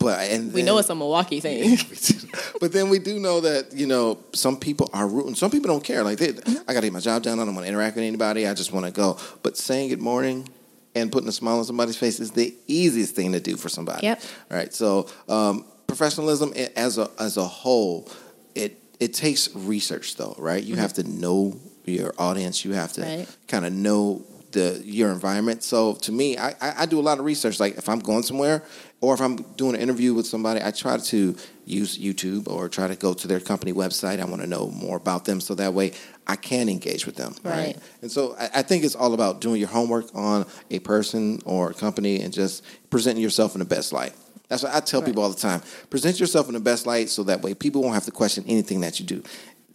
But 0.00 0.18
and 0.30 0.46
We 0.52 0.60
then- 0.62 0.64
know 0.66 0.78
it's 0.78 0.88
a 0.90 0.94
Milwaukee 0.94 1.38
thing. 1.40 1.76
but 2.60 2.72
then 2.72 2.88
we 2.88 2.98
do 2.98 3.20
know 3.20 3.40
that 3.42 3.72
you 3.74 3.86
know 3.86 4.18
some 4.32 4.56
people 4.58 4.88
are 4.92 5.06
rude 5.06 5.36
some 5.36 5.50
people 5.50 5.68
don't 5.68 5.84
care. 5.84 6.02
Like 6.02 6.18
they, 6.18 6.30
I 6.66 6.72
got 6.72 6.80
to 6.80 6.86
get 6.86 6.92
my 6.92 7.00
job 7.00 7.22
done. 7.22 7.38
I 7.38 7.44
don't 7.44 7.54
want 7.54 7.66
to 7.66 7.68
interact 7.68 7.96
with 7.96 8.04
anybody. 8.04 8.46
I 8.48 8.54
just 8.54 8.72
want 8.72 8.86
to 8.86 8.92
go. 8.92 9.18
But 9.42 9.56
saying 9.58 9.90
good 9.90 10.00
morning 10.00 10.48
and 10.94 11.12
putting 11.12 11.28
a 11.28 11.32
smile 11.32 11.58
on 11.58 11.64
somebody's 11.64 11.96
face 11.98 12.18
is 12.18 12.30
the 12.32 12.52
easiest 12.66 13.14
thing 13.14 13.32
to 13.32 13.40
do 13.40 13.56
for 13.56 13.68
somebody. 13.68 14.06
Yep. 14.06 14.22
Right. 14.50 14.72
So 14.74 15.06
um, 15.28 15.64
professionalism 15.86 16.52
as 16.76 16.96
a 16.98 17.10
as 17.18 17.36
a 17.36 17.44
whole, 17.44 18.08
it 18.54 18.82
it 19.00 19.12
takes 19.12 19.54
research 19.54 20.16
though. 20.16 20.34
Right. 20.38 20.64
You 20.64 20.76
have 20.76 20.94
to 20.94 21.02
know 21.02 21.58
your 21.84 22.14
audience. 22.18 22.64
You 22.64 22.72
have 22.72 22.92
to 22.94 23.02
Right. 23.02 23.28
kind 23.48 23.66
of 23.66 23.72
know 23.74 24.24
the 24.52 24.82
your 24.84 25.10
environment. 25.10 25.62
So 25.62 25.94
to 25.94 26.12
me, 26.12 26.36
I, 26.36 26.50
I, 26.60 26.74
I 26.78 26.86
do 26.86 26.98
a 26.98 27.02
lot 27.02 27.18
of 27.18 27.24
research. 27.24 27.60
Like 27.60 27.76
if 27.76 27.88
I'm 27.88 28.00
going 28.00 28.22
somewhere 28.22 28.62
or 29.00 29.14
if 29.14 29.20
I'm 29.20 29.36
doing 29.56 29.74
an 29.74 29.80
interview 29.80 30.14
with 30.14 30.26
somebody, 30.26 30.60
I 30.62 30.70
try 30.70 30.98
to 30.98 31.36
use 31.64 31.98
YouTube 31.98 32.48
or 32.48 32.68
try 32.68 32.88
to 32.88 32.96
go 32.96 33.14
to 33.14 33.28
their 33.28 33.40
company 33.40 33.72
website. 33.72 34.20
I 34.20 34.24
want 34.24 34.42
to 34.42 34.48
know 34.48 34.68
more 34.70 34.96
about 34.96 35.24
them 35.24 35.40
so 35.40 35.54
that 35.54 35.72
way 35.72 35.92
I 36.26 36.36
can 36.36 36.68
engage 36.68 37.06
with 37.06 37.16
them. 37.16 37.34
Right. 37.42 37.56
Right. 37.56 37.78
And 38.02 38.10
so 38.10 38.36
I, 38.38 38.50
I 38.56 38.62
think 38.62 38.84
it's 38.84 38.96
all 38.96 39.14
about 39.14 39.40
doing 39.40 39.60
your 39.60 39.68
homework 39.68 40.14
on 40.14 40.46
a 40.70 40.78
person 40.80 41.40
or 41.44 41.70
a 41.70 41.74
company 41.74 42.20
and 42.20 42.32
just 42.32 42.64
presenting 42.90 43.22
yourself 43.22 43.54
in 43.54 43.60
the 43.60 43.64
best 43.64 43.92
light. 43.92 44.12
That's 44.48 44.64
what 44.64 44.74
I 44.74 44.80
tell 44.80 45.00
people 45.00 45.22
all 45.22 45.30
the 45.30 45.40
time. 45.40 45.62
Present 45.90 46.18
yourself 46.18 46.48
in 46.48 46.54
the 46.54 46.60
best 46.60 46.84
light 46.84 47.08
so 47.08 47.22
that 47.24 47.40
way 47.40 47.54
people 47.54 47.82
won't 47.82 47.94
have 47.94 48.04
to 48.06 48.10
question 48.10 48.44
anything 48.48 48.80
that 48.80 48.98
you 48.98 49.06
do. 49.06 49.22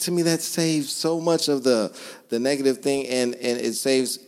To 0.00 0.10
me, 0.10 0.20
that 0.22 0.42
saves 0.42 0.92
so 0.92 1.18
much 1.18 1.48
of 1.48 1.64
the 1.64 1.98
the 2.28 2.38
negative 2.38 2.78
thing 2.78 3.06
and, 3.06 3.34
and 3.36 3.58
it 3.58 3.72
saves 3.72 4.18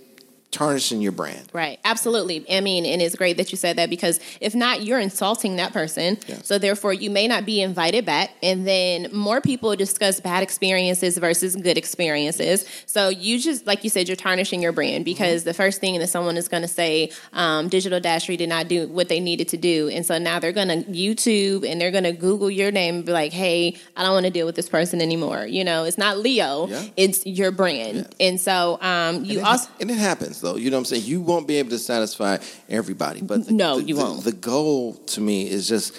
tarnishing 0.50 1.02
your 1.02 1.12
brand. 1.12 1.48
Right, 1.52 1.78
absolutely. 1.84 2.44
I 2.50 2.60
mean, 2.60 2.86
and 2.86 3.02
it's 3.02 3.14
great 3.14 3.36
that 3.36 3.52
you 3.52 3.58
said 3.58 3.76
that 3.76 3.90
because 3.90 4.18
if 4.40 4.54
not, 4.54 4.82
you're 4.82 4.98
insulting 4.98 5.56
that 5.56 5.72
person. 5.72 6.18
Yes. 6.26 6.46
So 6.46 6.58
therefore, 6.58 6.92
you 6.94 7.10
may 7.10 7.28
not 7.28 7.44
be 7.44 7.60
invited 7.60 8.06
back. 8.06 8.30
And 8.42 8.66
then 8.66 9.08
more 9.12 9.40
people 9.42 9.76
discuss 9.76 10.20
bad 10.20 10.42
experiences 10.42 11.18
versus 11.18 11.54
good 11.54 11.76
experiences. 11.76 12.66
So 12.86 13.08
you 13.10 13.38
just, 13.38 13.66
like 13.66 13.84
you 13.84 13.90
said, 13.90 14.08
you're 14.08 14.16
tarnishing 14.16 14.62
your 14.62 14.72
brand 14.72 15.04
because 15.04 15.44
the 15.44 15.52
first 15.54 15.80
thing 15.80 15.98
that 15.98 16.08
someone 16.08 16.36
is 16.38 16.48
going 16.48 16.62
to 16.62 16.68
say, 16.68 17.10
um, 17.34 17.68
Digital 17.68 18.00
Dashery 18.00 18.38
did 18.38 18.48
not 18.48 18.68
do 18.68 18.88
what 18.88 19.08
they 19.10 19.20
needed 19.20 19.48
to 19.48 19.56
do. 19.58 19.88
And 19.90 20.06
so 20.06 20.16
now 20.18 20.38
they're 20.38 20.52
going 20.52 20.68
to 20.68 20.90
YouTube 20.90 21.68
and 21.70 21.78
they're 21.80 21.90
going 21.90 22.04
to 22.04 22.12
Google 22.12 22.50
your 22.50 22.70
name 22.70 22.96
and 22.96 23.04
be 23.06 23.12
like, 23.12 23.32
hey, 23.32 23.76
I 23.96 24.02
don't 24.02 24.12
want 24.14 24.24
to 24.24 24.30
deal 24.32 24.46
with 24.46 24.56
this 24.56 24.68
person 24.68 25.02
anymore. 25.02 25.44
You 25.44 25.64
know, 25.64 25.84
it's 25.84 25.98
not 25.98 26.18
Leo, 26.18 26.68
Yeah. 26.68 26.84
it's 26.96 27.26
your 27.26 27.50
brand. 27.50 28.14
And 28.18 28.40
so 28.40 28.78
um, 28.80 29.24
you 29.24 29.38
and 29.40 29.46
it, 29.46 29.50
also. 29.50 29.70
and 29.80 29.90
it 29.90 29.98
happens 29.98 30.37
though. 30.40 30.56
You 30.56 30.70
know 30.70 30.76
what 30.76 30.80
I'm 30.80 30.84
saying? 30.86 31.04
You 31.04 31.20
won't 31.20 31.46
be 31.48 31.56
able 31.56 31.70
to 31.70 31.78
satisfy 31.78 32.38
everybody. 32.68 33.20
But 33.22 33.46
the, 33.46 33.52
No, 33.52 33.78
the- 33.80 33.84
you 33.84 33.94
the- 33.94 34.00
won't. 34.02 34.24
The 34.24 34.32
goal 34.32 34.94
to 34.94 35.20
me 35.20 35.48
is 35.50 35.68
just 35.68 35.96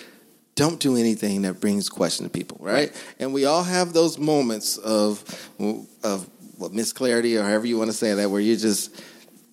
don't 0.56 0.80
do 0.80 0.98
anything 0.98 1.44
that 1.44 1.62
brings 1.62 1.88
question 1.90 2.26
to 2.26 2.30
people, 2.30 2.58
right? 2.60 2.92
And 3.20 3.34
we 3.34 3.46
all 3.46 3.64
have 3.64 3.94
those 3.94 4.18
moments 4.18 4.78
of 4.78 5.24
of 6.04 6.30
what 6.58 6.74
misclarity 6.74 7.38
or 7.38 7.44
however 7.44 7.66
you 7.68 7.78
want 7.78 7.90
to 7.90 7.96
say 7.96 8.14
that, 8.16 8.30
where 8.30 8.42
you 8.42 8.58
just 8.58 8.92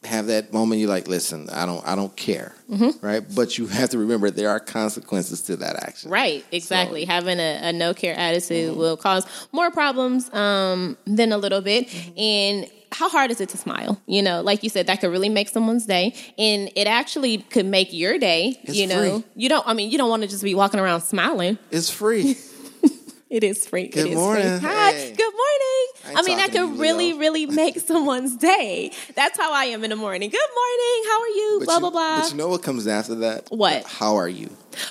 have 0.04 0.26
that 0.26 0.52
moment. 0.52 0.80
You're 0.80 0.88
like, 0.90 1.06
listen, 1.08 1.48
I 1.50 1.64
don't, 1.66 1.84
I 1.86 1.94
don't 1.96 2.14
care, 2.16 2.54
Mm-hmm. 2.70 3.04
right? 3.06 3.24
But 3.34 3.58
you 3.58 3.66
have 3.66 3.90
to 3.90 3.98
remember 3.98 4.30
there 4.30 4.50
are 4.50 4.58
consequences 4.60 5.40
to 5.42 5.56
that 5.58 5.76
action. 5.84 6.10
Right, 6.10 6.44
exactly. 6.52 7.04
Having 7.04 7.38
a, 7.38 7.68
a 7.68 7.72
no 7.72 7.94
care 7.94 8.16
attitude 8.16 8.70
Mm-hmm. 8.70 8.78
will 8.78 8.96
cause 8.96 9.24
more 9.52 9.70
problems 9.70 10.32
um, 10.34 10.96
than 11.06 11.32
a 11.32 11.38
little 11.38 11.60
bit. 11.60 11.86
Mm-hmm. 11.88 12.18
And 12.18 12.70
how 12.92 13.08
hard 13.08 13.30
is 13.30 13.40
it 13.40 13.48
to 13.50 13.56
smile? 13.58 14.00
You 14.06 14.22
know, 14.22 14.42
like 14.42 14.62
you 14.62 14.70
said, 14.70 14.86
that 14.86 15.00
could 15.00 15.10
really 15.10 15.28
make 15.28 15.48
someone's 15.48 15.86
day, 15.86 16.14
and 16.38 16.70
it 16.74 16.86
actually 16.86 17.38
could 17.38 17.66
make 17.66 17.92
your 17.92 18.18
day. 18.18 18.58
It's 18.62 18.76
you 18.76 18.86
know, 18.86 19.20
free. 19.20 19.30
you 19.36 19.48
don't. 19.48 19.66
I 19.66 19.74
mean, 19.74 19.90
you 19.90 19.98
don't 19.98 20.10
want 20.10 20.22
to 20.22 20.28
just 20.28 20.42
be 20.44 20.54
walking 20.54 20.80
around 20.80 21.02
smiling. 21.02 21.58
It's 21.70 21.90
free. 21.90 22.36
It 23.28 23.42
is 23.42 23.66
free. 23.66 23.88
Good 23.88 24.06
it 24.06 24.10
is 24.10 24.14
morning. 24.14 24.60
Free. 24.60 24.68
Hi. 24.68 24.92
Hey. 24.92 25.12
Good 25.16 25.32
morning. 25.32 26.16
I 26.16 26.20
I 26.20 26.22
mean, 26.22 26.36
that 26.38 26.52
could 26.52 26.78
really, 26.78 27.08
Leo. 27.12 27.18
really 27.18 27.46
make 27.62 27.80
someone's 27.80 28.36
day. 28.36 28.92
That's 29.16 29.36
how 29.36 29.52
I 29.52 29.64
am 29.64 29.82
in 29.82 29.90
the 29.90 29.96
morning. 29.96 30.30
Good 30.30 30.38
morning. 30.38 31.10
How 31.10 31.20
are 31.20 31.28
you? 31.28 31.56
But 31.58 31.64
blah 31.66 31.74
you- 31.74 31.80
blah 31.80 31.90
blah. 31.90 32.20
But 32.20 32.30
you 32.30 32.36
know 32.36 32.48
what 32.48 32.62
comes 32.62 32.86
after 32.86 33.16
that? 33.16 33.48
What? 33.50 33.84
How 33.84 34.14
are 34.14 34.28
you? 34.28 34.48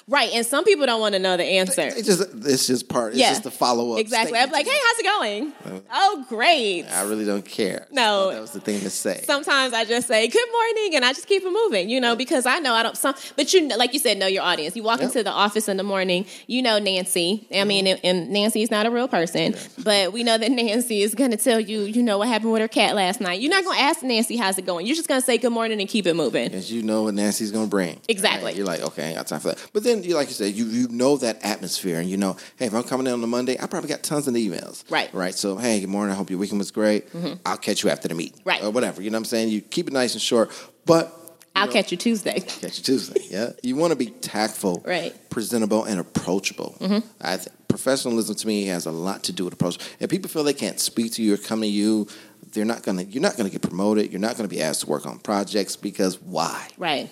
Right, 0.08 0.32
and 0.34 0.46
some 0.46 0.64
people 0.64 0.86
don't 0.86 1.00
want 1.00 1.14
to 1.14 1.20
know 1.20 1.38
the 1.38 1.44
answer. 1.44 1.82
It's 1.84 2.08
just 2.08 2.22
it's 2.46 2.68
just 2.68 2.90
part. 2.90 3.14
It's 3.14 3.20
Yeah. 3.20 3.30
just 3.30 3.46
a 3.46 3.52
follow 3.52 3.94
up. 3.94 4.00
Exactly. 4.00 4.38
I'm 4.38 4.52
like, 4.52 4.66
hey, 4.66 4.78
how's 4.84 5.00
it 5.00 5.06
going? 5.06 5.54
Uh, 5.66 5.80
oh, 5.94 6.26
great. 6.30 6.86
I 6.86 7.04
really 7.04 7.26
don't 7.26 7.46
care. 7.46 7.88
No. 7.92 8.32
that 8.32 8.42
was 8.42 8.52
the 8.52 8.60
thing 8.60 8.80
to 8.82 8.90
say. 8.90 9.24
Sometimes 9.26 9.74
I 9.74 9.86
just 9.86 10.08
say 10.08 10.28
good 10.28 10.52
morning 10.52 10.96
and 10.96 11.06
I 11.06 11.14
just 11.14 11.28
keep 11.28 11.44
it 11.44 11.52
moving, 11.52 11.90
you 11.90 12.00
know, 12.02 12.16
because 12.16 12.46
I 12.46 12.60
know 12.60 12.74
I 12.74 12.84
don't. 12.84 12.98
Some, 12.98 13.16
but 13.36 13.54
you 13.54 13.68
like 13.78 13.94
you 13.94 14.00
said, 14.00 14.18
know 14.18 14.28
your 14.28 14.44
audience. 14.44 14.76
You 14.76 14.84
walk 14.84 15.00
Yep. 15.00 15.10
into 15.10 15.24
the 15.24 15.32
office 15.32 15.68
in 15.68 15.78
the 15.78 15.84
morning, 15.84 16.26
you 16.48 16.62
know 16.62 16.80
Nancy. 16.80 17.48
I 17.52 17.56
mm-hmm. 17.56 17.68
mean, 17.68 17.88
and, 17.88 18.00
and 18.04 18.30
Nancy 18.30 18.62
is 18.62 18.72
not 18.72 18.86
a 18.86 18.92
real 18.92 19.08
person, 19.08 19.56
but 19.84 20.14
we 20.14 20.24
know 20.24 20.38
that 20.38 20.52
Nancy 20.52 21.02
is 21.02 21.14
going 21.16 21.32
to 21.32 21.38
tell 21.38 21.60
you, 21.60 21.82
you 21.82 22.02
know, 22.04 22.18
what 22.18 22.28
happened 22.28 22.52
with 22.52 22.62
her 22.62 22.68
cat 22.68 22.96
last 22.96 23.22
night. 23.22 23.42
You're 23.42 23.52
not 23.52 23.64
going 23.64 23.78
to 23.78 23.84
ask 23.84 24.04
Nancy 24.04 24.38
how's 24.38 24.58
it 24.58 24.66
going. 24.66 24.86
You're 24.86 24.96
just 24.96 25.08
going 25.08 25.20
to 25.20 25.26
say 25.26 25.38
good 25.38 25.52
morning 25.52 25.80
and 25.80 25.90
keep 25.90 26.06
it 26.08 26.14
moving. 26.16 26.48
Because 26.50 26.72
you 26.72 26.84
know 26.84 27.04
what 27.04 27.14
Nancy's 27.14 27.52
gonna 27.52 27.68
bring. 27.68 28.00
Exactly. 28.08 28.46
Right? 28.46 28.56
You're 28.56 28.66
like, 28.66 28.82
okay, 28.82 29.12
I 29.12 29.14
got 29.16 29.28
time 29.28 29.40
for 29.40 29.50
that. 29.50 29.70
But 29.76 29.84
then, 29.84 30.04
you 30.04 30.16
like 30.16 30.30
you 30.30 30.34
said, 30.34 30.54
you 30.54 30.68
you 30.68 30.88
know 30.88 31.18
that 31.18 31.44
atmosphere, 31.44 32.00
and 32.00 32.10
you 32.10 32.16
know, 32.16 32.38
hey, 32.56 32.68
if 32.68 32.74
I'm 32.74 32.84
coming 32.84 33.08
in 33.08 33.14
on 33.14 33.22
a 33.22 33.28
Monday, 33.28 33.58
I 33.60 33.68
probably 33.68 33.90
got 33.90 34.04
tons 34.04 34.26
of 34.26 34.34
emails. 34.34 34.90
Right. 34.90 35.10
Mm-hmm. 35.10 35.18
Right. 35.18 35.36
So, 35.36 35.58
hey, 35.58 35.82
good 35.82 35.90
morning. 35.90 36.14
I 36.14 36.16
hope 36.16 36.30
your 36.30 36.40
weekend 36.40 36.60
was 36.60 36.72
great. 36.72 37.10
I'll 37.46 37.58
catch 37.58 37.84
you 37.84 37.90
after 37.90 38.08
the 38.08 38.14
meet. 38.16 38.36
Right. 38.46 38.64
Or 38.64 38.70
whatever. 38.72 39.02
You 39.02 39.10
know 39.10 39.16
what 39.18 39.20
I'm 39.20 39.26
saying? 39.26 39.50
You 39.50 39.60
keep 39.60 39.88
it 39.88 39.94
nice 39.94 40.14
and 40.14 40.22
short, 40.22 40.50
but 40.86 41.14
I'll 41.58 41.68
catch 41.68 41.92
you 41.92 41.98
Tuesday. 41.98 42.40
catch 42.40 42.78
you 42.78 42.84
Tuesday. 42.86 43.20
Yeah. 43.30 43.52
You 43.64 43.76
want 43.76 43.92
to 43.92 43.98
be 43.98 44.08
tactful, 44.08 44.82
Right. 44.86 45.12
Mm-hmm. 45.12 45.28
presentable, 45.30 45.84
and 45.84 46.00
approachable. 46.00 46.78
I 47.20 47.36
th- 47.36 47.50
professionalism 47.68 48.34
to 48.34 48.48
me 48.48 48.68
has 48.68 48.86
a 48.86 48.92
lot 48.92 49.24
to 49.24 49.34
do 49.34 49.44
with 49.44 49.54
approach. 49.56 49.78
If 50.00 50.10
people 50.10 50.30
feel 50.30 50.46
they 50.46 50.54
can't 50.54 50.80
speak 50.80 51.12
to 51.16 51.22
you 51.22 51.34
or 51.34 51.38
come 51.38 51.60
to 51.60 51.68
you, 51.68 52.08
they're 52.54 52.64
not 52.64 52.84
gonna. 52.84 53.04
You're 53.04 53.22
not 53.22 53.36
gonna 53.36 53.50
get 53.50 53.62
promoted. 53.62 54.10
You're 54.10 54.22
not 54.22 54.38
gonna 54.38 54.48
be 54.48 54.62
asked 54.62 54.82
to 54.82 54.88
work 54.88 55.06
on 55.06 55.20
projects 55.20 55.76
because 55.76 56.22
why? 56.22 56.70
Right. 56.78 57.10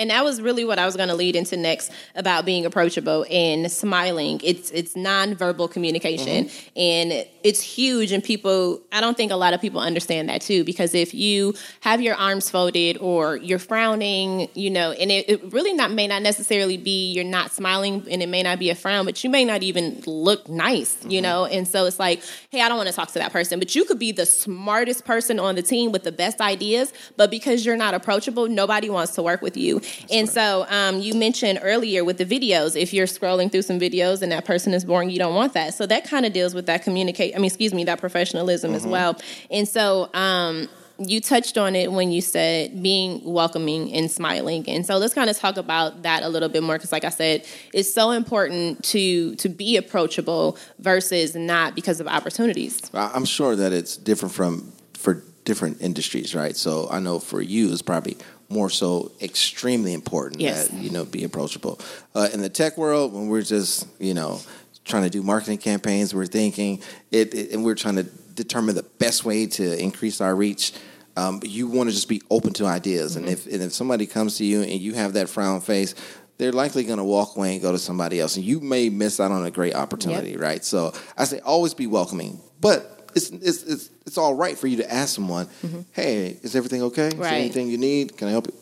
And 0.00 0.08
that 0.08 0.24
was 0.24 0.40
really 0.40 0.64
what 0.64 0.78
I 0.78 0.86
was 0.86 0.96
going 0.96 1.10
to 1.10 1.14
lead 1.14 1.36
into 1.36 1.58
next 1.58 1.92
about 2.14 2.46
being 2.46 2.64
approachable 2.64 3.26
and 3.30 3.70
smiling. 3.70 4.40
It's 4.42 4.70
it's 4.70 4.94
nonverbal 4.94 5.70
communication, 5.70 6.46
mm-hmm. 6.46 6.78
and 6.78 7.26
it's 7.44 7.60
huge. 7.60 8.10
And 8.10 8.24
people, 8.24 8.80
I 8.92 9.02
don't 9.02 9.16
think 9.16 9.30
a 9.30 9.36
lot 9.36 9.52
of 9.52 9.60
people 9.60 9.78
understand 9.78 10.30
that 10.30 10.40
too. 10.40 10.64
Because 10.64 10.94
if 10.94 11.12
you 11.12 11.54
have 11.80 12.00
your 12.00 12.14
arms 12.14 12.48
folded 12.48 12.96
or 12.98 13.36
you're 13.36 13.58
frowning, 13.58 14.48
you 14.54 14.70
know, 14.70 14.92
and 14.92 15.10
it, 15.10 15.28
it 15.28 15.52
really 15.52 15.74
not 15.74 15.92
may 15.92 16.06
not 16.06 16.22
necessarily 16.22 16.78
be 16.78 17.12
you're 17.12 17.22
not 17.22 17.52
smiling, 17.52 18.06
and 18.10 18.22
it 18.22 18.28
may 18.28 18.42
not 18.42 18.58
be 18.58 18.70
a 18.70 18.74
frown, 18.74 19.04
but 19.04 19.22
you 19.22 19.28
may 19.28 19.44
not 19.44 19.62
even 19.62 20.02
look 20.06 20.48
nice, 20.48 20.96
you 21.04 21.10
mm-hmm. 21.10 21.22
know. 21.22 21.44
And 21.44 21.68
so 21.68 21.84
it's 21.84 21.98
like, 21.98 22.22
hey, 22.48 22.62
I 22.62 22.70
don't 22.70 22.78
want 22.78 22.88
to 22.88 22.94
talk 22.94 23.12
to 23.12 23.18
that 23.18 23.32
person, 23.32 23.58
but 23.58 23.74
you 23.74 23.84
could 23.84 23.98
be 23.98 24.12
the 24.12 24.24
smartest 24.24 25.04
person 25.04 25.38
on 25.38 25.56
the 25.56 25.62
team 25.62 25.92
with 25.92 26.04
the 26.04 26.12
best 26.12 26.40
ideas, 26.40 26.94
but 27.18 27.30
because 27.30 27.66
you're 27.66 27.76
not 27.76 27.92
approachable, 27.92 28.48
nobody 28.48 28.88
wants 28.88 29.14
to 29.16 29.22
work 29.22 29.42
with 29.42 29.58
you. 29.58 29.82
And 30.10 30.28
so 30.28 30.66
um, 30.68 31.00
you 31.00 31.14
mentioned 31.14 31.60
earlier 31.62 32.04
with 32.04 32.18
the 32.18 32.26
videos, 32.26 32.80
if 32.80 32.92
you're 32.92 33.06
scrolling 33.06 33.50
through 33.50 33.62
some 33.62 33.78
videos 33.78 34.22
and 34.22 34.32
that 34.32 34.44
person 34.44 34.74
is 34.74 34.84
boring, 34.84 35.10
you 35.10 35.18
don't 35.18 35.34
want 35.34 35.54
that. 35.54 35.74
So 35.74 35.86
that 35.86 36.04
kind 36.04 36.26
of 36.26 36.32
deals 36.32 36.54
with 36.54 36.66
that 36.66 36.82
communicate. 36.82 37.34
I 37.34 37.38
mean, 37.38 37.46
excuse 37.46 37.74
me, 37.74 37.84
that 37.84 38.00
professionalism 38.00 38.74
as 38.74 38.86
well. 38.86 39.18
And 39.50 39.68
so. 39.68 40.10
Um, 40.14 40.68
you 41.02 41.18
touched 41.18 41.56
on 41.56 41.74
it 41.74 41.90
when 41.90 42.12
you 42.12 42.20
said 42.20 42.82
being 42.82 43.24
welcoming 43.24 43.90
and 43.94 44.10
smiling 44.10 44.68
and 44.68 44.84
so 44.84 44.98
let's 44.98 45.14
kind 45.14 45.30
of 45.30 45.38
talk 45.38 45.56
about 45.56 46.02
that 46.02 46.22
a 46.22 46.28
little 46.28 46.50
bit 46.50 46.62
more 46.62 46.76
because 46.76 46.92
like 46.92 47.04
i 47.04 47.08
said 47.08 47.42
it's 47.72 47.90
so 47.90 48.10
important 48.10 48.84
to 48.84 49.34
to 49.36 49.48
be 49.48 49.78
approachable 49.78 50.58
versus 50.78 51.34
not 51.34 51.74
because 51.74 52.00
of 52.00 52.06
opportunities 52.06 52.82
I'm 52.92 53.24
sure 53.24 53.56
that 53.56 53.72
it's 53.72 53.96
different 53.96 54.34
from 54.34 54.74
for 54.92 55.22
different 55.44 55.80
industries, 55.80 56.34
right? 56.34 56.56
So 56.56 56.88
I 56.90 57.00
know 57.00 57.18
for 57.18 57.40
you, 57.40 57.72
it's 57.72 57.82
probably 57.82 58.16
more 58.50 58.68
so 58.68 59.12
extremely 59.22 59.94
important 59.94 60.40
Yes. 60.40 60.68
that 60.68 60.76
you 60.76 60.90
know 60.90 61.04
be 61.04 61.24
approachable. 61.24 61.80
Uh, 62.14 62.28
in 62.32 62.40
the 62.42 62.48
tech 62.48 62.76
world, 62.76 63.12
when 63.12 63.28
we're 63.28 63.42
just 63.42 63.86
you 63.98 64.12
know 64.14 64.40
trying 64.84 65.04
to 65.04 65.10
do 65.10 65.22
marketing 65.22 65.58
campaigns, 65.58 66.14
we're 66.14 66.26
thinking 66.26 66.82
it, 67.10 67.32
it 67.32 67.52
and 67.52 67.64
we're 67.64 67.74
trying 67.76 67.96
to 67.96 68.02
determine 68.34 68.74
the 68.74 68.82
best 68.82 69.24
way 69.24 69.46
to 69.46 69.80
increase 69.80 70.20
our 70.20 70.34
reach. 70.34 70.72
Um, 71.16 71.40
you 71.44 71.66
want 71.66 71.88
to 71.88 71.94
just 71.94 72.08
be 72.08 72.22
open 72.30 72.52
to 72.54 72.66
ideas, 72.66 73.16
and 73.16 73.28
if 73.28 73.46
and 73.46 73.62
if 73.62 73.72
somebody 73.72 74.06
comes 74.06 74.38
to 74.38 74.44
you 74.44 74.62
and 74.62 74.80
you 74.80 74.94
have 74.94 75.14
that 75.14 75.28
frown 75.28 75.60
face. 75.60 75.94
They're 76.38 76.52
likely 76.52 76.84
going 76.84 76.96
to 76.96 77.04
walk 77.04 77.36
away 77.36 77.52
and 77.52 77.60
go 77.60 77.70
to 77.70 77.78
somebody 77.78 78.18
else, 78.18 78.36
and 78.36 78.44
you 78.46 78.60
may 78.60 78.88
miss 78.88 79.20
out 79.20 79.30
on 79.30 79.44
a 79.44 79.50
great 79.50 79.74
opportunity, 79.74 80.38
right? 80.38 80.64
So 80.64 80.94
I 81.18 81.24
say 81.24 81.38
always 81.40 81.74
be 81.74 81.86
welcoming, 81.86 82.40
but 82.62 82.99
it's 83.14 83.30
it's 83.30 83.62
it's, 83.64 83.90
it's 84.06 84.18
all 84.18 84.34
right 84.34 84.56
for 84.58 84.66
you 84.66 84.76
to 84.78 84.92
ask 84.92 85.14
someone, 85.14 85.46
mm-hmm. 85.64 85.80
"Hey, 85.92 86.38
is 86.42 86.54
everything 86.56 86.82
okay? 86.82 87.08
Is 87.08 87.14
there 87.16 87.26
anything 87.32 87.68
you 87.68 87.78
need? 87.78 88.16
Can 88.16 88.28
I 88.28 88.32
help 88.32 88.46
you? 88.46 88.54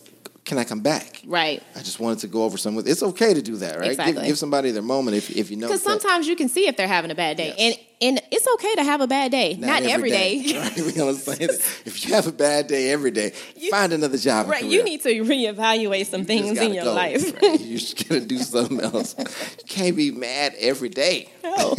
Can 0.45 0.59
I 0.59 0.65
come 0.65 0.81
back?" 0.81 1.23
right 1.27 1.63
I 1.77 1.81
just 1.81 2.01
wanted 2.01 2.21
to 2.21 2.27
go 2.27 2.45
over 2.45 2.57
some. 2.57 2.79
It's 2.79 3.03
okay 3.03 3.35
to 3.35 3.43
do 3.43 3.57
that, 3.57 3.79
right? 3.79 3.91
Exactly. 3.91 4.15
Give, 4.15 4.25
give 4.25 4.39
somebody 4.39 4.71
their 4.71 4.83
moment 4.83 5.17
if 5.17 5.31
if 5.37 5.51
you 5.51 5.57
know. 5.57 5.67
because 5.67 5.83
sometimes 5.83 6.27
you 6.27 6.37
can 6.37 6.49
see 6.49 6.67
if 6.67 6.77
they're 6.77 6.89
having 6.89 7.11
a 7.11 7.15
bad 7.15 7.37
day 7.37 7.55
Yes. 7.57 7.77
and 7.77 7.85
and 8.01 8.23
it's 8.31 8.47
okay 8.55 8.77
to 8.77 8.85
have 8.85 9.01
a 9.01 9.09
bad 9.09 9.33
day 9.33 9.55
not, 9.57 9.83
every 9.83 10.11
day, 10.11 10.41
Right? 10.57 10.77
We 10.77 11.01
understand. 11.03 11.43
if 11.85 12.07
you 12.07 12.15
have 12.15 12.29
a 12.29 12.33
bad 12.33 12.69
day 12.69 12.93
every 12.93 13.11
day, 13.11 13.31
find 13.71 13.93
another 13.93 14.17
job. 14.17 14.49
right 14.49 14.65
you 14.65 14.85
need 14.85 15.03
to 15.03 15.09
reevaluate 15.25 16.07
some 16.07 16.21
You 16.21 16.27
things 16.27 16.59
in 16.59 16.75
your 16.75 16.85
go, 16.85 16.95
life 16.95 17.35
right? 17.43 17.61
You 17.61 17.77
just 17.77 18.09
gotta 18.09 18.21
do 18.25 18.39
something 18.39 18.81
else. 18.81 19.17
You 19.19 19.65
can't 19.67 19.97
be 19.97 20.13
mad 20.13 20.55
every 20.59 20.89
day. 20.89 21.29
No. 21.59 21.75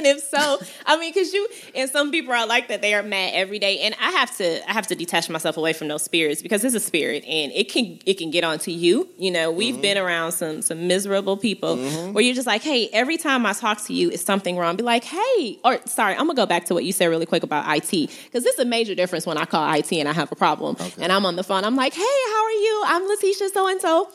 And 0.00 0.06
if 0.06 0.20
so, 0.22 0.58
I 0.86 0.98
mean, 0.98 1.12
because 1.12 1.32
you 1.32 1.46
and 1.74 1.90
some 1.90 2.10
people 2.10 2.32
are 2.32 2.46
like 2.46 2.68
that; 2.68 2.80
they 2.82 2.94
are 2.94 3.02
mad 3.02 3.32
every 3.34 3.58
day, 3.58 3.80
and 3.80 3.94
I 4.00 4.10
have 4.12 4.34
to, 4.38 4.68
I 4.68 4.72
have 4.72 4.86
to 4.88 4.94
detach 4.94 5.28
myself 5.28 5.56
away 5.56 5.72
from 5.72 5.88
those 5.88 6.02
spirits 6.02 6.40
because 6.42 6.64
it's 6.64 6.74
a 6.74 6.80
spirit, 6.80 7.22
and 7.24 7.52
it 7.52 7.70
can, 7.70 7.98
it 8.06 8.14
can 8.18 8.30
get 8.30 8.44
onto 8.44 8.70
you. 8.70 9.08
You 9.18 9.30
know, 9.30 9.50
we've 9.50 9.74
Mm-hmm. 9.74 9.82
been 9.82 9.98
around 9.98 10.32
some, 10.32 10.62
some 10.62 10.88
miserable 10.88 11.36
people 11.36 11.76
where 12.12 12.24
you're 12.24 12.34
just 12.34 12.46
like, 12.46 12.62
hey, 12.62 12.88
every 12.92 13.16
time 13.18 13.44
I 13.46 13.52
talk 13.52 13.84
to 13.86 13.92
you, 13.94 14.10
it's 14.10 14.24
something 14.24 14.56
wrong. 14.56 14.76
Be 14.76 14.82
like, 14.82 15.04
hey, 15.04 15.58
or 15.64 15.78
sorry, 15.86 16.14
I'm 16.14 16.26
gonna 16.26 16.34
go 16.34 16.46
back 16.46 16.64
to 16.66 16.74
what 16.74 16.84
you 16.84 16.92
said 16.92 17.06
really 17.06 17.26
quick 17.26 17.42
about 17.42 17.64
IT 17.76 17.90
because 18.24 18.44
it's 18.46 18.58
a 18.58 18.64
major 18.64 18.94
difference 18.94 19.26
when 19.26 19.36
I 19.38 19.44
call 19.44 19.72
IT 19.74 19.92
and 19.92 20.08
I 20.08 20.12
have 20.12 20.32
a 20.32 20.36
problem, 20.36 20.76
and 20.98 21.12
I'm 21.12 21.24
on 21.26 21.36
the 21.36 21.44
phone. 21.44 21.64
I'm 21.64 21.76
like, 21.76 21.92
hey, 21.94 22.00
how 22.32 22.44
are 22.44 22.50
you? 22.66 22.82
I'm 22.86 23.06
Letitia, 23.08 23.48
so 23.50 23.68
and 23.68 23.80
so. 23.80 24.10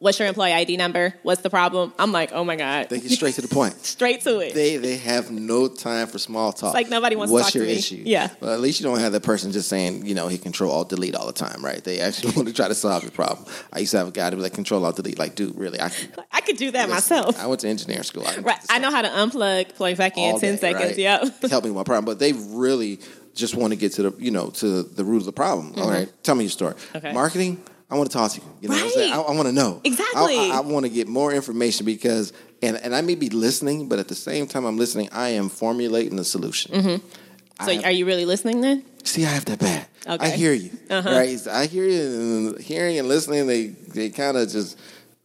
What's 0.00 0.18
your 0.20 0.28
employee 0.28 0.52
ID 0.52 0.76
number? 0.76 1.12
What's 1.24 1.42
the 1.42 1.50
problem? 1.50 1.92
I'm 1.98 2.12
like, 2.12 2.30
oh 2.32 2.44
my 2.44 2.54
god, 2.54 2.88
They 2.88 3.00
get 3.00 3.10
straight 3.10 3.34
to 3.34 3.42
the 3.42 3.48
point. 3.48 3.74
straight 3.84 4.20
to 4.22 4.38
it. 4.38 4.54
They 4.54 4.76
they 4.76 4.96
have 4.98 5.32
no 5.32 5.66
time 5.66 6.06
for 6.06 6.18
small 6.20 6.52
talk. 6.52 6.68
It's 6.68 6.74
like 6.74 6.88
nobody 6.88 7.16
wants 7.16 7.32
to 7.32 7.40
talk 7.40 7.50
to 7.52 7.58
your 7.58 7.66
me. 7.66 7.72
issue? 7.74 8.02
Yeah. 8.06 8.28
Well, 8.40 8.52
at 8.54 8.60
least 8.60 8.78
you 8.78 8.86
don't 8.86 9.00
have 9.00 9.10
that 9.10 9.24
person 9.24 9.50
just 9.50 9.68
saying, 9.68 10.06
you 10.06 10.14
know, 10.14 10.28
he 10.28 10.38
control 10.38 10.70
alt 10.70 10.88
delete 10.88 11.16
all 11.16 11.26
the 11.26 11.32
time, 11.32 11.64
right? 11.64 11.82
They 11.82 11.98
actually 11.98 12.32
want 12.36 12.46
to 12.46 12.54
try 12.54 12.68
to 12.68 12.76
solve 12.76 13.02
your 13.02 13.10
problem. 13.10 13.44
I 13.72 13.80
used 13.80 13.90
to 13.90 13.98
have 13.98 14.06
a 14.06 14.12
guy 14.12 14.30
to 14.30 14.36
be 14.36 14.42
like 14.42 14.54
control 14.54 14.84
alt 14.84 14.94
delete. 14.94 15.18
Like, 15.18 15.34
dude, 15.34 15.56
really? 15.58 15.80
I 15.80 15.88
can, 15.88 16.12
I 16.30 16.42
could 16.42 16.58
do 16.58 16.70
that 16.70 16.88
listen, 16.88 17.16
myself. 17.16 17.40
I 17.42 17.46
went 17.48 17.60
to 17.62 17.68
engineering 17.68 18.04
school. 18.04 18.24
I, 18.24 18.36
Right. 18.38 18.58
I 18.70 18.78
know 18.78 18.92
how 18.92 19.02
to 19.02 19.08
unplug, 19.08 19.74
plug 19.74 19.96
back 19.96 20.16
in 20.16 20.32
all 20.34 20.38
ten 20.38 20.54
day, 20.54 20.60
seconds. 20.60 20.84
right? 20.90 20.96
Yep. 20.98 21.42
Help 21.50 21.64
me 21.64 21.70
with 21.70 21.76
my 21.76 21.82
problem. 21.82 22.04
But 22.04 22.20
they 22.20 22.34
really 22.34 23.00
just 23.34 23.56
want 23.56 23.72
to 23.72 23.76
get 23.76 23.92
to 23.94 24.10
the, 24.10 24.14
you 24.22 24.30
know, 24.30 24.50
to 24.50 24.84
the 24.84 25.04
root 25.04 25.18
of 25.18 25.24
the 25.24 25.32
problem. 25.32 25.72
All 25.76 25.90
right. 25.90 26.08
Tell 26.22 26.36
me 26.36 26.44
your 26.44 26.50
story. 26.52 26.74
Mm-hmm. 26.74 26.96
Okay. 26.98 27.12
Marketing. 27.12 27.60
I 27.90 27.96
want 27.96 28.10
to 28.10 28.16
talk 28.16 28.32
to 28.32 28.40
you. 28.40 28.46
You 28.60 28.68
know 28.68 28.74
what 28.74 28.84
I'm 28.84 28.90
saying? 28.90 29.12
I, 29.12 29.16
Right. 29.16 29.26
I 29.28 29.32
want 29.32 29.46
to 29.48 29.52
know. 29.52 29.80
Exactly. 29.84 30.36
I, 30.38 30.50
I, 30.52 30.56
I 30.58 30.60
want 30.60 30.84
to 30.84 30.90
get 30.90 31.08
more 31.08 31.32
information 31.32 31.86
because, 31.86 32.32
and, 32.62 32.76
and 32.76 32.94
I 32.94 33.00
may 33.00 33.14
be 33.14 33.30
listening, 33.30 33.88
but 33.88 33.98
at 33.98 34.08
the 34.08 34.14
same 34.14 34.46
time 34.46 34.64
I'm 34.66 34.76
listening, 34.76 35.08
I 35.12 35.30
am 35.30 35.48
formulating 35.48 36.16
the 36.16 36.24
solution. 36.24 36.72
Mm-hmm. 36.74 37.64
So, 37.64 37.72
have- 37.72 37.84
are 37.84 37.90
you 37.90 38.04
really 38.06 38.26
listening 38.26 38.60
then? 38.60 38.84
See, 39.04 39.24
I 39.24 39.30
have 39.30 39.46
that 39.46 39.58
bad. 39.58 39.86
Okay. 40.06 40.26
I 40.26 40.28
hear 40.30 40.52
you. 40.52 40.70
Uh-huh. 40.90 41.10
Right? 41.10 41.46
I 41.48 41.64
hear 41.66 41.84
you. 41.88 42.00
And 42.02 42.58
hearing 42.60 42.98
and 42.98 43.08
listening, 43.08 43.46
they 43.46 43.68
they 43.68 44.10
kind 44.10 44.36
of 44.36 44.48
just. 44.50 44.78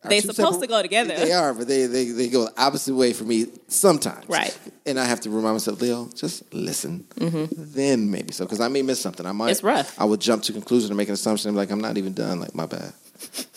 They're 0.09 0.21
supposed 0.21 0.61
to 0.61 0.67
go 0.67 0.81
together. 0.81 1.15
They 1.15 1.31
are, 1.31 1.53
but 1.53 1.67
they, 1.67 1.85
they 1.85 2.05
they 2.05 2.29
go 2.29 2.45
the 2.45 2.61
opposite 2.61 2.93
way 2.95 3.13
for 3.13 3.23
me 3.23 3.47
sometimes. 3.67 4.27
Right. 4.27 4.57
And 4.85 4.99
I 4.99 5.05
have 5.05 5.21
to 5.21 5.29
remind 5.29 5.55
myself, 5.55 5.81
Leo, 5.81 6.09
just 6.15 6.53
listen. 6.53 7.05
Then 7.15 8.11
maybe 8.11 8.33
so, 8.33 8.45
because 8.45 8.59
I 8.59 8.67
may 8.67 8.81
miss 8.81 8.99
something. 8.99 9.25
I 9.25 9.31
might. 9.31 9.45
Mm-hmm. 9.45 9.51
It's 9.51 9.63
rough. 9.63 9.99
I 9.99 10.05
would 10.05 10.19
jump 10.19 10.43
to 10.43 10.53
conclusion 10.53 10.89
and 10.91 10.97
make 10.97 11.07
an 11.07 11.13
assumption. 11.13 11.49
I'm 11.49 11.55
like, 11.55 11.71
I'm 11.71 11.81
not 11.81 11.97
even 11.97 12.13
done. 12.13 12.39
Like, 12.39 12.53
my 12.53 12.65
bad. 12.65 12.93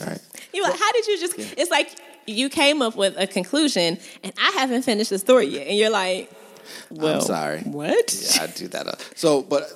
All 0.00 0.06
right. 0.06 0.20
You 0.52 0.62
like, 0.62 0.78
how 0.78 0.92
did 0.92 1.06
you 1.06 1.18
just? 1.18 1.34
It's 1.58 1.70
like 1.70 1.90
you 2.26 2.48
came 2.48 2.82
up 2.82 2.96
with 2.96 3.16
a 3.18 3.26
conclusion, 3.26 3.98
and 4.22 4.32
I 4.38 4.50
haven't 4.52 4.82
finished 4.82 5.10
the 5.10 5.18
story 5.18 5.46
yet, 5.46 5.66
and 5.66 5.76
you're 5.76 5.90
like, 5.90 6.30
"Well, 6.90 7.16
I'm 7.16 7.20
sorry. 7.20 7.60
What? 7.60 8.14
Yeah, 8.36 8.44
I 8.44 8.46
do 8.48 8.68
that. 8.68 9.12
So, 9.16 9.42
but 9.42 9.70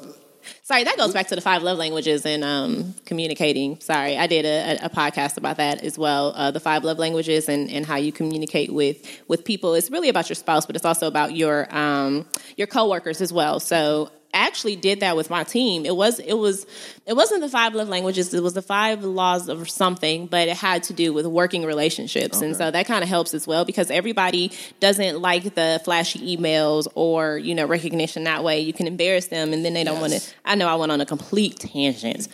Sorry, 0.71 0.85
that 0.85 0.97
goes 0.97 1.13
back 1.13 1.27
to 1.27 1.35
the 1.35 1.41
five 1.41 1.65
love 1.65 1.79
languages 1.79 2.25
and 2.25 2.45
um, 2.45 2.95
communicating. 3.05 3.81
Sorry, 3.81 4.17
I 4.17 4.29
did 4.29 4.45
a, 4.45 4.85
a, 4.85 4.89
podcast 4.89 5.37
about 5.37 5.57
that 5.57 5.83
as 5.83 5.99
well. 5.99 6.33
Uh, 6.37 6.53
the 6.53 6.61
five 6.61 6.85
love 6.85 6.97
languages 6.97 7.49
and, 7.49 7.69
and 7.69 7.85
how 7.85 7.97
you 7.97 8.13
communicate 8.13 8.73
with 8.73 9.05
with 9.27 9.45
people. 9.45 9.75
It's 9.75 9.91
really 9.91 10.09
about 10.09 10.29
your 10.29 10.37
spouse, 10.37 10.67
but 10.67 10.77
it's 10.77 10.85
also 10.85 11.09
about 11.09 11.35
your 11.35 11.67
um, 11.77 12.25
your 12.57 12.69
coworkers 12.69 13.21
as 13.21 13.33
well. 13.33 13.59
So. 13.59 14.13
Actually 14.33 14.77
did 14.77 15.01
that 15.01 15.17
with 15.17 15.29
my 15.31 15.45
team. 15.45 15.85
It 15.85 15.97
was 15.97 16.19
it 16.21 16.35
was 16.35 16.67
it 17.07 17.15
wasn't 17.15 17.41
the 17.41 17.49
five 17.49 17.75
love 17.75 17.89
languages. 17.89 18.33
It 18.33 18.43
was 18.43 18.55
the 18.55 18.63
five 18.63 19.03
laws 19.03 19.49
of 19.49 19.69
something, 19.69 20.27
but 20.27 20.49
it 20.49 20.57
had 20.57 20.85
to 20.85 20.93
do 20.93 21.13
with 21.13 21.27
working 21.27 21.65
relationships, 21.65 22.41
and 22.41 22.55
so 22.55 22.71
that 22.71 22.87
kind 22.87 23.03
of 23.03 23.09
helps 23.09 23.35
as 23.35 23.47
well 23.47 23.65
because 23.65 23.91
everybody 23.91 24.53
doesn't 24.79 25.21
like 25.21 25.55
the 25.55 25.81
flashy 25.85 26.37
emails 26.37 26.87
or 26.95 27.39
you 27.39 27.55
know 27.55 27.67
recognition 27.67 28.25
that 28.25 28.45
way. 28.45 28.61
You 28.61 28.73
can 28.73 28.87
embarrass 28.87 29.27
them, 29.29 29.53
and 29.53 29.65
then 29.65 29.75
they 29.75 29.85
don't 29.85 30.01
want 30.01 30.13
to. 30.13 30.21
I 30.45 30.55
know 30.55 30.69
I 30.69 30.77
went 30.77 30.93
on 30.93 31.01
a 31.01 31.07
complete 31.07 31.59
tangent, 31.59 32.29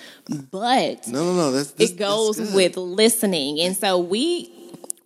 but 0.50 1.09
no, 1.09 1.24
no, 1.24 1.35
no. 1.35 1.52
That's, 1.52 1.72
this, 1.72 1.92
it 1.92 1.96
goes 1.96 2.38
with 2.52 2.76
listening. 2.76 3.61
And 3.61 3.76
so 3.76 3.98
we 3.98 4.55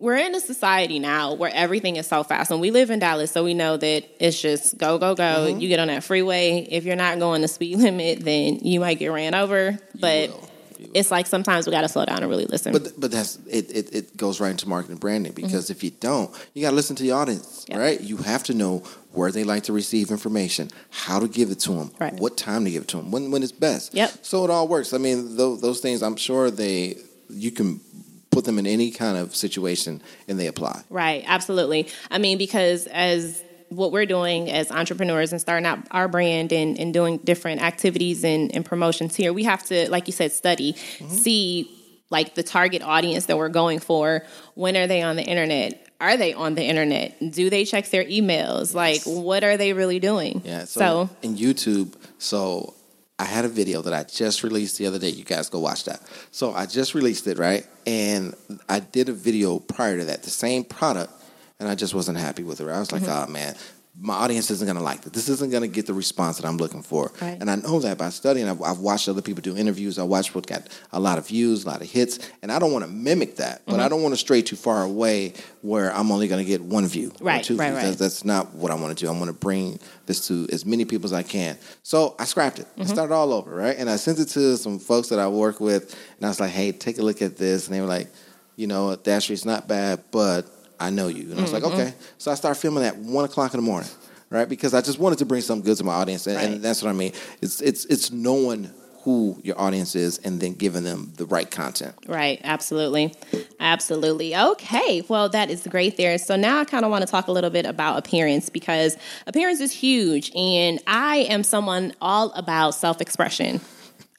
we're 0.01 0.17
in 0.17 0.33
a 0.35 0.39
society 0.39 0.99
now 0.99 1.33
where 1.35 1.51
everything 1.53 1.95
is 1.95 2.07
so 2.07 2.23
fast. 2.23 2.51
And 2.51 2.59
we 2.59 2.71
live 2.71 2.89
in 2.89 2.99
Dallas, 2.99 3.31
so 3.31 3.43
we 3.43 3.53
know 3.53 3.77
that 3.77 4.03
it's 4.19 4.41
just 4.41 4.77
go, 4.77 4.97
go, 4.97 5.15
go. 5.15 5.23
Mm-hmm. 5.23 5.59
You 5.59 5.67
get 5.69 5.79
on 5.79 5.87
that 5.87 6.03
freeway. 6.03 6.67
If 6.69 6.83
you're 6.85 6.95
not 6.95 7.19
going 7.19 7.41
the 7.41 7.47
speed 7.47 7.77
limit, 7.79 8.19
then 8.21 8.59
you 8.59 8.79
might 8.79 8.99
get 8.99 9.07
ran 9.09 9.35
over. 9.35 9.77
But 9.99 10.29
will. 10.29 10.47
You 10.79 10.87
will. 10.87 10.91
it's 10.95 11.11
like 11.11 11.27
sometimes 11.27 11.67
we 11.67 11.71
gotta 11.71 11.87
slow 11.87 12.03
down 12.05 12.17
and 12.23 12.29
really 12.29 12.45
listen. 12.45 12.73
But 12.73 12.99
but 12.99 13.11
that's 13.11 13.37
it, 13.47 13.69
it. 13.75 13.95
It 13.95 14.17
goes 14.17 14.39
right 14.41 14.49
into 14.49 14.67
marketing 14.67 14.93
and 14.93 14.99
branding 14.99 15.33
because 15.33 15.69
if 15.69 15.83
you 15.83 15.91
don't, 15.91 16.29
you 16.55 16.63
got 16.63 16.71
to 16.71 16.75
listen 16.75 16.95
to 16.95 17.03
the 17.03 17.11
audience, 17.11 17.65
Yeah. 17.69 17.77
right? 17.77 18.01
You 18.01 18.17
have 18.17 18.43
to 18.45 18.53
know 18.55 18.79
where 19.13 19.31
they 19.31 19.43
like 19.43 19.63
to 19.63 19.73
receive 19.73 20.09
information, 20.09 20.69
how 20.89 21.19
to 21.19 21.27
give 21.27 21.51
it 21.51 21.59
to 21.59 21.73
them, 21.73 21.91
Right. 21.99 22.13
what 22.13 22.37
time 22.37 22.65
to 22.65 22.71
give 22.71 22.83
it 22.83 22.87
to 22.89 22.97
them, 22.97 23.11
when 23.11 23.29
when 23.29 23.43
it's 23.43 23.51
best. 23.51 23.93
Yep. 23.93 24.11
So 24.23 24.43
it 24.45 24.49
all 24.49 24.67
works. 24.67 24.93
I 24.93 24.97
mean, 24.97 25.35
those, 25.37 25.61
those 25.61 25.79
things. 25.79 26.01
I'm 26.01 26.15
sure 26.15 26.49
they 26.49 26.95
you 27.29 27.51
can 27.51 27.79
put 28.31 28.45
them 28.45 28.57
in 28.57 28.65
any 28.65 28.91
kind 28.91 29.17
of 29.17 29.35
situation 29.35 30.01
and 30.27 30.39
they 30.39 30.47
apply. 30.47 30.83
Right, 30.89 31.23
absolutely. 31.27 31.89
I 32.09 32.17
mean, 32.17 32.37
because 32.37 32.87
as 32.87 33.43
what 33.69 33.91
we're 33.91 34.05
doing 34.05 34.49
as 34.49 34.71
entrepreneurs 34.71 35.31
and 35.31 35.39
starting 35.39 35.65
out 35.65 35.79
our 35.91 36.07
brand 36.07 36.51
and, 36.51 36.77
and 36.79 36.93
doing 36.93 37.17
different 37.17 37.61
activities 37.61 38.23
and, 38.23 38.53
and 38.55 38.65
promotions 38.65 39.15
here, 39.15 39.31
we 39.31 39.43
have 39.43 39.63
to, 39.65 39.89
like 39.89 40.07
you 40.07 40.13
said, 40.13 40.31
study, 40.31 40.73
mm-hmm. 40.73 41.09
see 41.09 41.77
like 42.09 42.35
the 42.35 42.43
target 42.43 42.81
audience 42.81 43.27
that 43.27 43.37
we're 43.37 43.49
going 43.49 43.79
for. 43.79 44.23
When 44.55 44.75
are 44.75 44.87
they 44.87 45.01
on 45.01 45.15
the 45.15 45.23
internet? 45.23 45.87
Are 46.01 46.17
they 46.17 46.33
on 46.33 46.55
the 46.55 46.63
internet? 46.63 47.17
Do 47.31 47.49
they 47.49 47.63
check 47.63 47.89
their 47.89 48.03
emails? 48.03 48.73
Like, 48.73 49.03
what 49.03 49.43
are 49.43 49.55
they 49.55 49.71
really 49.73 49.99
doing? 49.99 50.41
Yeah. 50.43 50.65
So, 50.65 50.79
so 50.79 51.09
in 51.21 51.35
YouTube, 51.37 51.93
so 52.17 52.73
I 53.21 53.25
had 53.25 53.45
a 53.45 53.49
video 53.49 53.83
that 53.83 53.93
I 53.93 54.03
just 54.03 54.41
released 54.41 54.79
the 54.79 54.87
other 54.87 54.97
day. 54.97 55.09
You 55.09 55.23
guys 55.23 55.47
go 55.47 55.59
watch 55.59 55.83
that. 55.85 56.01
So 56.31 56.53
I 56.53 56.65
just 56.65 56.95
released 56.95 57.27
it, 57.27 57.37
right? 57.37 57.67
And 57.85 58.33
I 58.67 58.79
did 58.79 59.09
a 59.09 59.13
video 59.13 59.59
prior 59.59 59.99
to 59.99 60.05
that, 60.05 60.23
the 60.23 60.31
same 60.31 60.63
product, 60.63 61.13
and 61.59 61.69
I 61.69 61.75
just 61.75 61.93
wasn't 61.93 62.17
happy 62.17 62.43
with 62.43 62.59
it. 62.61 62.67
I 62.67 62.79
was 62.79 62.91
like, 62.91 63.03
Mm-hmm. 63.03 63.29
oh 63.29 63.31
man, 63.31 63.55
my 63.99 64.13
audience 64.13 64.49
isn't 64.49 64.65
going 64.65 64.77
to 64.77 64.81
like 64.83 65.01
this. 65.01 65.11
This 65.11 65.29
isn't 65.29 65.51
going 65.51 65.61
to 65.63 65.67
get 65.67 65.85
the 65.85 65.93
response 65.93 66.37
that 66.37 66.47
I'm 66.47 66.55
looking 66.57 66.81
for. 66.81 67.11
Right. 67.21 67.37
And 67.39 67.51
I 67.51 67.55
know 67.57 67.79
that 67.81 67.97
by 67.97 68.09
studying. 68.09 68.47
I've, 68.47 68.61
I've 68.61 68.79
watched 68.79 69.09
other 69.09 69.21
people 69.21 69.41
do 69.41 69.55
interviews. 69.55 69.99
I 69.99 70.03
watched 70.03 70.33
what 70.33 70.47
got 70.47 70.63
a 70.93 70.99
lot 70.99 71.17
of 71.17 71.27
views, 71.27 71.65
a 71.65 71.67
lot 71.67 71.81
of 71.81 71.91
hits, 71.91 72.17
and 72.41 72.51
I 72.51 72.57
don't 72.57 72.71
want 72.71 72.85
to 72.85 72.89
mimic 72.89 73.35
that, 73.35 73.61
but 73.65 73.73
Mm-hmm. 73.73 73.81
I 73.81 73.89
don't 73.89 74.01
want 74.01 74.13
to 74.13 74.17
stray 74.17 74.41
too 74.41 74.55
far 74.55 74.83
away 74.83 75.33
where 75.61 75.93
I'm 75.93 76.09
only 76.11 76.27
going 76.29 76.43
to 76.43 76.47
get 76.47 76.61
one 76.61 76.87
view, 76.87 77.11
or 77.19 77.25
Right, 77.25 77.43
two 77.43 77.57
right, 77.57 77.65
views. 77.67 77.75
right. 77.75 77.81
That's- 77.83 77.97
that's 77.99 78.25
not 78.25 78.55
what 78.55 78.71
I 78.71 78.75
want 78.75 78.97
to 78.97 79.05
do. 79.05 79.11
I 79.11 79.13
want 79.15 79.27
to 79.27 79.33
bring 79.33 79.77
this 80.05 80.25
to 80.29 80.47
as 80.51 80.65
many 80.65 80.85
people 80.85 81.05
as 81.05 81.13
I 81.13 81.23
can. 81.23 81.57
So 81.83 82.15
I 82.17 82.23
scrapped 82.23 82.59
it. 82.59 82.67
Mm-hmm. 82.71 82.83
I 82.83 82.85
started 82.85 83.13
all 83.13 83.33
over, 83.33 83.53
right? 83.53 83.75
And 83.77 83.89
I 83.89 83.97
sent 83.97 84.19
it 84.19 84.25
to 84.29 84.55
some 84.57 84.79
folks 84.79 85.09
that 85.09 85.19
I 85.19 85.27
work 85.27 85.59
with, 85.59 85.93
and 86.17 86.25
I 86.25 86.29
was 86.29 86.39
like, 86.39 86.51
"Hey, 86.51 86.71
take 86.71 86.97
a 86.97 87.01
look 87.03 87.21
at 87.21 87.35
this." 87.37 87.67
And 87.67 87.75
they 87.75 87.81
were 87.81 87.87
like, 87.87 88.07
"You 88.55 88.67
know, 88.67 88.95
Dashery's 88.95 89.45
not 89.45 89.67
bad, 89.67 90.03
but 90.11 90.45
I 90.81 90.89
know 90.89 91.07
you." 91.07 91.31
And 91.31 91.39
I 91.39 91.41
was 91.43 91.51
Mm-hmm. 91.51 91.63
like, 91.63 91.73
"Okay." 91.73 91.93
So 92.17 92.31
I 92.31 92.35
started 92.35 92.59
filming 92.59 92.83
at 92.83 92.97
one 92.97 93.25
o'clock 93.25 93.53
in 93.53 93.59
the 93.59 93.65
morning, 93.65 93.89
right? 94.29 94.47
Because 94.49 94.73
I 94.73 94.81
just 94.81 94.99
wanted 94.99 95.19
to 95.19 95.25
bring 95.25 95.41
something 95.41 95.65
good 95.65 95.77
to 95.77 95.83
my 95.83 95.93
audience, 95.93 96.27
and, 96.27 96.35
Right. 96.35 96.45
and 96.49 96.61
that's 96.63 96.81
what 96.81 96.89
I 96.89 96.93
mean. 96.93 97.13
It's 97.41 97.61
it's 97.61 97.85
it's 97.85 98.11
knowing 98.11 98.69
who 99.03 99.39
your 99.43 99.59
audience 99.59 99.95
is, 99.95 100.19
and 100.19 100.39
then 100.39 100.53
giving 100.53 100.83
them 100.83 101.11
the 101.17 101.25
right 101.25 101.49
content. 101.49 101.95
Right, 102.07 102.39
absolutely. 102.43 103.15
Absolutely. 103.59 104.35
Okay, 104.35 105.03
well, 105.07 105.27
that 105.29 105.49
is 105.49 105.65
great 105.67 105.97
there. 105.97 106.17
So 106.19 106.35
now 106.35 106.59
I 106.59 106.65
kind 106.65 106.85
of 106.85 106.91
want 106.91 107.03
to 107.03 107.09
talk 107.09 107.27
a 107.27 107.31
little 107.31 107.49
bit 107.49 107.65
about 107.65 107.97
appearance 107.97 108.49
because 108.49 108.97
appearance 109.25 109.59
is 109.59 109.71
huge, 109.71 110.31
and 110.35 110.79
I 110.87 111.17
am 111.29 111.43
someone 111.43 111.93
all 112.01 112.31
about 112.33 112.75
self 112.75 113.01
expression. 113.01 113.59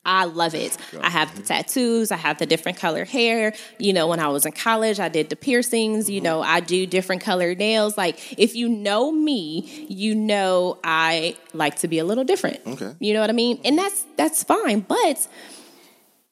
I 0.04 0.24
love 0.24 0.54
it. 0.54 0.76
I 1.00 1.10
have 1.10 1.36
the 1.36 1.42
tattoos, 1.42 2.10
I 2.10 2.16
have 2.16 2.38
the 2.38 2.46
different 2.46 2.78
color 2.78 3.04
hair. 3.04 3.54
You 3.78 3.92
know, 3.92 4.08
when 4.08 4.18
I 4.18 4.28
was 4.28 4.44
in 4.44 4.52
college, 4.52 4.98
I 4.98 5.08
did 5.08 5.30
the 5.30 5.36
piercings. 5.36 6.10
You 6.10 6.18
mm-hmm. 6.18 6.24
know, 6.24 6.42
I 6.42 6.60
do 6.60 6.86
different 6.86 7.22
colored 7.22 7.58
nails. 7.58 7.96
Like, 7.96 8.38
if 8.38 8.56
you 8.56 8.68
know 8.68 9.12
me, 9.12 9.86
you 9.88 10.14
know 10.14 10.78
I 10.82 11.36
like 11.52 11.76
to 11.80 11.88
be 11.88 11.98
a 11.98 12.04
little 12.04 12.24
different. 12.24 12.60
Okay. 12.66 12.94
You 12.98 13.14
know 13.14 13.20
what 13.20 13.30
I 13.30 13.34
mean? 13.34 13.60
And 13.64 13.78
that's 13.78 14.04
that's 14.16 14.42
fine, 14.42 14.80
but 14.80 15.28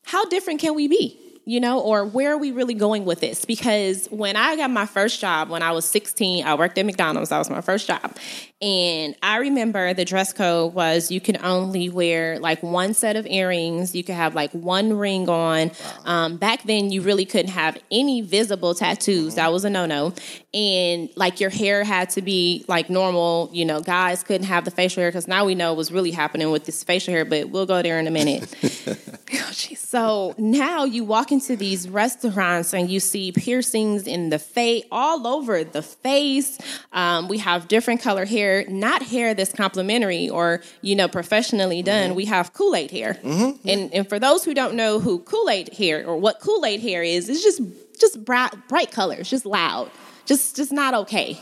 how 0.04 0.24
different 0.24 0.60
can 0.60 0.74
we 0.74 0.88
be? 0.88 1.19
You 1.46 1.58
know, 1.58 1.80
or 1.80 2.04
where 2.04 2.32
are 2.32 2.38
we 2.38 2.52
really 2.52 2.74
going 2.74 3.04
with 3.04 3.20
this? 3.20 3.44
Because 3.44 4.06
when 4.10 4.36
I 4.36 4.56
got 4.56 4.70
my 4.70 4.86
first 4.86 5.20
job 5.20 5.48
when 5.48 5.62
I 5.62 5.72
was 5.72 5.84
16, 5.86 6.44
I 6.44 6.54
worked 6.54 6.78
at 6.78 6.86
McDonald's. 6.86 7.30
That 7.30 7.38
was 7.38 7.50
my 7.50 7.60
first 7.60 7.86
job. 7.86 8.14
And 8.62 9.16
I 9.22 9.38
remember 9.38 9.94
the 9.94 10.04
dress 10.04 10.34
code 10.34 10.74
was 10.74 11.10
you 11.10 11.20
can 11.20 11.42
only 11.42 11.88
wear 11.88 12.38
like 12.38 12.62
one 12.62 12.92
set 12.92 13.16
of 13.16 13.26
earrings, 13.26 13.94
you 13.94 14.04
could 14.04 14.16
have 14.16 14.34
like 14.34 14.52
one 14.52 14.92
ring 14.98 15.30
on. 15.30 15.70
Um, 16.04 16.36
back 16.36 16.64
then, 16.64 16.90
you 16.90 17.00
really 17.00 17.24
couldn't 17.24 17.52
have 17.52 17.78
any 17.90 18.20
visible 18.20 18.74
tattoos. 18.74 19.36
That 19.36 19.50
was 19.50 19.64
a 19.64 19.70
no 19.70 19.86
no. 19.86 20.12
And 20.52 21.08
like 21.16 21.40
your 21.40 21.48
hair 21.48 21.84
had 21.84 22.10
to 22.10 22.22
be 22.22 22.66
like 22.68 22.90
normal. 22.90 23.48
You 23.52 23.64
know, 23.64 23.80
guys 23.80 24.22
couldn't 24.22 24.46
have 24.46 24.66
the 24.66 24.70
facial 24.70 25.00
hair 25.00 25.10
because 25.10 25.26
now 25.26 25.46
we 25.46 25.54
know 25.54 25.72
what's 25.72 25.90
really 25.90 26.10
happening 26.10 26.50
with 26.50 26.66
this 26.66 26.84
facial 26.84 27.14
hair, 27.14 27.24
but 27.24 27.48
we'll 27.48 27.66
go 27.66 27.80
there 27.80 27.98
in 27.98 28.06
a 28.06 28.10
minute. 28.10 28.54
Oh. 29.32 29.52
So 29.76 30.34
now 30.38 30.84
you 30.84 31.04
walk 31.04 31.29
walk 31.30 31.32
into 31.32 31.56
these 31.56 31.88
restaurants 31.88 32.74
and 32.74 32.90
you 32.90 33.00
see 33.00 33.32
piercings 33.32 34.06
in 34.06 34.30
the 34.30 34.38
face, 34.38 34.84
all 34.90 35.26
over 35.26 35.64
the 35.64 35.82
face. 35.82 36.58
Um, 36.92 37.28
we 37.28 37.38
have 37.38 37.68
different 37.68 38.02
color 38.02 38.24
hair, 38.24 38.64
not 38.68 39.02
hair 39.02 39.34
that's 39.34 39.52
complimentary 39.52 40.28
or 40.28 40.62
you 40.82 40.96
know 40.96 41.08
professionally 41.08 41.82
done. 41.82 42.08
Mm-hmm. 42.08 42.16
We 42.16 42.24
have 42.26 42.52
Kool 42.52 42.74
Aid 42.74 42.90
hair, 42.90 43.18
and 43.22 43.92
and 43.94 44.08
for 44.08 44.18
those 44.18 44.44
who 44.44 44.54
don't 44.54 44.74
know 44.74 45.00
who 45.00 45.20
Kool 45.20 45.48
Aid 45.48 45.74
hair 45.74 46.06
or 46.06 46.16
what 46.16 46.40
Kool 46.40 46.64
Aid 46.64 46.80
hair 46.80 47.02
is, 47.02 47.28
it's 47.28 47.42
just 47.42 47.60
just 47.98 48.24
bright 48.24 48.52
bright 48.68 48.90
colors, 48.90 49.30
just 49.30 49.46
loud, 49.46 49.90
just 50.26 50.56
just 50.56 50.72
not 50.72 50.94
okay. 50.94 51.38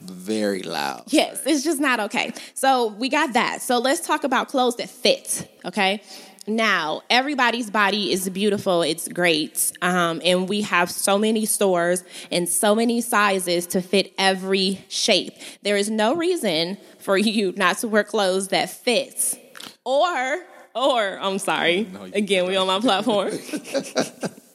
Very 0.00 0.62
loud. 0.62 1.04
Yes, 1.08 1.42
it's 1.46 1.62
just 1.62 1.78
not 1.78 2.00
okay. 2.00 2.32
So 2.54 2.88
we 2.88 3.08
got 3.08 3.34
that. 3.34 3.62
So 3.62 3.78
let's 3.78 4.04
talk 4.04 4.24
about 4.24 4.48
clothes 4.48 4.76
that 4.76 4.90
fit. 4.90 5.48
Okay. 5.64 6.02
Now, 6.46 7.02
everybody's 7.08 7.70
body 7.70 8.12
is 8.12 8.28
beautiful. 8.28 8.82
It's 8.82 9.06
great. 9.06 9.72
Um, 9.80 10.20
and 10.24 10.48
we 10.48 10.62
have 10.62 10.90
so 10.90 11.16
many 11.16 11.46
stores 11.46 12.02
and 12.32 12.48
so 12.48 12.74
many 12.74 13.00
sizes 13.00 13.66
to 13.68 13.80
fit 13.80 14.12
every 14.18 14.84
shape. 14.88 15.34
There 15.62 15.76
is 15.76 15.88
no 15.88 16.14
reason 16.14 16.78
for 16.98 17.16
you 17.18 17.52
not 17.56 17.78
to 17.78 17.88
wear 17.88 18.04
clothes 18.04 18.48
that 18.48 18.70
fits. 18.70 19.36
Or, 19.84 20.44
or, 20.74 21.18
I'm 21.20 21.38
sorry. 21.38 21.88
Again, 22.12 22.46
we 22.46 22.56
on 22.56 22.66
my 22.66 22.80
platform. 22.80 23.30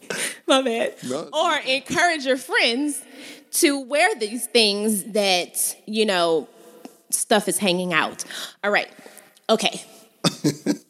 my 0.47 0.61
bad. 0.61 0.95
No. 1.07 1.29
Or 1.31 1.55
encourage 1.57 2.25
your 2.25 2.37
friends 2.37 3.01
to 3.51 3.79
wear 3.79 4.13
these 4.15 4.45
things 4.47 5.03
that, 5.13 5.75
you 5.85 6.05
know, 6.05 6.47
stuff 7.09 7.47
is 7.47 7.57
hanging 7.57 7.93
out. 7.93 8.23
All 8.63 8.71
right. 8.71 8.89
Okay. 9.49 9.81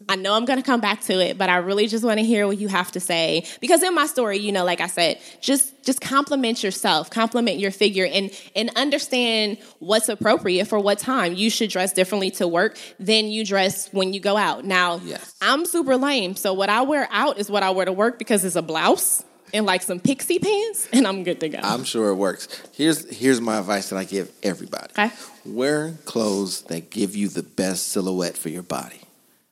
I 0.09 0.15
know 0.15 0.33
I'm 0.33 0.45
going 0.45 0.59
to 0.59 0.65
come 0.65 0.79
back 0.79 1.01
to 1.01 1.19
it, 1.19 1.37
but 1.37 1.49
I 1.49 1.57
really 1.57 1.87
just 1.87 2.03
want 2.03 2.19
to 2.19 2.25
hear 2.25 2.47
what 2.47 2.57
you 2.57 2.67
have 2.69 2.91
to 2.93 2.99
say 2.99 3.45
because 3.59 3.83
in 3.83 3.93
my 3.93 4.05
story, 4.05 4.37
you 4.37 4.51
know, 4.51 4.63
like 4.63 4.79
I 4.81 4.87
said, 4.87 5.19
just 5.41 5.73
just 5.83 6.01
compliment 6.01 6.63
yourself, 6.63 7.09
compliment 7.09 7.59
your 7.59 7.71
figure 7.71 8.05
and 8.05 8.31
and 8.55 8.69
understand 8.75 9.57
what's 9.79 10.09
appropriate 10.09 10.65
for 10.65 10.79
what 10.79 10.99
time. 10.99 11.33
You 11.33 11.49
should 11.49 11.69
dress 11.69 11.93
differently 11.93 12.31
to 12.31 12.47
work 12.47 12.77
than 12.99 13.27
you 13.27 13.45
dress 13.45 13.91
when 13.93 14.13
you 14.13 14.19
go 14.19 14.37
out. 14.37 14.63
Now, 14.65 15.01
Yes. 15.03 15.35
I'm 15.41 15.65
super 15.65 15.97
lame, 15.97 16.35
so 16.35 16.53
what 16.53 16.69
I 16.69 16.81
wear 16.83 17.07
out 17.11 17.37
is 17.37 17.49
what 17.49 17.63
I 17.63 17.69
wear 17.71 17.85
to 17.85 17.93
work 17.93 18.17
because 18.17 18.43
it's 18.45 18.55
a 18.55 18.61
blouse 18.61 19.23
and 19.53 19.65
like 19.65 19.81
some 19.81 19.99
pixie 19.99 20.39
pants 20.39 20.87
and 20.91 21.07
I'm 21.07 21.23
good 21.23 21.39
to 21.41 21.49
go. 21.49 21.59
I'm 21.61 21.83
sure 21.83 22.09
it 22.09 22.15
works. 22.15 22.47
Here's 22.73 23.09
here's 23.13 23.39
my 23.41 23.59
advice 23.59 23.89
that 23.89 23.97
I 23.97 24.03
give 24.03 24.31
everybody. 24.43 24.91
Okay. 24.97 25.11
Wear 25.45 25.93
clothes 26.05 26.63
that 26.63 26.89
give 26.89 27.15
you 27.15 27.27
the 27.29 27.43
best 27.43 27.89
silhouette 27.89 28.37
for 28.37 28.49
your 28.49 28.63
body. 28.63 29.01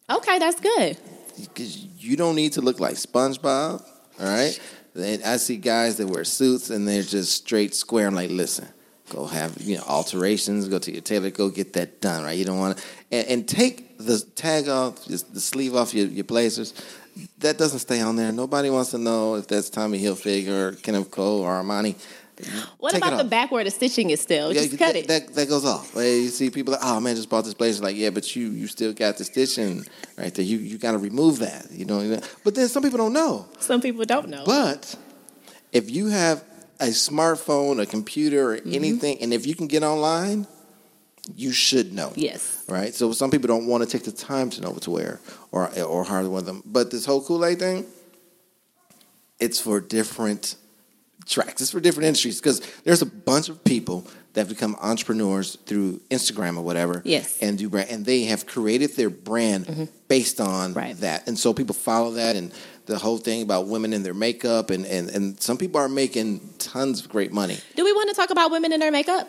Okay, 0.10 0.40
that's 0.40 0.60
good. 0.60 0.98
Because 1.38 1.86
you 1.98 2.16
don't 2.16 2.36
need 2.36 2.54
to 2.54 2.62
look 2.62 2.80
like 2.80 2.96
SpongeBob. 2.96 3.84
All 4.20 4.26
right. 4.26 4.60
Then 4.94 5.22
I 5.26 5.38
see 5.38 5.58
guys 5.58 5.98
that 5.98 6.08
wear 6.08 6.24
suits 6.24 6.70
and 6.70 6.88
they're 6.88 7.04
just 7.04 7.34
straight 7.34 7.76
square. 7.76 8.08
I'm 8.08 8.16
like, 8.16 8.30
listen, 8.30 8.68
go 9.10 9.26
have 9.26 9.62
you 9.62 9.78
know 9.78 9.84
alterations. 9.84 10.70
Go 10.70 10.80
to 10.80 10.92
your 10.92 11.02
tailor. 11.02 11.32
Go 11.32 11.50
get 11.50 11.74
that 11.74 12.00
done. 12.00 12.24
Right. 12.24 12.38
You 12.38 12.46
don't 12.46 12.60
want 12.60 12.78
to 12.78 12.84
and, 13.12 13.28
and 13.28 13.48
take 13.48 13.98
the 13.98 14.20
tag 14.36 14.70
off, 14.70 15.04
the 15.06 15.18
sleeve 15.18 15.76
off 15.76 15.94
your, 15.94 16.08
your 16.08 16.24
blazers. 16.24 16.74
That 17.40 17.58
doesn't 17.58 17.80
stay 17.80 18.02
on 18.02 18.16
there. 18.16 18.32
Nobody 18.32 18.70
wants 18.70 18.92
to 18.92 18.98
know 18.98 19.36
if 19.36 19.48
that's 19.48 19.70
Tommy 19.70 20.00
Hilfiger 20.02 20.48
or 20.50 20.72
Kenneth 20.74 21.12
Cole 21.12 21.42
or 21.42 21.62
Armani. 21.62 21.96
What 22.80 22.92
Take 22.92 23.02
about 23.04 23.18
the 23.18 23.24
back 23.24 23.52
where 23.52 23.64
the 23.64 23.72
stitching 23.72 24.10
is 24.10 24.20
still? 24.22 24.52
Yeah, 24.54 24.60
Just 24.62 24.72
you- 24.74 24.78
cut 24.78 24.94
that, 24.94 25.00
it. 25.00 25.08
That, 25.08 25.34
that 25.36 25.50
goes 25.50 25.64
off. 25.66 25.96
Like, 25.96 26.06
you 26.06 26.28
see 26.30 26.50
people 26.50 26.74
like, 26.74 26.82
oh 26.84 27.00
man, 27.00 27.16
just 27.16 27.30
bought 27.30 27.46
this 27.46 27.54
blazer. 27.54 27.82
Like, 27.84 27.96
yeah, 27.96 28.10
but 28.10 28.36
you 28.36 28.50
you 28.50 28.68
still 28.68 28.94
got 28.94 29.18
the 29.18 29.24
stitching 29.24 29.86
right 30.18 30.34
there. 30.34 30.44
You 30.46 30.58
you 30.58 30.78
got 30.78 30.92
to 30.92 30.98
remove 30.98 31.40
that. 31.40 31.72
You 31.72 31.86
know. 31.86 32.20
But 32.44 32.56
then 32.56 32.68
some 32.68 32.84
people 32.84 32.98
don't 32.98 33.14
know. 33.14 33.48
Some 33.60 33.80
people 33.82 34.04
don't 34.06 34.30
know. 34.30 34.44
But 34.46 34.96
if 35.72 35.90
you 35.90 36.08
have 36.08 36.44
a 36.80 36.88
smartphone, 36.88 37.82
a 37.82 37.86
computer, 37.86 38.52
or 38.52 38.58
Mm-hmm. 38.58 38.74
anything, 38.74 39.18
and 39.22 39.34
if 39.34 39.46
you 39.48 39.56
can 39.56 39.68
get 39.68 39.82
online, 39.84 40.46
you 41.36 41.52
should 41.54 41.94
know. 41.94 42.12
yes. 42.16 42.64
Right. 42.68 42.94
So 42.94 43.12
some 43.14 43.32
people 43.32 43.48
don't 43.48 43.66
want 43.68 43.84
to 43.84 43.90
take 43.90 44.04
the 44.04 44.12
time 44.12 44.50
to 44.52 44.62
know 44.62 44.72
what 44.72 44.82
to 44.84 44.92
wear 44.92 45.20
or 45.52 45.70
or 45.82 46.04
how 46.04 46.22
to 46.22 46.30
wear 46.30 46.42
them. 46.42 46.62
But 46.66 46.92
this 46.92 47.06
whole 47.06 47.24
Kool 47.24 47.46
Aid 47.46 47.60
thing, 47.60 47.86
it's 49.40 49.60
for 49.60 49.80
different 49.80 50.56
tracks. 51.26 51.62
It's 51.62 51.72
for 51.72 51.80
different 51.80 52.08
industries 52.08 52.40
because 52.40 52.60
there's 52.84 53.02
a 53.02 53.06
bunch 53.06 53.50
of 53.50 53.64
people 53.64 54.08
that 54.34 54.42
have 54.42 54.50
become 54.50 54.76
entrepreneurs 54.82 55.56
through 55.66 56.02
Instagram 56.12 56.58
or 56.58 56.62
whatever. 56.62 57.02
Yes. 57.06 57.38
And 57.42 57.58
do 57.58 57.70
brand, 57.70 57.90
and 57.90 58.06
they 58.06 58.24
have 58.26 58.46
created 58.46 58.96
their 58.96 59.10
brand 59.10 59.90
based 60.08 60.40
on 60.42 60.72
Mm-hmm. 60.72 60.80
Right. 60.80 60.98
that. 60.98 61.28
And 61.28 61.38
so 61.40 61.54
people 61.54 61.74
follow 61.76 62.12
that 62.12 62.36
and 62.36 62.52
the 62.86 62.98
whole 63.00 63.18
thing 63.18 63.42
about 63.42 63.68
women 63.68 63.94
in 63.94 64.04
their 64.04 64.14
makeup 64.14 64.70
and, 64.70 64.86
and, 64.86 65.10
and 65.10 65.42
some 65.42 65.58
people 65.58 65.80
are 65.82 65.90
making 65.90 66.42
tons 66.60 67.02
of 67.04 67.10
great 67.10 67.32
money. 67.32 67.58
Do 67.76 67.84
we 67.84 67.92
want 67.94 68.10
to 68.10 68.16
talk 68.16 68.30
about 68.30 68.52
women 68.52 68.72
in 68.74 68.80
their 68.80 68.92
makeup? 68.92 69.28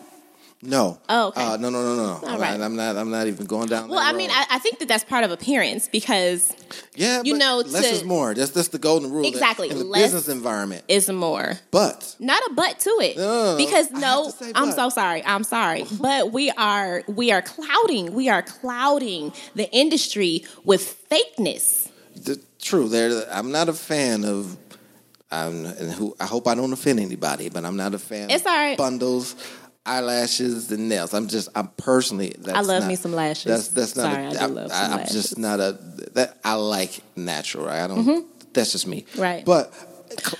No. 0.66 0.98
Oh, 1.08 1.28
okay. 1.28 1.42
Uh, 1.42 1.56
no, 1.56 1.70
no, 1.70 1.82
no, 1.82 1.96
no. 1.96 2.28
All 2.28 2.38
right. 2.38 2.60
I'm 2.60 2.76
not. 2.76 2.96
I'm 2.96 3.10
not 3.10 3.26
even 3.28 3.46
going 3.46 3.68
down. 3.68 3.88
Well, 3.88 3.98
I 3.98 4.12
mean. 4.12 4.30
I, 4.30 4.44
I 4.50 4.58
think 4.58 4.78
that 4.80 4.88
that's 4.88 5.04
part 5.04 5.24
of 5.24 5.30
appearance 5.30 5.88
because 5.88 6.52
Yeah, 6.94 7.22
You 7.24 7.34
but 7.34 7.38
know, 7.38 7.56
less 7.58 7.88
to- 7.88 7.94
is 7.94 8.04
more. 8.04 8.34
That's 8.34 8.50
that's 8.50 8.68
the 8.68 8.78
golden 8.78 9.10
rule. 9.10 9.22
that- 9.22 9.28
Exactly, 9.28 9.70
In 9.70 9.78
the 9.78 9.84
less- 9.84 10.02
business 10.12 10.28
environment, 10.28 10.84
is 10.88 11.08
more. 11.10 11.54
but 11.70 12.16
Not 12.18 12.42
a 12.50 12.54
but 12.54 12.78
to 12.80 12.90
it. 13.00 13.16
No. 13.16 13.54
Because 13.56 13.90
no, 13.92 14.32
I'm 14.54 14.72
so 14.72 14.88
sorry. 14.88 15.24
I'm 15.24 15.44
sorry. 15.44 15.84
But 16.00 16.32
we 16.32 16.50
are 16.50 17.02
we 17.06 17.30
are 17.32 17.42
clouding. 17.42 18.12
We 18.14 18.28
are 18.28 18.42
clouding 18.42 19.32
the 19.54 19.70
industry 19.72 20.44
with 20.64 20.82
fakeness. 21.10 21.88
the, 22.16 22.40
true. 22.60 22.88
There, 22.88 23.24
I'm 23.30 23.50
not 23.52 23.68
a 23.68 23.72
fan 23.72 24.24
of. 24.24 24.56
I'm, 25.30 25.66
and 25.66 25.90
who 25.92 26.14
I 26.20 26.24
hope 26.26 26.46
I 26.46 26.54
don't 26.54 26.72
offend 26.72 27.00
anybody, 27.00 27.48
but 27.48 27.64
I'm 27.64 27.76
not 27.76 27.94
a 27.94 27.98
fan. 27.98 28.30
It's 28.30 28.42
of 28.44 28.46
all 28.46 28.56
right. 28.56 28.78
Bundles, 28.78 29.34
eyelashes, 29.86 30.70
and 30.72 30.88
nails. 30.88 31.14
I'm 31.14 31.28
just. 31.28 31.48
I'm 31.54 31.68
personally. 31.76 32.34
That's 32.38 32.56
I 32.56 32.60
love 32.60 32.82
not- 32.82 32.88
me 32.88 32.96
some 32.96 33.12
lashes. 33.12 33.44
That's 33.44 33.68
that's 33.68 33.96
not. 33.96 34.12
Sorry, 34.12 34.24
a, 34.24 34.28
I 34.28 34.32
do 34.32 34.38
I'm- 34.38 34.54
love 34.54 34.70
I, 34.72 34.96
lashes. 34.96 35.12
just 35.14 35.38
not 35.38 35.60
a. 35.60 35.78
That 36.14 36.36
I 36.44 36.54
like 36.54 37.00
natural. 37.16 37.66
Right? 37.66 37.82
I 37.84 37.86
don't. 37.86 38.26
That's 38.52 38.72
just 38.72 38.86
me. 38.86 39.02
Mm-hmm. 39.02 39.20
Right. 39.22 39.44
But. 39.44 39.72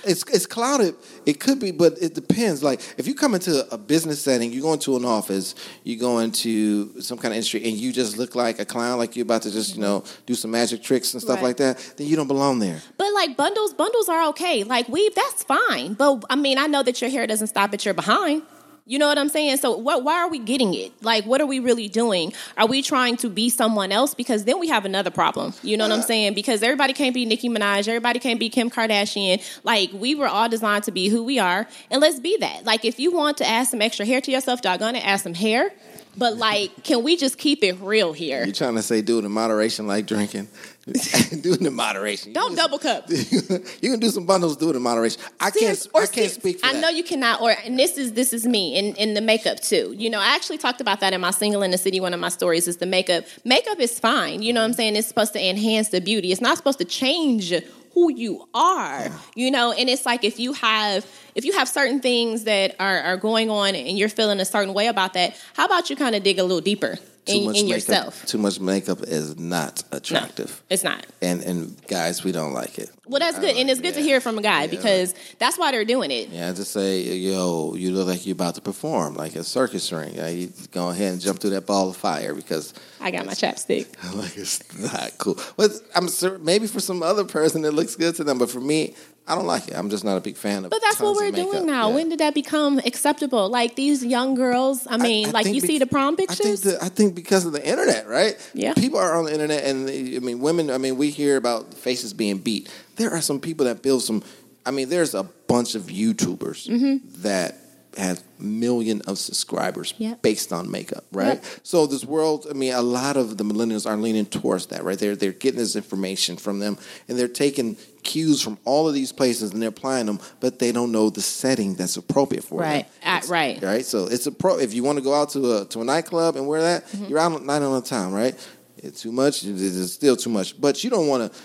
It's 0.05 0.23
it's 0.31 0.45
clouded. 0.47 0.95
It 1.25 1.41
could 1.41 1.59
be, 1.59 1.71
but 1.71 2.01
it 2.01 2.15
depends. 2.15 2.63
Like 2.63 2.79
if 2.97 3.05
you 3.05 3.13
come 3.13 3.35
into 3.35 3.67
a 3.71 3.77
business 3.77 4.21
setting, 4.21 4.51
you 4.53 4.61
go 4.61 4.71
into 4.73 4.95
an 4.95 5.03
office, 5.03 5.55
you 5.83 5.97
go 5.99 6.19
into 6.19 6.99
some 7.01 7.17
kind 7.17 7.33
of 7.33 7.35
industry, 7.35 7.63
and 7.65 7.73
you 7.77 7.91
just 7.91 8.17
look 8.17 8.33
like 8.33 8.59
a 8.59 8.65
clown, 8.65 8.97
like 8.97 9.17
you're 9.17 9.23
about 9.25 9.41
to 9.41 9.51
just 9.51 9.75
you 9.75 9.81
know 9.81 10.05
do 10.25 10.35
some 10.35 10.51
magic 10.51 10.81
tricks 10.81 11.13
and 11.13 11.21
stuff 11.21 11.35
Right. 11.35 11.43
like 11.43 11.57
that. 11.57 11.93
Then 11.97 12.07
you 12.07 12.15
don't 12.15 12.29
belong 12.29 12.59
there. 12.59 12.81
But 12.97 13.13
like 13.13 13.35
bundles, 13.35 13.73
bundles 13.73 14.07
are 14.07 14.29
okay. 14.29 14.63
Like 14.63 14.87
weave, 14.87 15.13
that's 15.13 15.43
fine. 15.43 15.93
But 15.93 16.23
I 16.29 16.37
mean, 16.37 16.57
I 16.57 16.67
know 16.67 16.81
that 16.81 17.01
your 17.01 17.11
hair 17.11 17.27
doesn't 17.27 17.47
stop 17.47 17.73
at 17.73 17.83
your 17.83 17.93
behind. 17.93 18.43
You 18.87 18.97
know 18.97 19.07
what 19.07 19.17
I'm 19.17 19.27
saying? 19.27 19.57
So 19.57 19.75
what, 19.77 20.05
why 20.05 20.15
are 20.15 20.29
we 20.29 20.39
getting 20.39 20.73
it? 20.73 20.93
Like, 21.03 21.25
what 21.25 21.41
are 21.41 21.45
we 21.45 21.59
really 21.59 21.89
doing? 21.89 22.31
Are 22.57 22.65
we 22.65 22.81
trying 22.81 23.17
to 23.17 23.29
be 23.29 23.49
someone 23.49 23.91
else? 23.91 24.13
Because 24.13 24.45
then 24.45 24.59
we 24.59 24.69
have 24.69 24.85
another 24.85 25.11
problem. 25.11 25.53
You 25.61 25.75
know 25.75 25.87
what 25.87 25.93
I'm 25.93 26.03
saying? 26.03 26.35
Because 26.35 26.63
everybody 26.63 26.93
can't 26.93 27.13
be 27.13 27.25
Nicki 27.25 27.49
Minaj. 27.49 27.89
Everybody 27.89 28.19
can't 28.19 28.39
be 28.39 28.49
Kim 28.49 28.69
Kardashian. 28.69 29.43
Like, 29.65 29.91
we 29.91 30.15
were 30.15 30.27
all 30.27 30.47
designed 30.47 30.85
to 30.85 30.91
be 30.91 31.09
who 31.09 31.23
we 31.23 31.37
are. 31.37 31.67
And 31.91 31.99
let's 31.99 32.19
be 32.21 32.37
that. 32.37 32.63
Like, 32.63 32.85
if 32.85 32.97
you 32.97 33.11
want 33.11 33.37
to 33.37 33.47
add 33.47 33.67
some 33.67 33.81
extra 33.81 34.05
hair 34.05 34.21
to 34.21 34.31
yourself, 34.31 34.61
doggone 34.61 34.95
it, 34.95 35.05
add 35.05 35.17
some 35.17 35.33
hair. 35.33 35.71
But 36.17 36.37
like, 36.37 36.83
can 36.83 37.03
we 37.03 37.15
just 37.15 37.37
keep 37.37 37.63
it 37.63 37.73
real 37.79 38.11
here? 38.13 38.43
You're 38.43 38.53
trying 38.53 38.75
to 38.75 38.81
say 38.81 39.01
do 39.01 39.19
it 39.19 39.25
in 39.25 39.31
moderation, 39.31 39.85
like 39.85 40.07
drinking. 40.07 40.47
do 41.41 41.53
it 41.53 41.61
in 41.61 41.73
moderation. 41.73 42.31
Don't 42.31 42.55
double 42.55 42.79
cup. 42.79 43.05
you 43.09 43.91
can 43.91 43.99
do 43.99 44.09
some 44.09 44.25
bundles. 44.25 44.55
Do 44.55 44.69
it 44.69 44.75
in 44.75 44.81
moderation. 44.81 45.21
I 45.39 45.51
can't. 45.51 45.87
or 45.93 46.03
I 46.03 46.05
can't 46.07 46.31
speak 46.31 46.59
for 46.59 46.65
I 46.65 46.73
that. 46.73 46.79
know 46.79 46.89
you 46.89 47.03
cannot. 47.03 47.41
Or 47.41 47.51
and 47.65 47.77
this 47.77 47.97
is 47.97 48.13
this 48.13 48.31
is 48.31 48.47
me 48.47 48.77
in 48.77 48.95
in 48.95 49.13
the 49.13 49.21
makeup 49.21 49.59
too. 49.59 49.93
You 49.97 50.09
know, 50.09 50.19
I 50.19 50.33
actually 50.35 50.57
talked 50.59 50.79
about 50.79 51.01
that 51.01 51.13
in 51.13 51.19
my 51.19 51.31
single 51.31 51.61
in 51.61 51.71
the 51.71 51.77
city. 51.77 51.99
One 51.99 52.13
of 52.13 52.19
my 52.21 52.29
stories 52.29 52.67
is 52.69 52.77
the 52.77 52.85
makeup. 52.85 53.25
Makeup 53.43 53.79
is 53.79 53.99
fine. 53.99 54.41
You 54.41 54.53
know 54.53 54.61
what 54.61 54.67
I'm 54.67 54.73
saying? 54.73 54.95
It's 54.95 55.07
supposed 55.07 55.33
to 55.33 55.45
enhance 55.45 55.89
the 55.89 55.99
beauty. 55.99 56.31
It's 56.31 56.41
not 56.41 56.55
supposed 56.57 56.79
to 56.79 56.85
change 56.85 57.53
who 57.93 58.13
you 58.13 58.47
are. 58.53 59.09
You 59.35 59.51
know, 59.51 59.71
and 59.73 59.89
it's 59.89 60.05
like 60.05 60.23
if 60.23 60.39
you 60.39 60.53
have 60.53 61.05
if 61.37 61.45
you 61.45 61.53
have 61.53 61.69
certain 61.69 62.01
things 62.01 62.45
that 62.45 62.75
are 62.79 62.99
are 62.99 63.17
going 63.17 63.49
on 63.49 63.75
and 63.75 63.97
you're 63.97 64.09
feeling 64.09 64.39
a 64.39 64.45
certain 64.45 64.73
way 64.73 64.87
about 64.87 65.13
that, 65.13 65.39
how 65.53 65.65
about 65.65 65.89
you 65.89 65.95
kind 65.95 66.15
of 66.15 66.23
dig 66.23 66.39
a 66.39 66.43
little 66.43 66.61
deeper 66.61 66.97
in, 67.27 67.43
in 67.43 67.51
makeup, 67.51 67.69
yourself? 67.69 68.25
Too 68.25 68.39
much 68.39 68.59
makeup 68.59 69.03
is 69.03 69.37
not 69.37 69.83
attractive. 69.91 70.63
It's 70.71 70.83
not. 70.83 71.05
And 71.21 71.43
and 71.43 71.87
guys, 71.87 72.23
we 72.23 72.31
don't 72.31 72.53
like 72.53 72.79
it. 72.79 72.89
Well, 73.05 73.19
that's 73.19 73.37
good, 73.37 73.55
and 73.55 73.69
it's 73.69 73.79
good 73.79 73.93
to 73.93 74.01
hear 74.01 74.19
from 74.19 74.39
a 74.39 74.41
guy 74.41 74.65
because 74.65 75.13
that's 75.37 75.59
why 75.59 75.71
they're 75.71 75.85
doing 75.85 76.09
it. 76.09 76.29
Yeah, 76.29 76.51
just 76.53 76.71
say, 76.71 77.03
yo, 77.03 77.75
you 77.75 77.91
look 77.91 78.07
like 78.07 78.25
you're 78.25 78.33
about 78.33 78.55
to 78.55 78.61
perform, 78.61 79.13
like 79.13 79.35
a 79.35 79.43
circus 79.43 79.91
ring. 79.91 80.15
Yeah, 80.15 80.29
you 80.29 80.51
go 80.71 80.89
ahead 80.89 81.13
and 81.13 81.21
jump 81.21 81.39
through 81.39 81.51
that 81.51 81.67
ball 81.67 81.89
of 81.89 81.97
fire 81.97 82.33
because 82.33 82.73
I 82.99 83.11
got 83.11 83.27
my 83.27 83.33
chapstick. 83.33 83.85
like 84.15 84.35
it's 84.35 84.59
not 84.79 85.19
cool. 85.19 85.39
But 85.55 85.71
I'm 85.93 86.09
sure 86.09 86.39
maybe 86.39 86.65
for 86.65 86.79
some 86.79 87.03
other 87.03 87.25
person 87.25 87.63
it 87.63 87.73
looks 87.73 87.95
good 87.95 88.15
to 88.15 88.23
them, 88.23 88.39
but 88.39 88.49
for 88.49 88.59
me, 88.59 88.95
I 89.27 89.35
don't 89.35 89.45
like 89.45 89.67
it. 89.67 89.73
I'm 89.75 89.89
just 89.89 90.03
not 90.05 90.15
a 90.17 90.21
big 90.21 90.37
fan 90.37 90.59
of. 90.59 90.65
It. 90.65 90.69
But 90.71 90.81
that's 90.81 90.99
what 90.99 91.15
we're 91.15 91.31
doing 91.31 91.65
now. 91.65 91.89
Yeah. 91.89 91.95
When 91.95 92.09
did 92.09 92.19
that 92.19 92.33
become 92.33 92.79
acceptable? 92.79 93.49
Like 93.49 93.75
these 93.75 94.03
young 94.05 94.35
girls, 94.35 94.87
I 94.87 94.93
I- 94.95 94.97
mean, 94.97 95.27
I 95.27 95.31
like 95.31 95.47
you 95.47 95.59
bec- 95.61 95.69
see 95.69 95.77
the 95.79 95.85
prom 95.85 96.13
I 96.13 96.17
think 96.17 96.29
pictures? 96.29 96.61
the, 96.61 96.83
I 96.83 96.89
think 96.89 97.13
because 97.15 97.45
of 97.45 97.51
the 97.51 97.65
internet, 97.67 98.07
right? 98.07 98.35
Yeah. 98.53 98.73
People 98.73 98.99
are 98.99 99.15
on 99.17 99.25
the 99.25 99.33
internet, 99.33 99.63
and 99.65 99.87
they- 99.87 100.15
I 100.15 100.19
mean, 100.19 100.39
women. 100.39 100.71
I 100.71 100.77
mean, 100.77 100.95
we 100.97 101.09
hear 101.09 101.35
about 101.37 101.73
faces 101.73 102.13
being 102.13 102.37
beat. 102.37 102.69
There 102.95 103.11
are 103.11 103.21
some 103.21 103.39
people 103.39 103.65
that 103.65 103.81
build 103.81 104.03
some 104.03 104.23
I 104.65 104.71
mean, 104.71 104.89
there's 104.89 105.13
a 105.13 105.23
bunch 105.23 105.75
of 105.75 105.83
YouTubers 105.83 106.67
Mm-hmm. 106.67 107.21
that 107.23 107.55
have 107.97 108.21
million 108.39 109.01
of 109.07 109.17
subscribers 109.17 109.93
Yep. 109.97 110.21
based 110.21 110.53
on 110.53 110.69
makeup, 110.69 111.03
right? 111.11 111.35
Yep. 111.41 111.45
So 111.63 111.87
this 111.87 112.05
world, 112.05 112.45
I 112.49 112.53
mean, 112.53 112.73
a 112.73 112.81
lot 112.81 113.17
of 113.17 113.37
the 113.37 113.43
millennials 113.43 113.89
are 113.89 113.97
leaning 113.97 114.25
towards 114.27 114.67
that, 114.67 114.83
right? 114.83 114.97
They're 114.99 115.15
they're 115.15 115.31
getting 115.33 115.59
this 115.59 115.75
information 115.75 116.37
from 116.37 116.59
them, 116.59 116.77
and 117.07 117.17
they're 117.17 117.27
taking 117.27 117.75
cues 118.03 118.41
from 118.41 118.57
all 118.63 118.87
of 118.87 118.93
these 118.93 119.11
places 119.11 119.51
and 119.51 119.61
they're 119.61 119.69
applying 119.69 120.05
them, 120.05 120.19
but 120.39 120.59
they 120.59 120.71
don't 120.71 120.91
know 120.93 121.09
the 121.09 121.21
setting 121.21 121.75
that's 121.75 121.97
appropriate 121.97 122.43
for 122.43 122.61
Right. 122.61 122.85
them. 123.03 123.21
Uh, 123.23 123.27
right. 123.27 123.61
Right. 123.61 123.85
So 123.85 124.05
it's 124.05 124.25
a 124.27 124.31
pro. 124.31 124.57
If 124.59 124.73
you 124.73 124.83
want 124.83 124.97
to 124.99 125.03
go 125.03 125.13
out 125.13 125.31
to 125.31 125.57
a 125.57 125.65
to 125.65 125.81
a 125.81 125.83
nightclub 125.83 126.35
and 126.37 126.47
wear 126.47 126.61
that, 126.61 126.87
Mm-hmm. 126.87 127.05
you're 127.05 127.19
out 127.19 127.43
night 127.43 127.61
all 127.63 127.79
the 127.81 127.87
time, 127.87 128.13
right? 128.13 128.35
It's 128.77 129.01
too 129.01 129.11
much. 129.11 129.43
It's 129.43 129.91
still 129.93 130.15
too 130.15 130.29
much, 130.29 130.59
but 130.61 130.83
you 130.83 130.89
don't 130.91 131.07
want 131.07 131.33
to 131.33 131.39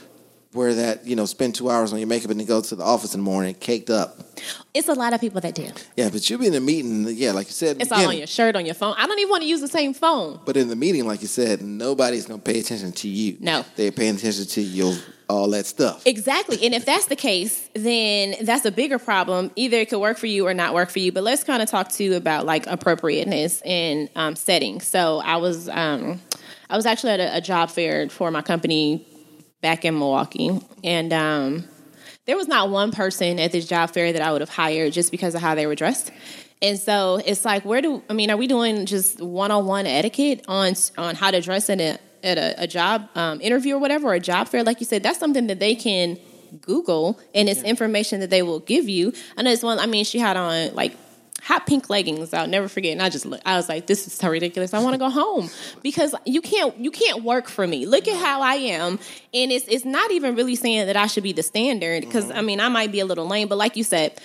wear 0.54 0.74
that. 0.74 1.06
You 1.06 1.16
know, 1.16 1.26
spend 1.26 1.54
two 1.54 1.70
hours 1.70 1.92
on 1.92 1.98
your 1.98 2.08
makeup 2.08 2.30
and 2.30 2.38
then 2.40 2.46
go 2.46 2.60
to 2.60 2.76
the 2.76 2.84
office 2.84 3.14
in 3.14 3.20
the 3.20 3.24
morning 3.24 3.54
caked 3.54 3.90
up. 3.90 4.18
It's 4.74 4.88
a 4.88 4.94
lot 4.94 5.12
of 5.12 5.20
people 5.20 5.40
that 5.40 5.54
do. 5.54 5.68
Yeah, 5.96 6.08
but 6.10 6.28
you'll 6.28 6.40
be 6.40 6.46
in 6.46 6.54
a 6.54 6.60
meeting. 6.60 7.06
Yeah, 7.08 7.32
like 7.32 7.46
you 7.46 7.52
said, 7.52 7.80
It's 7.80 7.92
all 7.92 8.08
on 8.08 8.16
your 8.16 8.26
shirt, 8.26 8.56
on 8.56 8.64
your 8.66 8.74
phone. 8.74 8.94
I 8.96 9.06
don't 9.06 9.18
even 9.18 9.30
want 9.30 9.42
to 9.42 9.48
use 9.48 9.60
the 9.60 9.68
same 9.68 9.94
phone. 9.94 10.40
But 10.44 10.56
in 10.56 10.68
the 10.68 10.76
meeting, 10.76 11.06
like 11.06 11.22
you 11.22 11.28
said, 11.28 11.62
nobody's 11.62 12.26
gonna 12.26 12.42
pay 12.42 12.60
attention 12.60 12.92
to 12.92 13.08
you. 13.08 13.36
No. 13.40 13.64
they're 13.76 13.92
paying 13.92 14.16
attention 14.16 14.46
to 14.46 14.60
your 14.60 14.94
all 15.28 15.48
that 15.50 15.66
stuff. 15.66 16.06
Exactly. 16.06 16.58
And 16.64 16.74
if 16.74 16.84
that's 16.84 17.06
the 17.06 17.16
case, 17.16 17.68
then 17.74 18.34
that's 18.42 18.64
a 18.64 18.70
bigger 18.70 18.98
problem. 18.98 19.50
Either 19.56 19.78
it 19.78 19.88
could 19.88 20.00
work 20.00 20.18
for 20.18 20.26
you 20.26 20.46
or 20.46 20.52
not 20.52 20.74
work 20.74 20.90
for 20.90 20.98
you. 20.98 21.10
But 21.10 21.22
let's 21.22 21.42
kind 21.42 21.62
of 21.62 21.70
talk 21.70 21.88
to 21.90 22.04
you 22.04 22.16
about 22.16 22.44
like 22.44 22.66
appropriateness 22.66 23.62
in 23.62 24.10
um, 24.14 24.36
settings. 24.36 24.86
So 24.86 25.18
I 25.24 25.36
was 25.36 25.68
um, 25.68 26.20
I 26.68 26.76
was 26.76 26.86
actually 26.86 27.12
at 27.12 27.20
a, 27.20 27.36
a 27.38 27.40
job 27.40 27.70
fair 27.70 28.08
for 28.08 28.30
my 28.30 28.42
company 28.42 29.06
back 29.62 29.84
in 29.86 29.98
Milwaukee, 29.98 30.50
and 30.84 31.12
um, 31.12 31.64
there 32.26 32.36
was 32.36 32.48
not 32.48 32.68
one 32.68 32.92
person 32.92 33.38
at 33.38 33.52
this 33.52 33.66
job 33.66 33.90
fair 33.90 34.12
that 34.12 34.20
I 34.20 34.32
would 34.32 34.42
have 34.42 34.50
hired 34.50 34.92
just 34.92 35.10
because 35.10 35.34
of 35.34 35.40
how 35.40 35.54
they 35.54 35.66
were 35.66 35.74
dressed. 35.74 36.10
And 36.60 36.78
so 36.78 37.20
it's 37.24 37.44
like, 37.44 37.64
where 37.64 37.80
do 37.80 38.02
I 38.08 38.12
mean? 38.12 38.30
Are 38.30 38.36
we 38.36 38.46
doing 38.46 38.86
just 38.86 39.20
one 39.20 39.50
on 39.50 39.66
one 39.66 39.86
etiquette 39.86 40.44
on 40.46 40.74
on 40.98 41.14
how 41.14 41.30
to 41.30 41.40
dress 41.40 41.68
in 41.68 41.80
a 41.80 41.98
at 42.22 42.38
a, 42.38 42.62
a 42.62 42.66
job 42.66 43.08
um, 43.16 43.40
interview 43.40 43.76
or 43.76 43.78
whatever, 43.78 44.08
or 44.08 44.14
a 44.14 44.20
job 44.20 44.48
fair? 44.48 44.62
Like 44.62 44.80
you 44.80 44.86
said, 44.86 45.02
that's 45.02 45.18
something 45.18 45.48
that 45.48 45.58
they 45.58 45.74
can 45.74 46.18
Google, 46.60 47.18
and 47.34 47.48
it's 47.48 47.62
information 47.62 48.20
that 48.20 48.30
they 48.30 48.42
will 48.42 48.60
give 48.60 48.88
you. 48.88 49.12
I 49.36 49.42
know 49.42 49.50
this 49.50 49.62
one. 49.62 49.78
I 49.78 49.86
mean, 49.86 50.04
she 50.04 50.18
had 50.18 50.36
on 50.36 50.74
like 50.74 50.96
hot 51.42 51.66
pink 51.66 51.90
leggings. 51.90 52.32
I'll 52.32 52.46
never 52.46 52.68
forget. 52.68 52.92
And 52.92 53.02
I 53.02 53.08
just 53.08 53.26
look. 53.26 53.40
I 53.44 53.56
was 53.56 53.68
like, 53.68 53.86
this 53.86 54.06
is 54.06 54.12
so 54.12 54.28
ridiculous. 54.28 54.72
I 54.72 54.82
want 54.82 54.94
to 54.94 54.98
go 54.98 55.10
home 55.10 55.50
because 55.82 56.14
you 56.24 56.40
can't 56.40 56.76
you 56.78 56.90
can't 56.90 57.22
work 57.24 57.48
for 57.48 57.66
me. 57.66 57.86
Look 57.86 58.08
at 58.08 58.16
how 58.16 58.40
I 58.40 58.54
am, 58.54 58.98
and 59.34 59.52
it's 59.52 59.66
it's 59.68 59.84
not 59.84 60.10
even 60.12 60.34
really 60.34 60.54
saying 60.54 60.86
that 60.86 60.96
I 60.96 61.06
should 61.06 61.24
be 61.24 61.32
the 61.32 61.42
standard 61.42 62.02
because 62.02 62.30
I 62.30 62.40
mean 62.40 62.60
I 62.60 62.68
might 62.68 62.92
be 62.92 63.00
a 63.00 63.04
little 63.04 63.26
lame, 63.26 63.48
but 63.48 63.58
like 63.58 63.76
you 63.76 63.84
said. 63.84 64.18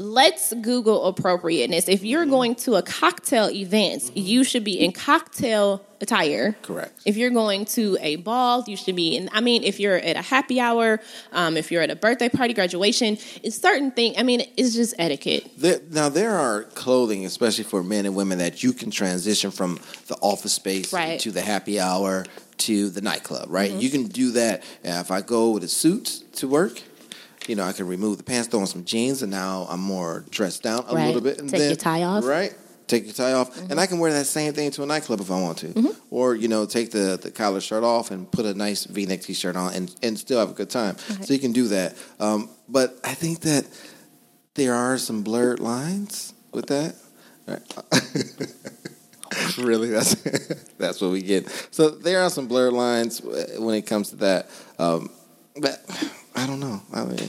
Let's 0.00 0.54
Google 0.54 1.06
appropriateness. 1.06 1.88
If 1.88 2.04
you're 2.04 2.24
going 2.24 2.54
to 2.56 2.76
a 2.76 2.82
cocktail 2.82 3.50
event, 3.50 4.16
you 4.16 4.44
should 4.44 4.62
be 4.62 4.78
in 4.78 4.92
cocktail 4.92 5.84
attire. 6.00 6.52
Correct. 6.62 7.00
If 7.04 7.16
you're 7.16 7.30
going 7.30 7.64
to 7.64 7.98
a 8.00 8.14
ball, 8.14 8.62
you 8.68 8.76
should 8.76 8.94
be 8.94 9.16
in. 9.16 9.28
I 9.32 9.40
mean, 9.40 9.64
if 9.64 9.80
you're 9.80 9.96
at 9.96 10.16
a 10.16 10.22
happy 10.22 10.60
hour, 10.60 11.00
um, 11.32 11.56
if 11.56 11.72
you're 11.72 11.82
at 11.82 11.90
a 11.90 11.96
birthday 11.96 12.28
party, 12.28 12.54
graduation, 12.54 13.18
it's 13.42 13.60
certain 13.60 13.90
thing. 13.90 14.14
I 14.16 14.22
mean, 14.22 14.42
it's 14.56 14.72
just 14.72 14.94
etiquette. 15.00 15.50
There, 15.58 15.80
now 15.90 16.08
there 16.08 16.36
are 16.36 16.62
clothing, 16.62 17.26
especially 17.26 17.64
for 17.64 17.82
men 17.82 18.06
and 18.06 18.14
women, 18.14 18.38
that 18.38 18.62
you 18.62 18.72
can 18.72 18.92
transition 18.92 19.50
from 19.50 19.80
the 20.06 20.14
office 20.20 20.52
space 20.52 20.92
Right. 20.92 21.18
to 21.18 21.32
the 21.32 21.40
happy 21.40 21.80
hour 21.80 22.24
to 22.58 22.88
the 22.90 23.00
nightclub, 23.00 23.46
right? 23.48 23.70
You 23.72 23.90
can 23.90 24.06
do 24.06 24.30
that. 24.32 24.62
Uh, 24.84 25.00
if 25.00 25.10
I 25.10 25.22
go 25.22 25.50
with 25.50 25.64
a 25.64 25.68
suit 25.68 26.22
to 26.34 26.46
work, 26.46 26.82
you 27.48 27.56
know, 27.56 27.64
I 27.64 27.72
can 27.72 27.86
remove 27.86 28.18
the 28.18 28.24
pants, 28.24 28.48
throw 28.48 28.60
on 28.60 28.66
some 28.66 28.84
jeans, 28.84 29.22
and 29.22 29.30
now 29.32 29.66
I'm 29.70 29.80
more 29.80 30.24
dressed 30.30 30.62
down 30.62 30.84
a 30.88 30.94
Right. 30.94 31.06
little 31.06 31.20
bit. 31.22 31.38
And 31.38 31.48
Take 31.48 31.60
then, 31.60 31.68
your 31.70 31.76
tie 31.76 32.02
off. 32.02 32.22
Mm-hmm. 32.22 32.30
right? 32.30 32.54
Take 32.86 33.04
your 33.04 33.12
tie 33.14 33.32
off, 33.34 33.54
and 33.70 33.78
I 33.78 33.84
can 33.86 33.98
wear 33.98 34.10
that 34.14 34.24
same 34.26 34.54
thing 34.54 34.70
to 34.70 34.82
a 34.82 34.86
nightclub 34.86 35.20
if 35.20 35.30
I 35.30 35.38
want 35.40 35.58
to, 35.58 35.94
or 36.10 36.34
you 36.34 36.48
know, 36.48 36.64
take 36.64 36.90
the 36.90 37.18
the 37.22 37.30
collar 37.30 37.60
shirt 37.60 37.84
off 37.84 38.10
and 38.10 38.30
put 38.32 38.46
a 38.46 38.54
nice 38.54 38.84
V 38.86 39.04
neck 39.04 39.20
t 39.20 39.34
shirt 39.34 39.56
on, 39.56 39.74
and 39.74 39.94
and 40.02 40.18
still 40.18 40.38
have 40.40 40.48
a 40.50 40.54
good 40.54 40.70
time. 40.70 40.96
So 41.22 41.34
you 41.34 41.38
can 41.38 41.52
do 41.52 41.68
that. 41.68 41.96
Um, 42.18 42.48
but 42.66 42.98
I 43.04 43.12
think 43.12 43.40
that 43.40 43.66
there 44.54 44.72
are 44.74 44.96
some 44.96 45.22
blurred 45.22 45.60
lines 45.60 46.32
with 46.52 46.68
that. 46.68 46.94
Right. 47.46 47.60
really, 49.58 49.90
that's 49.90 50.14
that's 50.78 51.00
what 51.02 51.10
we 51.10 51.20
get. 51.22 51.48
So 51.70 51.90
there 51.90 52.22
are 52.22 52.30
some 52.30 52.46
blurred 52.48 52.72
lines 52.72 53.20
when 53.22 53.74
it 53.74 53.86
comes 53.86 54.10
to 54.10 54.16
that. 54.16 54.48
Um, 54.78 55.10
but 55.60 55.84
I 56.38 56.46
don't 56.46 56.60
know. 56.60 56.80
I 56.92 57.04
mean, 57.04 57.28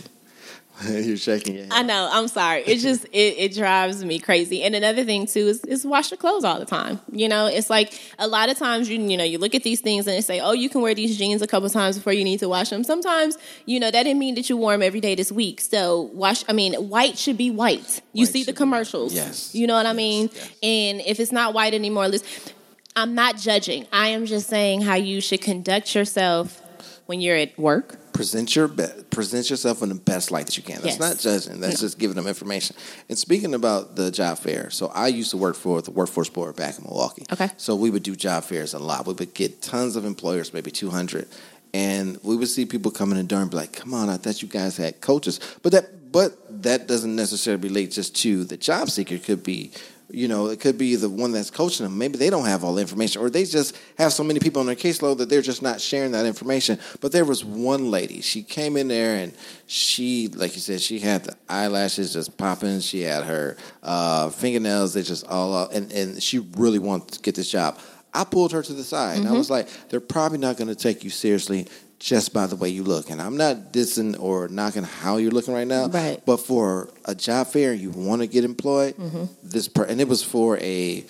you're 1.05 1.17
shaking 1.17 1.55
your 1.55 1.63
head. 1.63 1.73
I 1.73 1.83
know. 1.83 2.09
I'm 2.11 2.27
sorry. 2.29 2.61
It 2.61 2.77
just 2.79 3.05
it, 3.11 3.35
it 3.37 3.53
drives 3.53 4.03
me 4.05 4.17
crazy. 4.19 4.63
And 4.63 4.75
another 4.75 5.03
thing 5.03 5.25
too 5.27 5.47
is 5.47 5.63
is 5.65 5.85
wash 5.85 6.11
your 6.11 6.17
clothes 6.17 6.43
all 6.43 6.59
the 6.59 6.65
time. 6.65 6.99
You 7.11 7.27
know, 7.27 7.47
it's 7.47 7.69
like 7.69 7.99
a 8.17 8.27
lot 8.27 8.49
of 8.49 8.57
times 8.57 8.89
you 8.89 8.99
you 9.01 9.17
know 9.17 9.23
you 9.23 9.37
look 9.39 9.55
at 9.55 9.63
these 9.63 9.81
things 9.81 10.07
and 10.07 10.15
they 10.15 10.21
say, 10.21 10.39
oh, 10.39 10.53
you 10.53 10.69
can 10.69 10.81
wear 10.81 10.95
these 10.95 11.17
jeans 11.17 11.41
a 11.41 11.47
couple 11.47 11.69
times 11.69 11.97
before 11.97 12.13
you 12.13 12.23
need 12.23 12.39
to 12.39 12.47
wash 12.47 12.69
them. 12.69 12.83
Sometimes 12.83 13.37
you 13.65 13.79
know 13.79 13.91
that 13.91 14.03
didn't 14.03 14.19
mean 14.19 14.35
that 14.35 14.49
you 14.49 14.55
wore 14.57 14.71
them 14.71 14.81
every 14.81 15.01
day 15.01 15.15
this 15.15 15.31
week. 15.31 15.59
So 15.59 16.09
wash. 16.13 16.43
I 16.47 16.53
mean, 16.53 16.73
white 16.89 17.17
should 17.17 17.37
be 17.37 17.51
white. 17.51 18.01
You 18.13 18.25
White 18.25 18.33
see 18.33 18.43
the 18.43 18.53
commercials. 18.53 19.13
Yes. 19.13 19.53
You 19.53 19.67
know 19.67 19.75
what 19.75 19.85
I 19.85 19.93
mean. 19.93 20.29
yes. 20.33 20.49
And 20.63 21.01
if 21.01 21.19
it's 21.19 21.31
not 21.31 21.53
white 21.53 21.73
anymore, 21.73 22.07
listen. 22.07 22.53
I'm 22.95 23.15
not 23.15 23.37
judging. 23.37 23.85
I 23.93 24.09
am 24.09 24.25
just 24.25 24.49
saying 24.49 24.81
how 24.81 24.95
you 24.95 25.21
should 25.21 25.41
conduct 25.41 25.95
yourself 25.95 26.61
when 27.05 27.21
you're 27.21 27.37
at 27.37 27.57
work. 27.57 27.97
Present 28.19 28.53
your 28.53 28.67
be- 28.67 28.83
present 29.11 29.49
yourself 29.49 29.81
in 29.81 29.87
the 29.87 29.95
best 29.95 30.29
light 30.29 30.45
that 30.45 30.57
you 30.57 30.63
can. 30.63 30.75
That's 30.81 30.97
Yes. 30.97 30.99
not 30.99 31.19
judging. 31.19 31.61
That's 31.61 31.75
No. 31.81 31.85
just 31.87 31.97
giving 31.97 32.17
them 32.17 32.27
information. 32.27 32.75
And 33.07 33.17
speaking 33.17 33.53
about 33.53 33.95
the 33.95 34.11
job 34.11 34.39
fair, 34.39 34.69
so 34.71 34.87
I 34.87 35.07
used 35.07 35.31
to 35.31 35.37
work 35.37 35.55
for 35.55 35.81
the 35.81 35.91
Workforce 35.91 36.27
Board 36.27 36.57
back 36.57 36.77
in 36.77 36.83
Milwaukee. 36.83 37.25
Okay. 37.31 37.49
So 37.55 37.75
we 37.75 37.89
would 37.89 38.03
do 38.03 38.17
job 38.17 38.43
fairs 38.43 38.73
a 38.73 38.79
lot. 38.79 39.07
We 39.07 39.13
would 39.13 39.33
get 39.33 39.61
tons 39.61 39.95
of 39.95 40.03
employers, 40.03 40.53
maybe 40.53 40.69
two 40.69 40.89
hundred, 40.89 41.27
and 41.73 42.19
we 42.21 42.35
would 42.35 42.49
see 42.49 42.65
people 42.65 42.91
coming 42.91 43.17
in 43.17 43.25
door 43.25 43.39
and 43.41 43.49
be 43.49 43.55
like, 43.55 43.71
"Come 43.71 43.93
on, 43.93 44.09
I 44.09 44.17
thought 44.17 44.41
you 44.41 44.49
guys 44.49 44.75
had 44.75 44.99
coaches," 44.99 45.39
but 45.63 45.71
that 45.71 46.11
but 46.11 46.61
that 46.63 46.87
doesn't 46.87 47.15
necessarily 47.15 47.69
relate 47.69 47.91
just 47.91 48.15
to 48.17 48.43
the 48.43 48.57
job 48.57 48.89
seeker. 48.89 49.15
It 49.15 49.23
could 49.23 49.43
be. 49.43 49.71
You 50.11 50.27
know, 50.27 50.47
it 50.47 50.59
could 50.59 50.77
be 50.77 50.95
the 50.95 51.09
one 51.09 51.31
that's 51.31 51.51
coaching 51.51 51.85
them. 51.85 51.97
Maybe 51.97 52.17
they 52.17 52.29
don't 52.29 52.45
have 52.45 52.63
all 52.63 52.73
the 52.73 52.81
information, 52.81 53.21
or 53.21 53.29
they 53.29 53.45
just 53.45 53.77
have 53.97 54.11
so 54.11 54.23
many 54.23 54.39
people 54.39 54.59
on 54.59 54.65
their 54.65 54.75
caseload 54.75 55.17
that 55.19 55.29
they're 55.29 55.41
just 55.41 55.61
not 55.61 55.79
sharing 55.79 56.11
that 56.13 56.25
information. 56.25 56.79
But 56.99 57.11
there 57.11 57.25
was 57.25 57.45
one 57.45 57.91
lady. 57.91 58.21
She 58.21 58.41
came 58.41 58.75
in 58.75 58.87
there 58.87 59.15
and 59.15 59.33
she, 59.67 60.27
like 60.29 60.55
you 60.55 60.61
said, 60.61 60.81
she 60.81 60.99
had 60.99 61.25
the 61.25 61.35
eyelashes 61.47 62.13
just 62.13 62.37
popping. 62.37 62.79
She 62.79 63.01
had 63.01 63.23
her 63.23 63.57
uh, 63.83 64.29
fingernails. 64.29 64.93
They 64.93 65.03
just 65.03 65.27
all 65.27 65.55
out, 65.55 65.73
and 65.73 65.91
and 65.91 66.21
she 66.21 66.39
really 66.39 66.79
wanted 66.79 67.13
to 67.13 67.19
get 67.21 67.35
this 67.35 67.51
job. 67.51 67.77
I 68.13 68.23
pulled 68.23 68.51
her 68.53 68.63
to 68.63 68.73
the 68.73 68.83
side. 68.83 69.19
And 69.19 69.27
I 69.27 69.33
was 69.33 69.51
like, 69.51 69.69
they're 69.89 69.99
probably 69.99 70.39
not 70.39 70.57
going 70.57 70.67
to 70.67 70.75
take 70.75 71.03
you 71.03 71.11
seriously 71.11 71.67
just 71.99 72.33
by 72.33 72.47
the 72.47 72.55
way 72.55 72.69
you 72.69 72.83
look. 72.83 73.09
And 73.09 73.21
I'm 73.21 73.37
not 73.37 73.73
dissing 73.73 74.19
or 74.19 74.47
knocking 74.47 74.83
how 74.83 75.17
you're 75.17 75.31
looking 75.31 75.53
right 75.53 75.67
now. 75.67 75.87
Right. 75.87 76.21
But 76.25 76.37
for 76.37 76.89
a 77.05 77.13
job 77.13 77.47
fair, 77.47 77.73
you 77.73 77.91
want 77.91 78.21
to 78.21 78.27
get 78.27 78.43
employed. 78.43 78.95
Mm-hmm. 78.95 79.25
This 79.43 79.67
per- 79.67 79.83
and 79.83 79.99
it 79.99 80.07
was 80.07 80.23
for 80.23 80.57
a, 80.59 81.03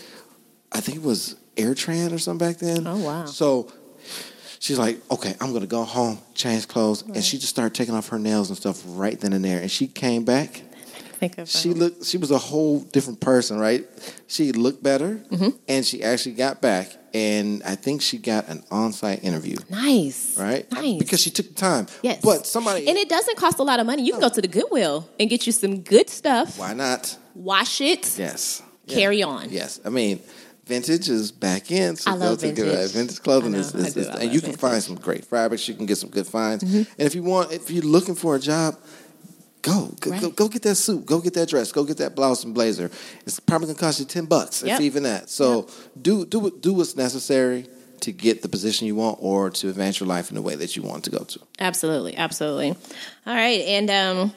I 0.71 0.79
think 0.81 0.97
it 0.97 1.03
was 1.03 1.35
AirTran 1.55 2.11
or 2.11 2.17
something 2.17 2.47
back 2.47 2.57
then. 2.57 2.87
Oh, 2.87 2.97
wow. 2.97 3.25
So 3.25 3.71
she's 4.59 4.79
like, 4.79 4.99
okay, 5.11 5.35
I'm 5.39 5.53
gonna 5.53 5.67
go 5.67 5.83
home, 5.83 6.19
change 6.33 6.67
clothes, 6.67 7.03
and 7.03 7.23
she 7.23 7.37
just 7.37 7.49
started 7.49 7.75
taking 7.75 7.93
off 7.95 8.09
her 8.09 8.19
nails 8.19 8.49
and 8.49 8.57
stuff 8.57 8.81
right 8.85 9.19
then 9.19 9.33
and 9.33 9.45
there. 9.45 9.61
And 9.61 9.69
she 9.69 9.87
came 9.87 10.25
back. 10.25 10.61
Think 11.19 11.37
of 11.37 11.49
She 11.49 11.69
looked. 11.73 12.05
She 12.05 12.17
was 12.17 12.31
a 12.31 12.37
whole 12.37 12.79
different 12.79 13.19
person, 13.19 13.59
right? 13.59 13.85
She 14.27 14.51
looked 14.51 14.81
better, 14.81 15.15
Mm-hmm. 15.31 15.49
and 15.67 15.85
she 15.85 16.01
actually 16.03 16.35
got 16.35 16.61
back. 16.61 16.91
And 17.13 17.63
I 17.63 17.73
think 17.75 18.01
she 18.03 18.19
got 18.19 18.47
an 18.49 18.63
on-site 18.69 19.23
interview, 19.23 19.55
nice. 19.67 20.37
right? 20.37 20.71
Nice. 20.71 20.99
Because 20.99 21.19
she 21.19 21.31
took 21.31 21.47
the 21.47 21.55
time. 21.55 21.87
Yes. 22.03 22.21
But 22.23 22.45
somebody. 22.45 22.87
And 22.87 22.97
it 22.99 23.09
doesn't 23.09 23.35
cost 23.35 23.57
a 23.57 23.63
lot 23.63 23.79
of 23.79 23.87
money. 23.87 24.03
You 24.03 24.11
can 24.11 24.21
go 24.21 24.29
to 24.29 24.39
the 24.41 24.47
Goodwill 24.47 25.09
and 25.19 25.27
get 25.27 25.47
you 25.47 25.51
some 25.51 25.79
good 25.81 26.07
stuff, 26.09 26.59
why 26.59 26.73
not? 26.73 27.17
wash 27.33 27.81
it, 27.81 28.15
Yes. 28.17 28.61
carry 28.87 29.23
on. 29.23 29.49
Yes, 29.49 29.79
I 29.83 29.89
mean, 29.89 30.19
vintage 30.67 31.09
is 31.09 31.31
back 31.31 31.71
in. 31.71 31.95
So 31.95 32.11
I 32.11 32.13
love 32.13 32.37
to 32.39 32.51
good- 32.51 32.65
vintage. 32.67 32.91
vintage 32.91 33.21
clothing 33.23 33.53
know, 33.53 33.57
is, 33.59 33.73
is, 33.73 33.97
is- 33.97 34.07
and 34.07 34.31
you 34.31 34.39
can 34.39 34.51
vintage. 34.51 34.51
Mm-hmm. 34.51 34.67
find 34.67 34.83
some 34.83 34.95
great 34.95 35.25
fabrics. 35.25 35.67
You 35.67 35.73
can 35.73 35.87
get 35.87 35.97
some 35.97 36.11
good 36.11 36.27
finds. 36.27 36.61
And 36.63 36.85
if 36.99 37.15
you 37.15 37.23
want, 37.23 37.51
if 37.51 37.71
you're 37.71 37.83
looking 37.83 38.13
for 38.13 38.35
a 38.35 38.39
job, 38.39 38.77
go 39.61 39.93
go, 39.99 40.11
go 40.11 40.27
Right. 40.27 40.35
go 40.35 40.47
get 40.47 40.61
that 40.63 40.75
suit. 40.75 41.05
Go 41.05 41.19
get 41.19 41.33
that 41.35 41.49
dress. 41.49 41.71
Go 41.71 41.83
get 41.83 41.97
that 41.97 42.15
blouse 42.15 42.43
and 42.43 42.53
blazer. 42.53 42.89
It's 43.25 43.39
probably 43.39 43.67
gonna 43.67 43.79
cost 43.79 43.99
you 43.99 44.05
ten 44.05 44.25
bucks, 44.25 44.63
Yep. 44.63 44.79
if 44.79 44.85
even 44.85 45.03
that. 45.03 45.29
So 45.29 45.67
do 46.01 46.25
do 46.25 46.51
do 46.59 46.73
what's 46.73 46.95
necessary 46.95 47.67
to 48.01 48.11
get 48.13 48.41
the 48.41 48.47
position 48.49 48.87
you 48.87 48.95
want 48.95 49.17
or 49.21 49.49
to 49.49 49.69
advance 49.69 49.99
your 49.99 50.07
life 50.07 50.29
in 50.29 50.35
the 50.35 50.41
way 50.41 50.55
that 50.55 50.75
you 50.77 50.81
want 50.81 51.03
to 51.03 51.09
go 51.09 51.19
to. 51.19 51.39
Absolutely, 51.59 52.15
absolutely. 52.15 52.69
All 53.27 53.33
right, 53.35 53.59
and 53.61 53.89
um, 53.91 54.33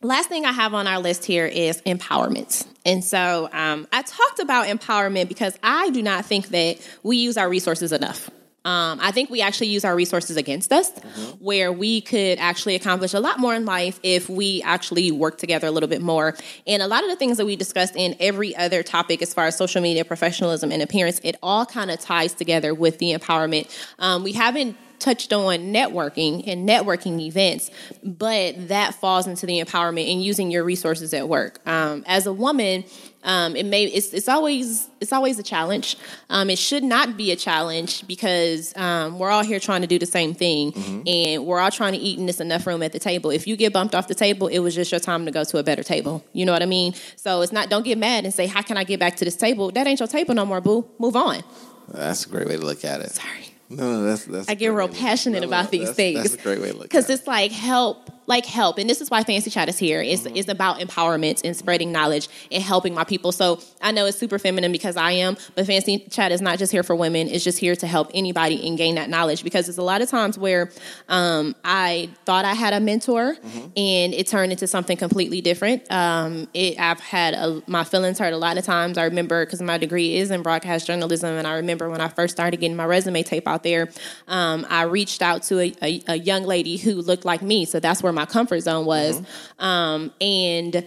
last 0.00 0.28
thing 0.28 0.44
I 0.46 0.52
have 0.52 0.74
on 0.74 0.86
our 0.86 1.00
list 1.00 1.24
here 1.24 1.46
is 1.46 1.82
empowerment. 1.82 2.64
And 2.86 3.04
so 3.04 3.48
um, 3.52 3.88
I 3.92 4.02
talked 4.02 4.38
about 4.38 4.66
empowerment 4.68 5.28
because 5.28 5.58
I 5.62 5.90
do 5.90 6.02
not 6.02 6.24
think 6.24 6.48
that 6.50 6.78
we 7.02 7.16
use 7.16 7.36
our 7.36 7.48
resources 7.48 7.90
enough. 7.92 8.30
Um, 8.68 8.98
I 9.00 9.10
think 9.12 9.30
we 9.30 9.40
actually 9.40 9.68
use 9.68 9.84
our 9.84 9.96
resources 9.96 10.36
against 10.36 10.70
us, 10.72 10.88
Mm-hmm. 10.90 11.44
where 11.44 11.70
we 11.72 12.00
could 12.00 12.38
actually 12.38 12.74
accomplish 12.74 13.14
a 13.14 13.20
lot 13.20 13.38
more 13.38 13.54
in 13.54 13.64
life 13.64 13.98
if 14.02 14.28
we 14.28 14.62
actually 14.62 15.10
work 15.10 15.38
together 15.38 15.66
a 15.66 15.70
little 15.70 15.88
bit 15.88 16.02
more. 16.02 16.34
And 16.66 16.82
a 16.82 16.86
lot 16.86 17.02
of 17.04 17.10
the 17.10 17.16
things 17.16 17.36
that 17.38 17.46
we 17.46 17.56
discussed 17.56 17.94
in 17.96 18.14
every 18.20 18.54
other 18.56 18.82
topic, 18.82 19.22
as 19.22 19.32
far 19.32 19.46
as 19.46 19.56
social 19.56 19.80
media, 19.80 20.04
professionalism, 20.04 20.70
and 20.72 20.82
appearance, 20.82 21.20
it 21.22 21.36
all 21.42 21.64
kind 21.66 21.90
of 21.90 21.98
ties 22.00 22.34
together 22.34 22.74
with 22.74 22.98
the 22.98 23.12
empowerment. 23.14 23.64
Um, 23.98 24.22
we 24.22 24.32
haven't 24.32 24.76
touched 24.98 25.32
on 25.32 25.58
networking 25.72 26.42
and 26.46 26.68
networking 26.68 27.20
events, 27.20 27.70
but 28.02 28.68
that 28.68 28.94
falls 28.94 29.26
into 29.28 29.46
the 29.46 29.60
empowerment 29.60 30.12
and 30.12 30.22
using 30.22 30.50
your 30.50 30.64
resources 30.64 31.14
at 31.14 31.28
work. 31.28 31.60
Um, 31.66 32.02
as 32.06 32.26
a 32.26 32.32
woman, 32.32 32.84
um, 33.24 33.56
it 33.56 33.66
may 33.66 33.84
it's, 33.84 34.12
it's 34.12 34.28
always 34.28 34.88
it's 35.00 35.12
always 35.12 35.38
a 35.38 35.42
challenge. 35.42 35.96
Um, 36.30 36.50
it 36.50 36.58
should 36.58 36.84
not 36.84 37.16
be 37.16 37.32
a 37.32 37.36
challenge 37.36 38.06
because 38.06 38.76
um, 38.76 39.18
we're 39.18 39.30
all 39.30 39.42
here 39.44 39.58
trying 39.58 39.80
to 39.82 39.86
do 39.86 39.98
the 39.98 40.06
same 40.06 40.34
thing, 40.34 41.04
and 41.06 41.44
we're 41.44 41.58
all 41.58 41.70
trying 41.70 41.92
to 41.92 41.98
eat 41.98 42.18
in 42.18 42.26
this 42.26 42.40
enough 42.40 42.66
room 42.66 42.82
at 42.82 42.92
the 42.92 42.98
table. 42.98 43.30
If 43.30 43.46
you 43.46 43.56
get 43.56 43.72
bumped 43.72 43.94
off 43.94 44.08
the 44.08 44.14
table, 44.14 44.46
it 44.46 44.60
was 44.60 44.74
just 44.74 44.92
your 44.92 45.00
time 45.00 45.24
to 45.26 45.30
go 45.32 45.44
to 45.44 45.58
a 45.58 45.62
better 45.62 45.82
table. 45.82 46.24
You 46.32 46.46
know 46.46 46.52
what 46.52 46.62
I 46.62 46.66
mean? 46.66 46.94
So 47.16 47.42
it's 47.42 47.52
not. 47.52 47.68
Don't 47.68 47.84
get 47.84 47.98
mad 47.98 48.24
and 48.24 48.32
say, 48.32 48.46
"How 48.46 48.62
can 48.62 48.76
I 48.76 48.84
get 48.84 49.00
back 49.00 49.16
to 49.16 49.24
this 49.24 49.36
table?" 49.36 49.70
That 49.72 49.86
ain't 49.86 49.98
your 50.00 50.08
table 50.08 50.34
no 50.34 50.46
more, 50.46 50.60
boo. 50.60 50.88
Move 50.98 51.16
on. 51.16 51.42
That's 51.88 52.26
a 52.26 52.28
great 52.28 52.46
way 52.46 52.56
to 52.56 52.64
look 52.64 52.84
at 52.84 53.00
it. 53.00 53.12
Sorry. 53.12 53.54
No, 53.70 53.82
no, 53.92 54.04
that's 54.04 54.24
that's. 54.26 54.48
I 54.48 54.54
get 54.54 54.68
real 54.68 54.88
passionate 54.88 55.44
about 55.44 55.70
these 55.70 55.88
that's- 55.88 55.96
things. 55.96 56.22
That's 56.22 56.34
a 56.34 56.38
great 56.42 56.60
way 56.60 56.68
to 56.70 56.74
look 56.74 56.82
because 56.84 57.04
at 57.06 57.10
it. 57.10 57.14
it's 57.14 57.26
like 57.26 57.52
help 57.52 58.10
like 58.28 58.46
help. 58.46 58.78
And 58.78 58.88
this 58.88 59.00
is 59.00 59.10
why 59.10 59.24
fancy 59.24 59.50
chat 59.50 59.68
is 59.68 59.78
here. 59.78 60.00
It's, 60.00 60.22
Mm-hmm. 60.22 60.36
it's 60.36 60.48
about 60.48 60.78
empowerment 60.78 61.40
and 61.44 61.56
spreading 61.56 61.90
knowledge 61.92 62.28
and 62.52 62.62
helping 62.62 62.94
my 62.94 63.04
people. 63.04 63.32
So 63.32 63.60
i 63.80 63.90
know 63.92 64.04
it's 64.06 64.18
super 64.18 64.38
feminine 64.38 64.70
because 64.72 64.96
i 64.96 65.12
am 65.12 65.36
but 65.54 65.64
fancy 65.66 65.98
chat 66.10 66.30
is 66.32 66.40
not 66.42 66.58
just 66.58 66.70
here 66.72 66.82
for 66.82 66.94
women. 66.94 67.28
It's 67.28 67.42
just 67.44 67.58
here 67.58 67.74
to 67.76 67.86
help 67.86 68.10
anybody 68.14 68.66
and 68.68 68.76
gain 68.76 68.94
that 68.96 69.08
knowledge. 69.08 69.42
Because 69.42 69.66
there's 69.66 69.78
a 69.78 69.82
lot 69.82 70.02
of 70.02 70.08
times 70.10 70.38
where 70.38 70.70
um, 71.08 71.54
i 71.64 72.08
thought 72.26 72.44
i 72.44 72.54
had 72.54 72.74
a 72.74 72.80
mentor 72.80 73.34
Mm-hmm. 73.34 73.66
and 73.76 74.14
it 74.14 74.26
turned 74.26 74.52
into 74.52 74.66
something 74.66 74.96
completely 74.96 75.40
different. 75.40 75.90
Um, 75.90 76.48
it, 76.54 76.78
i've 76.78 77.00
had 77.00 77.34
a, 77.34 77.62
my 77.66 77.84
feelings 77.84 78.18
hurt 78.18 78.32
a 78.32 78.36
lot 78.36 78.58
of 78.58 78.64
times. 78.64 78.98
I 78.98 79.04
remember 79.04 79.44
because 79.46 79.62
my 79.62 79.78
degree 79.78 80.16
is 80.16 80.30
in 80.30 80.42
broadcast 80.42 80.86
journalism 80.86 81.30
and 81.34 81.46
i 81.46 81.54
remember 81.54 81.88
when 81.88 82.00
i 82.02 82.08
first 82.08 82.34
started 82.36 82.58
getting 82.60 82.76
my 82.76 82.84
resume 82.84 83.22
tape 83.22 83.48
out 83.48 83.62
there 83.62 83.88
um, 84.26 84.66
i 84.68 84.82
reached 84.82 85.22
out 85.22 85.42
to 85.44 85.60
a, 85.60 85.72
a, 85.82 86.02
a 86.08 86.16
young 86.16 86.42
lady 86.44 86.76
who 86.76 86.94
looked 87.00 87.24
like 87.24 87.40
me. 87.42 87.64
So 87.64 87.80
that's 87.80 88.02
where 88.02 88.12
my 88.18 88.26
comfort 88.26 88.60
zone 88.60 88.84
was 88.84 89.22
um, 89.58 90.12
and 90.20 90.84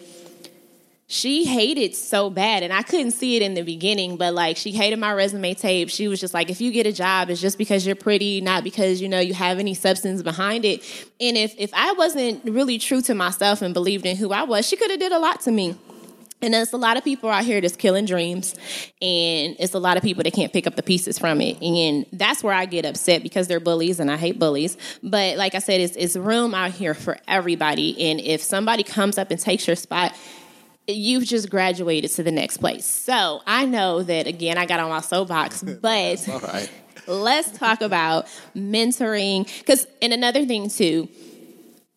she 1.08 1.46
hated 1.46 1.96
so 1.96 2.30
bad 2.30 2.64
and 2.64 2.72
i 2.74 2.82
couldn't 2.84 3.12
see 3.12 3.36
it 3.36 3.42
in 3.42 3.54
the 3.54 3.62
beginning 3.62 4.18
but 4.18 4.34
like 4.34 4.58
she 4.58 4.72
hated 4.72 5.00
my 5.00 5.12
resume 5.12 5.54
tape. 5.54 5.90
She 5.90 6.08
was 6.08 6.20
just 6.20 6.34
like 6.34 6.50
if 6.50 6.62
you 6.62 6.72
get 6.72 6.86
a 6.86 6.92
job 6.92 7.30
it's 7.30 7.42
just 7.42 7.58
because 7.58 7.86
you're 7.86 7.96
pretty 7.96 8.42
not 8.42 8.64
because 8.64 9.02
you 9.02 9.10
know 9.10 9.20
you 9.20 9.34
have 9.34 9.60
any 9.60 9.74
substance 9.74 10.22
behind 10.22 10.66
it. 10.66 10.82
And 11.20 11.38
if 11.38 11.54
if 11.58 11.72
i 11.74 11.94
wasn't 11.94 12.44
really 12.46 12.78
true 12.78 13.02
to 13.02 13.14
myself 13.14 13.62
and 13.62 13.74
believed 13.74 14.06
in 14.06 14.16
who 14.18 14.32
i 14.32 14.44
was 14.44 14.68
she 14.68 14.76
could 14.76 14.92
have 14.92 15.00
did 15.00 15.12
a 15.12 15.20
lot 15.20 15.42
to 15.42 15.52
me 15.52 15.76
and 16.42 16.54
there's 16.54 16.74
a 16.74 16.78
lot 16.78 16.98
of 16.98 17.04
people 17.04 17.30
out 17.30 17.44
here 17.44 17.62
that's 17.62 17.76
killing 17.76 18.06
dreams, 18.06 18.56
and 19.02 19.56
it's 19.60 19.74
a 19.74 19.80
lot 19.80 19.98
of 19.98 20.04
people 20.04 20.24
that 20.24 20.34
can't 20.34 20.52
pick 20.52 20.66
up 20.68 20.76
the 20.76 20.84
pieces 20.84 21.20
from 21.20 21.40
it. 21.42 21.62
And 21.62 22.06
that's 22.12 22.44
where 22.44 22.54
I 22.54 22.66
get 22.66 22.86
upset 22.86 23.24
because 23.24 23.48
they're 23.48 23.60
bullies, 23.60 24.00
and 24.00 24.10
I 24.10 24.18
hate 24.18 24.40
bullies. 24.40 24.78
But 25.04 25.38
like 25.38 25.56
I 25.56 25.60
said, 25.60 25.82
it's, 25.82 25.96
it's 25.96 26.16
room 26.16 26.54
out 26.54 26.72
here 26.72 26.94
for 26.94 27.18
everybody. 27.28 28.10
And 28.10 28.20
if 28.20 28.42
somebody 28.42 28.84
comes 28.84 29.18
up 29.18 29.32
and 29.32 29.40
takes 29.40 29.68
your 29.68 29.76
spot, 29.76 30.16
you've 30.88 31.26
just 31.26 31.50
graduated 31.50 32.12
to 32.12 32.24
the 32.24 32.32
next 32.32 32.58
place. 32.58 32.86
So 32.86 33.42
I 33.46 33.66
know 33.66 34.04
that, 34.04 34.28
again, 34.28 34.58
I 34.58 34.66
got 34.66 34.80
on 34.80 34.90
my 34.90 35.02
soapbox, 35.02 35.64
but 35.82 36.28
All 36.30 36.40
right. 36.40 36.70
let's 37.08 37.52
talk 37.58 37.82
about 37.82 38.26
mentoring. 38.56 39.48
Because, 39.60 39.86
and 40.02 40.12
another 40.14 40.46
thing 40.46 40.70
too, 40.70 41.08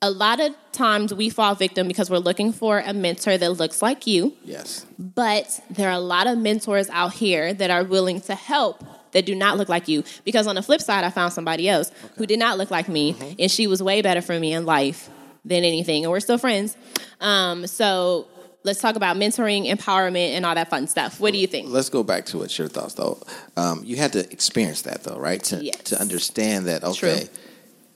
a 0.05 0.11
lot 0.11 0.39
of 0.41 0.55
times 0.73 1.15
we 1.15 1.31
fall 1.31 1.55
victim 1.55 1.89
because 1.89 2.11
we're 2.11 2.19
looking 2.19 2.53
for 2.53 2.81
a 2.81 2.93
mentor 2.93 3.39
that 3.39 3.53
looks 3.53 3.81
like 3.81 4.07
you, 4.07 4.35
Yes. 4.45 4.85
but 4.99 5.61
there 5.71 5.89
are 5.89 5.93
a 5.95 5.99
lot 6.01 6.27
of 6.27 6.37
mentors 6.39 6.91
out 6.91 7.15
here 7.15 7.55
that 7.55 7.71
are 7.71 7.85
willing 7.85 8.21
to 8.23 8.35
help 8.35 8.85
that 9.13 9.25
do 9.25 9.35
not 9.35 9.57
look 9.57 9.69
like 9.69 9.89
you. 9.89 10.05
Because 10.25 10.47
on 10.47 10.57
the 10.57 10.63
flip 10.63 10.81
side, 10.81 11.05
I 11.05 11.11
found 11.11 11.33
somebody 11.33 11.69
else 11.69 11.91
who 12.17 12.27
did 12.27 12.39
not 12.39 12.59
look 12.59 12.71
like 12.71 12.89
me, 12.89 13.17
and 13.39 13.51
she 13.51 13.67
was 13.67 13.83
way 13.83 14.03
better 14.03 14.21
for 14.21 14.39
me 14.39 14.53
in 14.53 14.67
life 14.67 15.09
than 15.45 15.65
anything, 15.65 16.05
and 16.05 16.11
we're 16.11 16.21
still 16.21 16.39
friends. 16.39 16.77
Um, 17.21 17.67
so 17.67 18.27
let's 18.65 18.81
talk 18.81 18.97
about 18.97 19.17
mentoring, 19.17 19.71
empowerment, 19.71 20.31
and 20.35 20.45
all 20.45 20.55
that 20.55 20.69
fun 20.69 20.87
stuff. 20.89 21.21
What 21.21 21.33
do 21.33 21.39
you 21.39 21.47
think? 21.47 21.69
Let's 21.71 21.89
go 21.89 22.03
back 22.03 22.27
to 22.27 22.39
what 22.39 22.59
your 22.59 22.69
thoughts 22.69 22.95
though. 22.95 23.19
Um, 23.57 23.83
you 23.85 23.97
had 23.97 24.13
to 24.15 24.31
experience 24.33 24.83
that 24.83 25.05
though, 25.05 25.17
right? 25.19 25.43
To 25.45 25.65
Yes. 25.65 25.77
to 25.85 26.01
understand 26.01 26.67
that. 26.67 26.83
Okay. 26.85 26.99
True. 27.21 27.29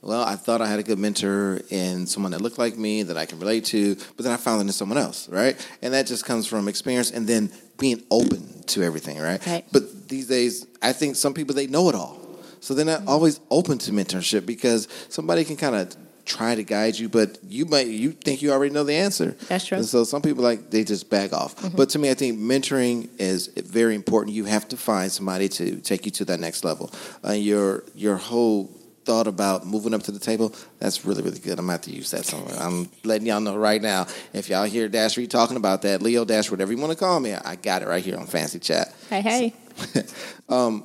Well, 0.01 0.23
I 0.23 0.35
thought 0.35 0.61
I 0.61 0.67
had 0.67 0.79
a 0.79 0.83
good 0.83 0.97
mentor 0.99 1.61
in 1.69 2.07
someone 2.07 2.31
that 2.31 2.41
looked 2.41 2.57
like 2.57 2.77
me 2.77 3.03
that 3.03 3.17
I 3.17 3.25
can 3.25 3.37
relate 3.39 3.65
to, 3.65 3.95
but 4.15 4.23
then 4.23 4.31
I 4.31 4.37
found 4.37 4.61
it 4.61 4.65
in 4.65 4.71
someone 4.71 4.97
else, 4.97 5.27
right? 5.27 5.55
And 5.81 5.93
that 5.93 6.07
just 6.07 6.25
comes 6.25 6.47
from 6.47 6.67
experience 6.69 7.11
and 7.11 7.27
then 7.27 7.51
being 7.77 8.03
open 8.09 8.63
to 8.67 8.81
everything, 8.83 9.19
right? 9.19 9.45
Right. 9.45 9.65
But 9.73 10.07
these 10.07 10.27
days, 10.27 10.65
I 10.81 10.93
think 10.93 11.15
some 11.17 11.33
people 11.33 11.53
they 11.53 11.67
know 11.67 11.89
it 11.89 11.95
all, 11.95 12.17
so 12.61 12.73
they're 12.73 12.85
Mm-hmm. 12.85 13.05
not 13.05 13.11
always 13.11 13.39
open 13.51 13.77
to 13.79 13.91
mentorship 13.91 14.45
because 14.45 14.87
somebody 15.09 15.43
can 15.43 15.57
kind 15.57 15.75
of 15.75 15.95
try 16.25 16.53
to 16.55 16.63
guide 16.63 16.97
you, 16.97 17.09
but 17.09 17.37
you 17.47 17.65
might 17.65 17.87
you 17.87 18.11
think 18.11 18.41
you 18.41 18.51
already 18.51 18.73
know 18.73 18.83
the 18.83 18.93
answer. 18.93 19.35
That's 19.49 19.65
true. 19.65 19.75
Mm-hmm. 19.75 19.81
And 19.81 19.85
so 19.89 20.03
some 20.05 20.21
people 20.21 20.43
like 20.43 20.69
they 20.69 20.83
just 20.83 21.09
back 21.09 21.33
off. 21.33 21.55
But 21.75 21.89
to 21.89 21.99
me, 21.99 22.09
I 22.09 22.13
think 22.13 22.39
mentoring 22.39 23.09
is 23.17 23.47
very 23.47 23.95
important. 23.95 24.35
You 24.35 24.45
have 24.45 24.67
to 24.69 24.77
find 24.77 25.11
somebody 25.11 25.49
to 25.49 25.77
take 25.81 26.05
you 26.05 26.11
to 26.11 26.25
that 26.25 26.39
next 26.39 26.63
level. 26.63 26.91
Uh, 27.25 27.31
your 27.31 27.83
your 27.95 28.15
whole 28.17 28.69
thought 29.05 29.27
about 29.27 29.65
moving 29.65 29.93
up 29.93 30.03
to 30.03 30.11
the 30.11 30.19
table 30.19 30.53
that's 30.79 31.05
really 31.05 31.21
really 31.21 31.39
good. 31.39 31.53
I'm 31.59 31.65
gonna 31.65 31.73
have 31.73 31.81
to 31.81 31.91
use 31.91 32.11
that 32.11 32.25
somewhere 32.25 32.55
i'm 32.59 32.89
letting 33.03 33.27
y'all 33.27 33.39
know 33.39 33.57
right 33.57 33.81
now 33.81 34.07
if 34.33 34.49
y'all 34.49 34.65
hear 34.65 34.89
Dashery 34.89 35.29
talking 35.29 35.57
about 35.57 35.81
that 35.83 36.01
leo 36.01 36.25
dash 36.25 36.51
whatever 36.51 36.71
you 36.71 36.77
want 36.77 36.91
to 36.91 36.97
call 36.97 37.19
me 37.19 37.33
i 37.33 37.55
got 37.55 37.81
it 37.81 37.87
right 37.87 38.03
here 38.03 38.17
on 38.17 38.27
fancy 38.27 38.59
chat. 38.59 38.93
Hey, 39.09 39.21
hey. 39.21 39.53
Um, 40.49 40.83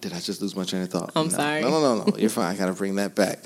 did 0.00 0.12
i 0.12 0.20
just 0.20 0.42
lose 0.42 0.54
my 0.54 0.64
train 0.64 0.82
of 0.82 0.90
thought? 0.90 1.10
I'm 1.16 1.28
no. 1.28 1.32
sorry. 1.32 1.62
no 1.62 1.70
no 1.70 1.80
no 1.80 2.04
no. 2.04 2.16
You're 2.18 2.30
fine. 2.30 2.54
I 2.54 2.58
gotta 2.58 2.74
bring 2.74 2.96
that 2.96 3.14
back 3.14 3.38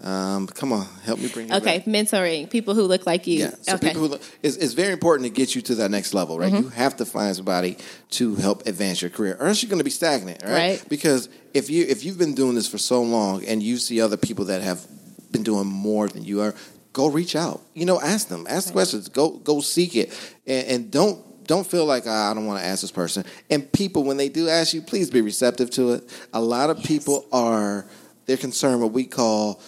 um, 0.00 0.46
come 0.46 0.72
on 0.72 0.86
help 1.02 1.18
me 1.18 1.28
bring 1.28 1.48
it 1.48 1.54
Okay, 1.56 1.78
back. 1.78 1.86
mentoring 1.86 2.48
people 2.48 2.74
who 2.74 2.82
look 2.82 3.04
like 3.06 3.26
you. 3.26 3.40
Yeah, 3.40 3.50
so 3.62 3.74
okay. 3.74 3.88
people 3.88 4.08
who, 4.08 4.14
it's, 4.42 4.56
it's 4.56 4.74
very 4.74 4.92
important 4.92 5.26
to 5.28 5.34
get 5.34 5.54
you 5.56 5.62
to 5.62 5.74
that 5.76 5.90
next 5.90 6.14
level, 6.14 6.38
right? 6.38 6.52
You 6.52 6.68
have 6.68 6.96
to 6.96 7.04
find 7.04 7.34
somebody 7.34 7.78
to 8.10 8.36
help 8.36 8.66
advance 8.66 9.02
your 9.02 9.10
career, 9.10 9.36
or 9.40 9.48
else 9.48 9.62
you're 9.62 9.70
going 9.70 9.80
to 9.80 9.84
be 9.84 9.90
stagnant, 9.90 10.42
right? 10.44 10.52
Right. 10.52 10.84
Because 10.88 11.28
if 11.52 11.68
you 11.68 11.84
if 11.88 12.04
you've 12.04 12.18
been 12.18 12.34
doing 12.34 12.54
this 12.54 12.68
for 12.68 12.78
so 12.78 13.02
long 13.02 13.44
and 13.44 13.60
you 13.62 13.76
see 13.76 14.00
other 14.00 14.16
people 14.16 14.44
that 14.46 14.62
have 14.62 14.86
been 15.32 15.42
doing 15.42 15.66
more 15.66 16.06
than 16.08 16.24
you 16.24 16.42
are, 16.42 16.54
go 16.92 17.08
reach 17.08 17.34
out. 17.34 17.60
You 17.74 17.84
know, 17.84 18.00
ask 18.00 18.28
them, 18.28 18.46
ask 18.48 18.72
questions, 18.72 19.08
go 19.08 19.30
go 19.30 19.60
seek 19.60 19.96
it, 19.96 20.12
and, 20.46 20.66
and 20.68 20.90
don't 20.92 21.24
don't 21.48 21.66
feel 21.66 21.86
like 21.86 22.04
"Ah, 22.06 22.30
I 22.30 22.34
don't 22.34 22.46
want 22.46 22.60
to 22.60 22.66
ask 22.66 22.82
this 22.82 22.92
person. 22.92 23.24
And 23.50 23.70
people, 23.72 24.04
when 24.04 24.16
they 24.16 24.28
do 24.28 24.48
ask 24.48 24.74
you, 24.74 24.82
please 24.82 25.10
be 25.10 25.22
receptive 25.22 25.70
to 25.72 25.94
it. 25.94 26.08
A 26.32 26.40
lot 26.40 26.70
of 26.70 26.82
people 26.84 27.26
are 27.32 27.84
they're 28.26 28.36
concerned 28.36 28.82
what 28.82 28.92
we 28.92 29.04
call 29.06 29.60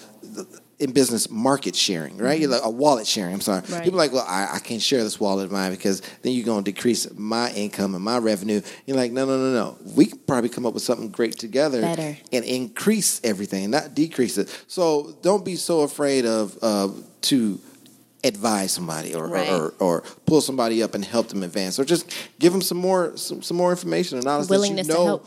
in 0.81 0.93
business 0.93 1.31
market 1.31 1.76
sharing, 1.76 2.16
right? 2.16 2.41
You're 2.41 2.51
like 2.51 2.64
a 2.64 2.70
wallet 2.70 3.07
sharing. 3.07 3.35
I'm 3.35 3.41
sorry. 3.43 3.61
Right. 3.68 3.85
People 3.85 4.01
are 4.01 4.05
like, 4.05 4.12
well, 4.12 4.24
I, 4.26 4.49
I 4.55 4.59
can't 4.61 4.81
share 4.81 5.05
this 5.05 5.20
wallet 5.20 5.45
of 5.45 5.53
mine 5.53 5.70
because 5.72 6.01
then 6.22 6.33
you're 6.33 6.45
going 6.47 6.64
to 6.64 6.72
decrease 6.72 7.07
my 7.16 7.53
income 7.53 7.95
and 7.95 8.03
my 8.03 8.16
revenue. 8.16 8.62
You're 8.87 8.97
like, 8.97 9.12
no, 9.12 9.26
no, 9.26 9.37
no, 9.37 9.53
no. 9.53 9.76
We 9.95 10.07
could 10.07 10.26
probably 10.26 10.49
come 10.49 10.64
up 10.64 10.72
with 10.72 10.83
something 10.83 11.11
great 11.11 11.39
together 11.39 11.83
Better. 11.83 12.16
and 12.33 12.45
increase 12.47 13.20
everything, 13.22 13.70
not 13.70 13.95
decrease 13.95 14.39
it. 14.39 14.49
So 14.68 15.16
don't 15.20 15.45
be 15.45 15.57
so 15.57 15.83
afraid 15.83 16.24
of 16.24 16.59
uh, 16.62 16.89
to 17.22 17.61
advise 18.24 18.72
somebody 18.72 19.14
or, 19.14 19.28
Right. 19.28 19.51
or, 19.51 19.74
or 19.78 20.01
pull 20.26 20.41
somebody 20.41 20.83
up 20.83 20.95
and 20.95 21.05
help 21.05 21.28
them 21.28 21.43
advance 21.43 21.78
or 21.78 21.85
just 21.85 22.11
give 22.39 22.53
them 22.53 22.61
some 22.62 22.78
more 22.78 23.16
some, 23.16 23.43
some 23.43 23.57
more 23.57 23.70
information 23.70 24.18
and 24.18 24.24
knowledge 24.26 24.49
Willingness 24.49 24.87
that 24.87 24.93
you 24.93 24.99
know 24.99 25.22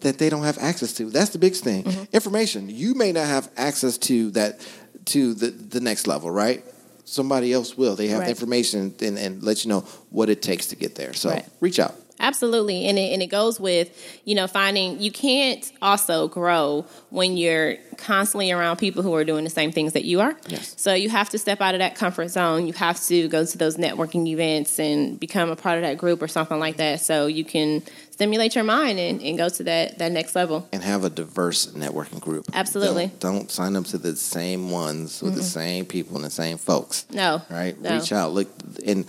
that 0.00 0.18
they 0.18 0.28
don't 0.28 0.42
have 0.44 0.58
access 0.58 0.92
to. 0.94 1.08
That's 1.08 1.30
the 1.30 1.38
biggest 1.38 1.64
thing. 1.64 1.84
Mm-hmm. 1.84 2.04
Information. 2.12 2.68
You 2.68 2.94
may 2.94 3.10
not 3.12 3.26
have 3.26 3.50
access 3.56 3.96
to 3.98 4.30
that 4.32 4.60
to 5.06 5.34
the, 5.34 5.50
the 5.50 5.80
next 5.80 6.06
level, 6.06 6.30
right? 6.30 6.64
Somebody 7.04 7.52
else 7.52 7.76
will. 7.76 7.96
They 7.96 8.08
have 8.08 8.20
Right. 8.20 8.28
information 8.30 8.94
and, 9.00 9.18
and 9.18 9.42
let 9.42 9.64
you 9.64 9.68
know 9.68 9.80
what 10.10 10.30
it 10.30 10.40
takes 10.40 10.66
to 10.68 10.76
get 10.76 10.94
there. 10.94 11.12
So 11.12 11.30
Right. 11.30 11.44
reach 11.60 11.78
out. 11.78 11.94
Absolutely, 12.20 12.86
and 12.86 12.98
it, 12.98 13.12
and 13.12 13.22
it 13.22 13.26
goes 13.26 13.58
with 13.60 14.20
you 14.24 14.34
know 14.34 14.46
finding 14.46 15.00
you 15.00 15.10
can't 15.10 15.70
also 15.82 16.28
grow 16.28 16.86
when 17.10 17.36
you're 17.36 17.76
constantly 17.96 18.50
around 18.50 18.76
people 18.78 19.02
who 19.02 19.14
are 19.14 19.24
doing 19.24 19.44
the 19.44 19.50
same 19.50 19.72
things 19.72 19.92
that 19.92 20.04
you 20.04 20.20
are. 20.20 20.36
Yes. 20.48 20.74
So 20.76 20.94
you 20.94 21.10
have 21.10 21.30
to 21.30 21.38
step 21.38 21.60
out 21.60 21.74
of 21.74 21.80
that 21.80 21.94
comfort 21.96 22.28
zone. 22.28 22.66
You 22.66 22.72
have 22.74 23.00
to 23.06 23.28
go 23.28 23.44
to 23.44 23.58
those 23.58 23.76
networking 23.76 24.26
events 24.28 24.78
and 24.78 25.18
become 25.18 25.50
a 25.50 25.56
part 25.56 25.76
of 25.76 25.82
that 25.82 25.98
group 25.98 26.22
or 26.22 26.28
something 26.28 26.58
like 26.58 26.76
that, 26.78 27.00
so 27.00 27.26
you 27.26 27.44
can 27.44 27.82
stimulate 28.10 28.54
your 28.54 28.62
mind 28.64 29.00
and, 29.00 29.20
and 29.20 29.36
go 29.36 29.48
to 29.48 29.64
that 29.64 29.98
that 29.98 30.12
next 30.12 30.36
level. 30.36 30.68
and 30.72 30.82
have 30.84 31.04
a 31.04 31.10
diverse 31.10 31.66
networking 31.72 32.20
group. 32.20 32.44
Absolutely. 32.54 33.06
Don't, 33.18 33.20
don't 33.38 33.50
sign 33.50 33.74
up 33.76 33.84
to 33.86 33.98
the 33.98 34.14
same 34.14 34.70
ones 34.70 35.20
with 35.20 35.34
the 35.34 35.42
same 35.42 35.84
people 35.84 36.14
and 36.16 36.24
the 36.24 36.30
same 36.30 36.58
folks. 36.58 37.06
No, 37.10 37.42
Right? 37.50 37.78
no. 37.80 37.96
Reach 37.98 38.12
out. 38.12 38.32
Look 38.32 38.48
and 38.86 39.04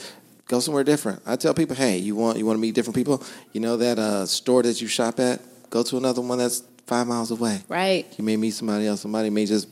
go 0.47 0.59
somewhere 0.59 0.83
different. 0.83 1.21
I 1.25 1.35
tell 1.35 1.53
people, 1.53 1.75
hey, 1.75 1.97
you 1.97 2.15
want 2.15 2.37
you 2.37 2.45
want 2.45 2.57
to 2.57 2.61
meet 2.61 2.75
different 2.75 2.95
people? 2.95 3.23
You 3.53 3.61
know 3.61 3.77
that 3.77 3.99
uh, 3.99 4.25
store 4.25 4.63
that 4.63 4.81
you 4.81 4.87
shop 4.87 5.19
at? 5.19 5.41
Go 5.69 5.83
to 5.83 5.97
another 5.97 6.21
one 6.21 6.37
that's 6.37 6.63
five 6.85 7.07
miles 7.07 7.31
away. 7.31 7.61
Right. 7.67 8.05
You 8.17 8.23
may 8.23 8.37
meet 8.37 8.51
somebody 8.51 8.87
else. 8.87 9.01
Somebody 9.01 9.29
may 9.29 9.45
just 9.45 9.67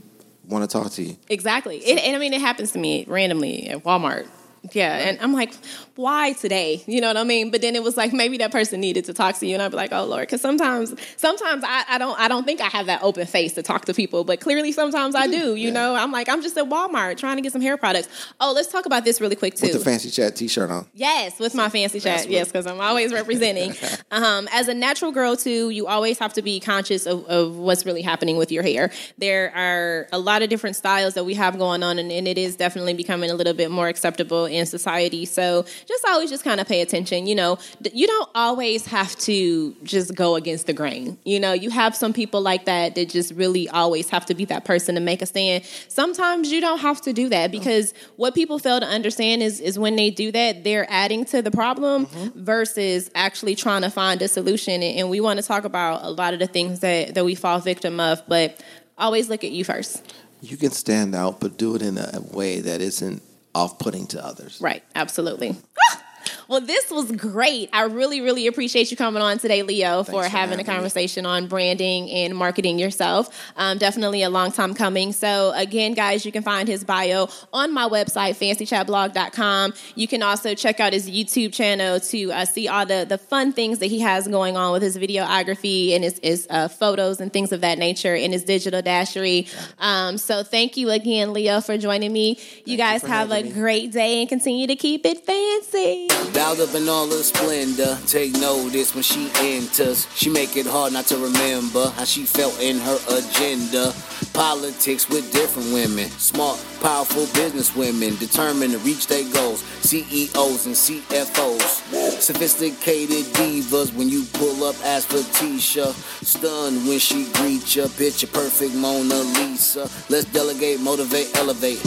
want 0.48 0.70
to 0.70 0.78
talk 0.78 0.92
to 0.94 1.04
you. 1.04 1.18
Exactly. 1.30 1.78
It, 1.78 2.00
and 2.00 2.16
I 2.16 2.20
mean, 2.20 2.34
it 2.34 2.42
happens 2.42 2.72
to 2.74 2.80
me 2.80 3.06
randomly 3.08 3.70
at 3.70 3.84
Walmart. 3.84 4.28
Yeah, 4.72 4.96
and 4.96 5.20
I'm 5.20 5.34
like, 5.34 5.54
why 5.96 6.32
today? 6.34 6.82
You 6.88 7.02
know 7.02 7.08
what 7.08 7.18
I 7.18 7.24
mean? 7.26 7.52
But 7.52 7.62
then 7.62 7.76
it 7.76 7.84
was 7.84 7.98
like 7.98 8.14
maybe 8.14 8.38
that 8.38 8.52
person 8.52 8.80
needed 8.80 9.06
to 9.06 9.14
talk 9.14 9.36
to 9.40 9.46
you, 9.46 9.56
and 9.56 9.62
I'd 9.62 9.72
be 9.72 9.76
like, 9.78 9.92
oh 9.92 10.06
Lord, 10.06 10.22
because 10.22 10.40
sometimes, 10.40 10.96
sometimes 11.18 11.64
I, 11.68 11.84
I 11.90 11.98
don't, 11.98 12.18
I 12.18 12.30
don't 12.30 12.46
think 12.46 12.62
I 12.62 12.68
have 12.70 12.86
that 12.86 13.04
open 13.04 13.28
face 13.28 13.54
to 13.56 13.62
talk 13.64 13.86
to 13.86 13.94
people, 13.94 14.24
but 14.24 14.40
clearly 14.40 14.72
sometimes 14.72 15.16
I 15.16 15.28
do. 15.28 15.56
You 15.56 15.68
Yeah. 15.68 15.74
know, 15.74 15.96
I'm 15.96 16.12
like, 16.14 16.30
I'm 16.30 16.42
just 16.42 16.58
at 16.58 16.70
Walmart 16.70 17.18
trying 17.18 17.36
to 17.36 17.42
get 17.42 17.52
some 17.52 17.62
hair 17.62 17.76
products. 17.76 18.08
Oh, 18.40 18.54
let's 18.54 18.70
talk 18.70 18.86
about 18.86 19.04
this 19.04 19.20
really 19.20 19.36
quick 19.36 19.56
too. 19.56 19.68
With 19.68 19.74
the 19.74 19.80
fancy 19.80 20.10
chat 20.10 20.36
T-shirt 20.38 20.70
on. 20.72 20.88
Yes, 20.94 21.40
with 21.40 21.54
my 21.56 21.68
fancy 21.68 22.00
chat. 22.00 22.30
Yes, 22.30 22.48
because 22.48 22.66
I'm 22.66 22.80
always 22.80 23.12
representing. 23.12 23.76
um, 24.12 24.48
as 24.54 24.70
a 24.70 24.74
natural 24.74 25.12
girl, 25.12 25.36
too, 25.36 25.70
you 25.72 25.88
always 25.88 26.18
have 26.20 26.34
to 26.34 26.42
be 26.42 26.62
conscious 26.62 27.06
of, 27.06 27.26
of 27.26 27.58
what's 27.58 27.86
really 27.86 28.02
happening 28.02 28.38
with 28.38 28.52
your 28.52 28.64
hair. 28.64 28.92
There 29.18 29.54
are 29.56 30.08
a 30.14 30.20
lot 30.20 30.42
of 30.42 30.50
different 30.50 30.78
styles 30.78 31.16
that 31.16 31.26
we 31.26 31.34
have 31.34 31.58
going 31.58 31.84
on, 31.84 32.00
and, 32.00 32.10
and 32.12 32.28
it 32.30 32.38
is 32.38 32.56
definitely 32.56 32.94
becoming 32.94 33.30
a 33.30 33.36
little 33.36 33.54
bit 33.54 33.70
more 33.70 33.90
acceptable 33.90 34.46
in 34.54 34.66
society. 34.66 35.26
So 35.26 35.66
just 35.86 36.06
always 36.08 36.30
just 36.30 36.44
kind 36.44 36.60
of 36.60 36.68
pay 36.68 36.82
attention. 36.82 37.28
You 37.28 37.36
know, 37.36 37.60
you 37.94 38.08
don't 38.08 38.30
always 38.34 38.86
have 38.88 39.16
to 39.20 39.76
just 39.84 40.16
go 40.16 40.36
against 40.36 40.66
the 40.68 40.74
grain. 40.74 41.18
You 41.24 41.40
know, 41.40 41.54
you 41.54 41.70
have 41.70 41.96
some 41.96 42.14
people 42.14 42.42
like 42.42 42.66
that 42.66 42.96
that 42.96 43.10
just 43.10 43.34
really 43.34 43.70
always 43.70 44.10
have 44.10 44.26
to 44.28 44.34
be 44.34 44.46
that 44.46 44.66
person 44.66 44.96
to 44.96 45.02
make 45.02 45.22
a 45.22 45.26
stand. 45.26 45.64
Sometimes 45.88 46.52
you 46.52 46.62
don't 46.62 46.80
have 46.80 47.02
to 47.02 47.14
do 47.14 47.30
that 47.30 47.52
because 47.52 47.94
what 48.16 48.34
people 48.34 48.58
fail 48.58 48.80
to 48.80 48.88
understand 48.88 49.44
is 49.44 49.60
is 49.60 49.78
when 49.78 49.96
they 49.96 50.10
do 50.10 50.32
that, 50.32 50.64
they're 50.64 50.88
adding 50.90 51.26
to 51.26 51.42
the 51.42 51.52
problem 51.52 52.08
mm-hmm. 52.08 52.44
versus 52.44 53.12
actually 53.14 53.56
trying 53.56 53.82
to 53.82 53.90
find 53.90 54.22
a 54.22 54.28
solution. 54.28 54.82
And 54.82 55.04
and 55.04 55.10
we 55.10 55.20
want 55.20 55.40
to 55.40 55.46
talk 55.46 55.66
about 55.66 56.04
a 56.04 56.10
lot 56.10 56.34
of 56.34 56.40
the 56.40 56.48
things 56.48 56.80
that 56.80 57.16
that 57.16 57.26
we 57.26 57.36
fall 57.36 57.60
victim 57.60 58.00
of, 58.00 58.22
but 58.28 58.64
always 58.98 59.30
look 59.30 59.44
at 59.44 59.52
you 59.52 59.66
first. 59.66 60.14
You 60.42 60.58
can 60.58 60.72
stand 60.72 61.14
out, 61.14 61.40
but 61.40 61.58
do 61.58 61.76
it 61.76 61.82
in 61.82 61.98
a 61.98 62.22
way 62.32 62.62
that 62.62 62.82
isn't 62.82 63.22
off-putting 63.56 64.08
to 64.08 64.26
others. 64.26 64.60
Right, 64.62 64.84
absolutely. 64.96 65.56
Well, 66.48 66.62
this 66.62 66.92
was 66.92 67.12
great. 67.12 67.70
I 67.74 67.84
really, 67.84 68.22
really 68.22 68.48
appreciate 68.48 68.92
you 68.92 68.98
coming 68.98 69.22
on 69.22 69.38
today, 69.38 69.64
Leo, 69.64 70.04
for 70.04 70.24
for 70.24 70.24
having 70.24 70.32
a 70.32 70.38
having 70.40 70.58
me. 70.58 70.64
conversation 70.64 71.26
on 71.26 71.48
branding 71.48 72.10
and 72.10 72.36
marketing 72.36 72.80
yourself. 72.80 73.30
Um, 73.56 73.78
definitely 73.78 74.24
a 74.24 74.30
long 74.30 74.52
time 74.52 74.74
coming. 74.74 75.14
So, 75.14 75.52
again, 75.56 75.94
guys, 75.94 76.26
you 76.26 76.32
can 76.32 76.44
find 76.44 76.68
his 76.68 76.84
bio 76.84 77.30
on 77.52 77.74
my 77.74 77.88
website, 77.88 78.36
fancychatblog.com. 78.38 79.74
You 79.96 80.08
can 80.08 80.22
also 80.24 80.54
check 80.56 80.80
out 80.80 80.94
his 80.94 81.10
YouTube 81.10 81.54
channel 81.54 82.00
to 82.00 82.32
uh, 82.32 82.46
see 82.46 82.68
all 82.68 82.86
the, 82.86 83.06
the 83.08 83.18
fun 83.18 83.54
things 83.54 83.80
that 83.80 83.88
he 83.88 84.00
has 84.00 84.28
going 84.28 84.58
on 84.58 84.72
with 84.74 84.82
his 84.82 84.98
videography 84.98 85.94
and 85.96 86.04
his, 86.04 86.20
his 86.22 86.48
uh, 86.50 86.68
photos 86.68 87.20
and 87.22 87.32
things 87.34 87.52
of 87.52 87.62
that 87.62 87.78
nature 87.78 88.16
and 88.16 88.34
his 88.34 88.44
digital 88.44 88.82
dashery. 88.82 89.50
Um, 89.80 90.18
so, 90.18 90.44
thank 90.44 90.78
you 90.78 90.90
again, 90.90 91.34
Leo, 91.34 91.62
for 91.62 91.78
joining 91.78 92.14
me. 92.14 92.40
You 92.66 92.78
guys 92.78 93.02
for 93.02 93.08
have 93.08 93.32
a 93.32 93.44
me. 93.44 93.52
great 93.52 93.92
day 93.92 94.20
and 94.22 94.30
continue 94.30 94.68
to 94.68 94.76
keep 94.76 95.06
it 95.06 95.26
fancy. 95.26 96.08
Dialed 96.34 96.62
up 96.62 96.74
in 96.74 96.90
all 96.90 97.08
her 97.12 97.22
splendor. 97.22 97.96
Take 98.08 98.34
notice 98.34 98.96
when 98.96 99.04
she 99.04 99.30
enters. 99.38 100.08
She 100.16 100.32
make 100.32 100.58
it 100.58 100.66
hard 100.66 100.92
not 100.92 101.06
to 101.08 101.18
remember 101.18 101.90
how 101.92 102.06
she 102.06 102.24
felt 102.24 102.60
in 102.60 102.80
her 102.80 102.98
agenda. 103.10 103.94
Politics 104.34 105.08
with 105.10 105.32
different 105.32 105.72
women. 105.72 106.10
Smart, 106.10 106.58
powerful 106.82 107.28
business 107.36 107.76
women. 107.76 108.16
Determined 108.16 108.74
to 108.74 108.80
reach 108.80 109.06
their 109.06 109.24
goals. 109.32 109.62
CEOs 109.82 110.66
and 110.66 110.74
CFOs. 110.74 112.20
Sophisticated 112.20 113.26
divas 113.36 113.94
when 113.94 114.10
you 114.10 114.24
pull 114.34 114.64
up, 114.64 114.76
ask 114.84 115.10
for 115.10 115.22
Tisha. 115.38 115.94
Stunned 116.26 116.88
when 116.88 116.98
she 116.98 117.32
greet 117.34 117.76
ya. 117.76 117.88
Picture 117.96 118.26
perfect 118.28 118.74
Mona 118.74 119.22
Lisa. 119.38 119.82
Let's 120.10 120.26
delegate, 120.26 120.80
motivate, 120.80 121.30
elevate. 121.38 121.80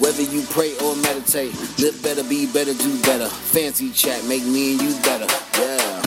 Whether 0.00 0.22
you 0.22 0.42
pray 0.50 0.76
or 0.78 0.96
meditate, 0.96 1.54
live 1.78 2.02
better, 2.02 2.24
be 2.24 2.46
better, 2.46 2.74
do 2.74 3.00
better. 3.02 3.28
Fancy 3.28 3.91
chat, 3.92 4.24
make 4.24 4.44
me 4.44 4.72
and 4.72 4.82
you 4.82 4.94
better. 5.02 5.26
Yeah. 5.58 6.01